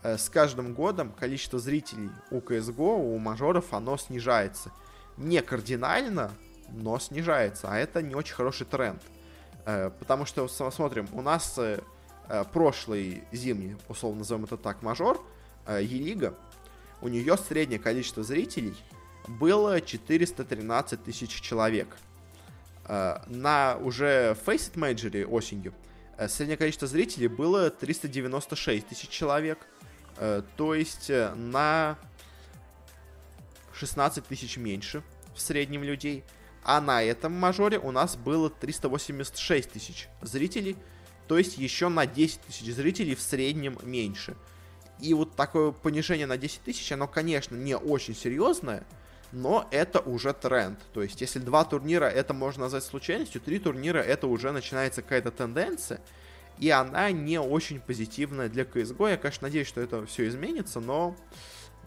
Э, 0.02 0.16
с 0.16 0.28
каждым 0.28 0.72
годом 0.72 1.12
количество 1.12 1.58
зрителей 1.58 2.10
у 2.30 2.38
CSGO, 2.38 3.14
у 3.14 3.18
мажоров, 3.18 3.72
оно 3.72 3.96
снижается. 3.96 4.70
Не 5.16 5.42
кардинально, 5.42 6.32
но 6.70 6.98
снижается. 6.98 7.68
А 7.70 7.76
это 7.76 8.00
не 8.00 8.14
очень 8.14 8.34
хороший 8.34 8.66
тренд. 8.66 9.02
Э, 9.66 9.90
потому 9.98 10.24
что, 10.24 10.48
смотрим, 10.48 11.06
у 11.12 11.20
нас 11.20 11.58
э, 11.58 11.80
прошлый 12.52 13.24
зимний, 13.32 13.76
условно 13.88 14.20
назовем 14.20 14.44
это 14.44 14.56
так, 14.56 14.82
мажор, 14.82 15.20
Елига, 15.68 16.34
у 17.02 17.08
нее 17.08 17.36
среднее 17.36 17.78
количество 17.78 18.22
зрителей 18.22 18.74
было 19.28 19.80
413 19.80 21.02
тысяч 21.02 21.40
человек. 21.40 21.96
На 22.88 23.76
уже 23.80 24.36
Faceit 24.44 24.74
Major 24.74 25.24
осенью 25.26 25.72
среднее 26.28 26.56
количество 26.56 26.88
зрителей 26.88 27.28
было 27.28 27.70
396 27.70 28.88
тысяч 28.88 29.08
человек– 29.08 29.66
Э, 30.20 30.42
то 30.56 30.74
есть 30.74 31.08
э, 31.08 31.32
на 31.34 31.98
16 33.72 34.26
тысяч 34.26 34.58
меньше 34.58 35.02
в 35.34 35.40
среднем 35.40 35.82
людей. 35.82 36.24
А 36.62 36.82
на 36.82 37.02
этом 37.02 37.32
мажоре 37.32 37.78
у 37.78 37.90
нас 37.90 38.16
было 38.16 38.50
386 38.50 39.70
тысяч 39.70 40.08
зрителей. 40.20 40.76
То 41.26 41.38
есть 41.38 41.56
еще 41.56 41.88
на 41.88 42.06
10 42.06 42.40
тысяч 42.42 42.66
зрителей 42.74 43.14
в 43.14 43.22
среднем 43.22 43.78
меньше. 43.82 44.36
И 45.00 45.14
вот 45.14 45.36
такое 45.36 45.70
понижение 45.70 46.26
на 46.26 46.36
10 46.36 46.60
тысяч, 46.60 46.92
оно, 46.92 47.08
конечно, 47.08 47.56
не 47.56 47.74
очень 47.74 48.14
серьезное, 48.14 48.84
но 49.32 49.68
это 49.70 50.00
уже 50.00 50.32
тренд. 50.32 50.78
То 50.92 51.02
есть, 51.02 51.20
если 51.20 51.38
два 51.38 51.64
турнира 51.64 52.06
это 52.06 52.34
можно 52.34 52.64
назвать 52.64 52.84
случайностью, 52.84 53.40
три 53.40 53.58
турнира 53.58 53.98
это 53.98 54.26
уже 54.26 54.52
начинается 54.52 55.02
какая-то 55.02 55.30
тенденция 55.30 56.00
и 56.60 56.68
она 56.68 57.10
не 57.10 57.40
очень 57.40 57.80
позитивная 57.80 58.48
для 58.50 58.64
CSGO. 58.64 59.10
Я, 59.10 59.16
конечно, 59.16 59.46
надеюсь, 59.46 59.66
что 59.66 59.80
это 59.80 60.04
все 60.04 60.28
изменится, 60.28 60.78
но 60.78 61.16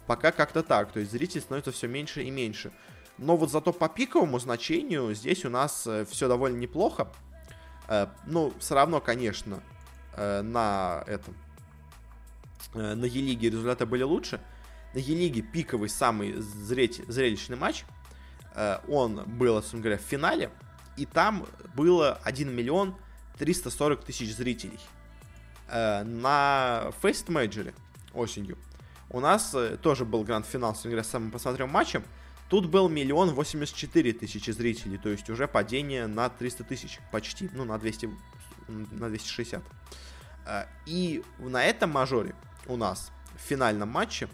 пока 0.08 0.32
как-то 0.32 0.64
так. 0.64 0.92
То 0.92 1.00
есть 1.00 1.12
зрителей 1.12 1.42
становится 1.42 1.72
все 1.72 1.88
меньше 1.88 2.24
и 2.24 2.32
меньше. 2.32 2.74
Но 3.20 3.38
вот 3.38 3.52
зато 3.52 3.72
по 3.72 3.88
пиковому 3.88 4.40
значению 4.40 5.14
здесь 5.14 5.46
у 5.46 5.50
нас 5.52 5.86
э, 5.86 6.06
все 6.10 6.28
довольно 6.28 6.58
неплохо. 6.58 7.08
Э, 7.88 8.08
ну, 8.26 8.52
все 8.60 8.74
равно, 8.74 9.00
конечно, 9.00 9.62
э, 10.18 10.42
на 10.42 11.04
этом 11.06 11.36
на 12.74 13.06
Елиге 13.06 13.52
результаты 13.52 13.86
были 13.86 14.02
лучше. 14.02 14.42
На 14.94 15.00
Елиге 15.00 15.42
пиковый 15.42 15.90
самый 15.90 16.34
зритель, 16.34 17.06
зрелищный 17.08 17.58
матч. 17.58 17.86
Он 18.88 19.24
был, 19.26 19.56
собственно 19.56 19.82
говоря, 19.82 19.98
в 19.98 20.02
финале. 20.02 20.52
И 20.98 21.08
там 21.08 21.48
было 21.74 22.20
1 22.24 22.56
миллион 22.56 22.96
340 23.40 24.04
тысяч 24.04 24.36
зрителей. 24.36 24.80
Э, 25.68 26.04
на 26.04 26.92
Faceit 27.02 27.28
Major 27.28 27.74
осенью 28.14 28.58
у 29.10 29.20
нас 29.20 29.54
э, 29.56 29.78
тоже 29.82 30.06
был 30.06 30.24
гранд-финал, 30.24 30.76
с 30.76 31.04
самым 31.04 31.32
посмотрим 31.32 31.70
матчем. 31.70 32.04
Тут 32.50 32.68
был 32.68 32.90
миллион 32.90 33.32
восемьдесят 33.32 33.76
четыре 33.76 34.14
тысячи 34.14 34.52
зрителей, 34.52 34.98
то 34.98 35.10
есть 35.10 35.30
уже 35.30 35.48
падение 35.48 36.06
на 36.06 36.30
300 36.30 36.66
тысяч 36.66 37.00
почти, 37.12 37.50
ну 37.54 37.64
на 37.64 37.80
200, 37.80 38.10
на 38.68 39.10
260. 39.10 39.64
Э, 40.46 40.66
и 40.86 41.24
на 41.40 41.66
этом 41.66 41.90
мажоре 41.90 42.36
у 42.68 42.76
нас 42.76 43.12
в 43.36 43.42
финальном 43.42 43.90
матче 43.90 44.28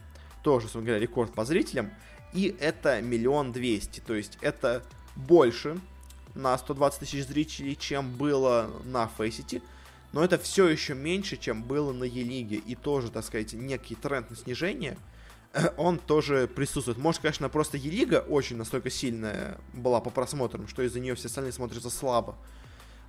тоже, 0.43 0.65
собственно 0.65 0.85
говоря, 0.85 1.01
рекорд 1.01 1.33
по 1.33 1.45
зрителям, 1.45 1.91
и 2.33 2.55
это 2.59 3.01
миллион 3.01 3.51
двести, 3.51 4.01
то 4.05 4.13
есть 4.13 4.37
это 4.41 4.83
больше, 5.15 5.79
на 6.35 6.57
120 6.57 6.99
тысяч 6.99 7.25
зрителей, 7.25 7.75
чем 7.75 8.11
было 8.11 8.69
на 8.85 9.09
Faceit, 9.17 9.61
но 10.11 10.23
это 10.23 10.37
все 10.37 10.67
еще 10.67 10.95
меньше, 10.95 11.37
чем 11.37 11.63
было 11.63 11.91
на 11.91 12.03
Елиге, 12.03 12.57
и 12.57 12.75
тоже, 12.75 13.11
так 13.11 13.23
сказать, 13.25 13.53
некий 13.53 13.95
тренд 13.95 14.29
на 14.29 14.35
снижение, 14.35 14.97
он 15.77 15.99
тоже 15.99 16.47
присутствует. 16.47 16.97
Может, 16.97 17.21
конечно, 17.21 17.49
просто 17.49 17.77
Елига 17.77 18.25
очень 18.27 18.57
настолько 18.57 18.89
сильная 18.89 19.57
была 19.73 20.01
по 20.01 20.09
просмотрам, 20.09 20.67
что 20.67 20.81
из-за 20.83 20.99
нее 20.99 21.15
все 21.15 21.27
остальные 21.27 21.53
смотрятся 21.53 21.89
слабо. 21.89 22.35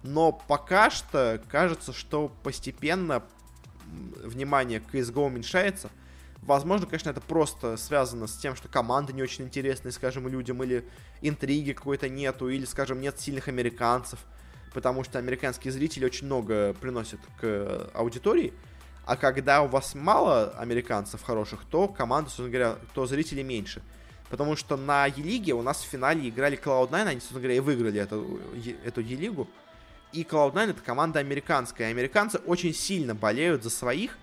Но 0.03 0.33
пока 0.33 0.91
что 0.91 1.43
кажется, 1.49 1.93
что 1.93 2.33
постепенно 2.43 3.23
внимание 4.25 4.81
к 4.81 4.95
CSGO 4.95 5.27
уменьшается, 5.27 5.91
Возможно, 6.43 6.87
конечно, 6.87 7.11
это 7.11 7.21
просто 7.21 7.77
связано 7.77 8.27
с 8.27 8.37
тем, 8.37 8.57
что 8.57 8.69
команды 8.69 9.13
не 9.13 9.23
очень 9.23 9.45
интересные, 9.45 9.93
скажем, 9.93 10.27
людям, 10.27 10.63
или 10.63 10.89
интриги 11.21 11.73
какой-то 11.73 12.09
нету, 12.09 12.49
или, 12.49 12.65
скажем, 12.65 13.01
нет 13.01 13.21
сильных 13.21 13.49
американцев, 13.49 14.19
потому 14.73 15.05
что 15.05 15.19
американские 15.19 15.73
зрители 15.73 16.07
очень 16.07 16.27
много 16.27 16.75
приносят 16.81 17.21
к 17.41 17.91
аудитории, 17.93 18.55
а 19.05 19.17
когда 19.17 19.63
у 19.63 19.67
вас 19.67 19.95
мало 19.95 20.51
американцев 20.51 21.23
хороших, 21.23 21.65
то 21.69 21.89
команды, 21.89 22.31
собственно 22.31 22.51
говоря, 22.51 22.77
то 22.95 23.07
зрителей 23.07 23.43
меньше. 23.43 23.83
Потому 24.29 24.55
что 24.55 24.77
на 24.77 25.07
Е-лиге 25.07 25.55
у 25.55 25.63
нас 25.63 25.83
в 25.83 25.87
финале 25.87 26.29
играли 26.29 26.57
Cloud9, 26.57 27.03
они, 27.03 27.19
собственно 27.19 27.41
говоря, 27.41 27.57
и 27.57 27.61
выиграли 27.61 28.01
эту, 28.01 28.41
эту 28.85 29.01
Е-лигу. 29.01 29.49
И 30.13 30.23
Cloud9 30.23 30.71
это 30.71 30.83
команда 30.83 31.19
американская. 31.19 31.91
Американцы 31.91 32.39
очень 32.39 32.73
сильно 32.73 33.15
болеют 33.15 33.65
за 33.65 33.71
своих, 33.71 34.17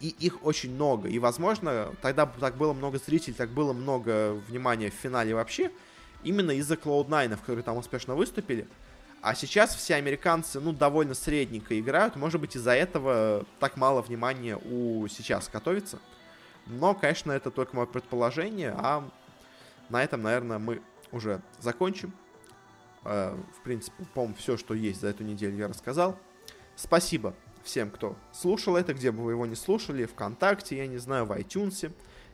и 0.00 0.08
их 0.08 0.44
очень 0.44 0.74
много. 0.74 1.08
И, 1.08 1.18
возможно, 1.18 1.92
тогда 2.02 2.26
так 2.26 2.56
было 2.56 2.72
много 2.72 2.98
зрителей, 2.98 3.34
так 3.34 3.50
было 3.50 3.72
много 3.72 4.32
внимания 4.48 4.90
в 4.90 4.94
финале 4.94 5.34
вообще, 5.34 5.70
именно 6.22 6.50
из-за 6.52 6.74
Cloud9, 6.74 7.38
которые 7.38 7.62
там 7.62 7.76
успешно 7.76 8.14
выступили. 8.14 8.66
А 9.22 9.34
сейчас 9.34 9.74
все 9.74 9.94
американцы, 9.94 10.60
ну, 10.60 10.72
довольно 10.72 11.14
средненько 11.14 11.78
играют. 11.78 12.16
Может 12.16 12.40
быть, 12.40 12.56
из-за 12.56 12.72
этого 12.72 13.46
так 13.58 13.76
мало 13.76 14.02
внимания 14.02 14.56
у 14.56 15.06
сейчас 15.08 15.48
готовится. 15.50 15.98
Но, 16.66 16.94
конечно, 16.94 17.32
это 17.32 17.50
только 17.50 17.74
мое 17.76 17.86
предположение, 17.86 18.74
а 18.76 19.08
на 19.88 20.02
этом, 20.02 20.22
наверное, 20.22 20.58
мы 20.58 20.82
уже 21.12 21.40
закончим. 21.60 22.12
Э, 23.04 23.34
в 23.58 23.62
принципе, 23.62 24.04
по-моему, 24.12 24.34
все, 24.34 24.56
что 24.56 24.74
есть 24.74 25.00
за 25.00 25.08
эту 25.08 25.24
неделю, 25.24 25.56
я 25.56 25.68
рассказал. 25.68 26.18
Спасибо 26.76 27.34
всем, 27.64 27.90
кто 27.90 28.16
слушал 28.32 28.76
это, 28.76 28.94
где 28.94 29.10
бы 29.10 29.24
вы 29.24 29.32
его 29.32 29.46
не 29.46 29.56
слушали, 29.56 30.04
ВКонтакте, 30.04 30.76
я 30.76 30.86
не 30.86 30.98
знаю, 30.98 31.24
в 31.24 31.32
iTunes, 31.32 31.92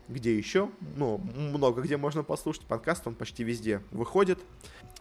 где 0.08 0.36
еще, 0.36 0.70
ну, 0.96 1.18
много 1.18 1.82
где 1.82 1.96
можно 1.96 2.22
послушать, 2.22 2.64
подкаст, 2.64 3.06
он 3.06 3.14
почти 3.14 3.44
везде 3.44 3.80
выходит. 3.92 4.40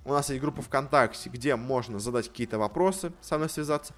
У 0.05 0.11
нас 0.11 0.29
есть 0.29 0.41
группа 0.41 0.61
ВКонтакте, 0.61 1.29
где 1.29 1.55
можно 1.55 1.99
задать 1.99 2.29
какие-то 2.29 2.59
вопросы, 2.59 3.11
со 3.21 3.37
мной 3.37 3.49
связаться. 3.49 3.93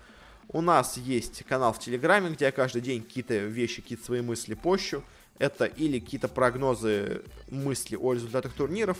У 0.48 0.62
нас 0.62 0.98
есть 0.98 1.44
канал 1.44 1.74
в 1.74 1.80
Телеграме, 1.80 2.32
где 2.32 2.46
я 2.46 2.52
каждый 2.52 2.82
день 2.82 3.04
какие-то 3.04 3.38
вещи, 3.38 3.82
какие-то 3.82 4.06
свои 4.06 4.22
мысли 4.22 4.54
пощу. 4.54 5.04
Это 5.38 5.66
или 5.66 6.00
какие-то 6.00 6.28
прогнозы, 6.28 7.24
мысли 7.50 7.96
о 7.96 8.14
результатах 8.14 8.54
турниров, 8.54 8.98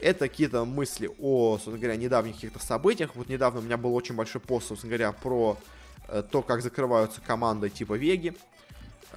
это 0.00 0.28
какие-то 0.28 0.64
мысли 0.64 1.08
о, 1.20 1.52
собственно 1.52 1.78
говоря, 1.78 1.96
недавних 1.96 2.34
каких-то 2.34 2.58
событиях. 2.58 3.14
Вот 3.14 3.28
недавно 3.28 3.60
у 3.60 3.62
меня 3.62 3.76
был 3.76 3.94
очень 3.94 4.14
большой 4.14 4.40
пост, 4.40 4.68
собственно 4.68 4.90
говоря, 4.90 5.12
про 5.12 5.56
то, 6.30 6.42
как 6.42 6.62
закрываются 6.62 7.20
команды 7.20 7.70
типа 7.70 7.94
Веги. 7.94 8.34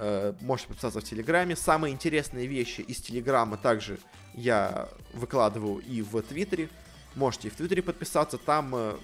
Э, 0.00 0.32
можете 0.40 0.68
подписаться 0.68 1.00
в 1.00 1.04
Телеграме. 1.04 1.56
Самые 1.56 1.92
интересные 1.92 2.46
вещи 2.46 2.82
из 2.82 3.00
Телеграма 3.00 3.56
также 3.56 3.98
я 4.34 4.88
выкладываю 5.12 5.78
и 5.78 6.02
в 6.02 6.22
Твиттере. 6.22 6.68
Можете 7.16 7.48
и 7.48 7.50
в 7.50 7.56
Твиттере 7.56 7.82
подписаться. 7.82 8.38
Там 8.38 8.74
э, 8.74 8.96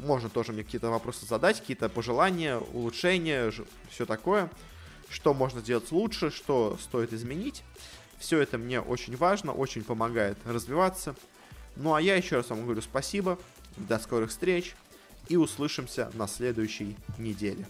можно 0.00 0.28
тоже 0.28 0.52
мне 0.52 0.62
какие-то 0.62 0.90
вопросы 0.90 1.26
задать, 1.26 1.60
какие-то 1.60 1.88
пожелания, 1.88 2.58
улучшения, 2.58 3.52
все 3.90 4.06
такое. 4.06 4.50
Что 5.08 5.34
можно 5.34 5.60
сделать 5.60 5.90
лучше, 5.90 6.30
что 6.30 6.78
стоит 6.80 7.12
изменить. 7.12 7.64
Все 8.18 8.38
это 8.38 8.56
мне 8.56 8.80
очень 8.80 9.16
важно, 9.16 9.52
очень 9.52 9.82
помогает 9.82 10.38
развиваться. 10.44 11.16
Ну 11.76 11.94
а 11.94 12.00
я 12.00 12.14
еще 12.14 12.36
раз 12.36 12.50
вам 12.50 12.62
говорю 12.62 12.82
спасибо. 12.82 13.36
До 13.76 13.98
скорых 13.98 14.30
встреч 14.30 14.76
и 15.28 15.36
услышимся 15.36 16.10
на 16.14 16.26
следующей 16.26 16.96
неделе. 17.18 17.66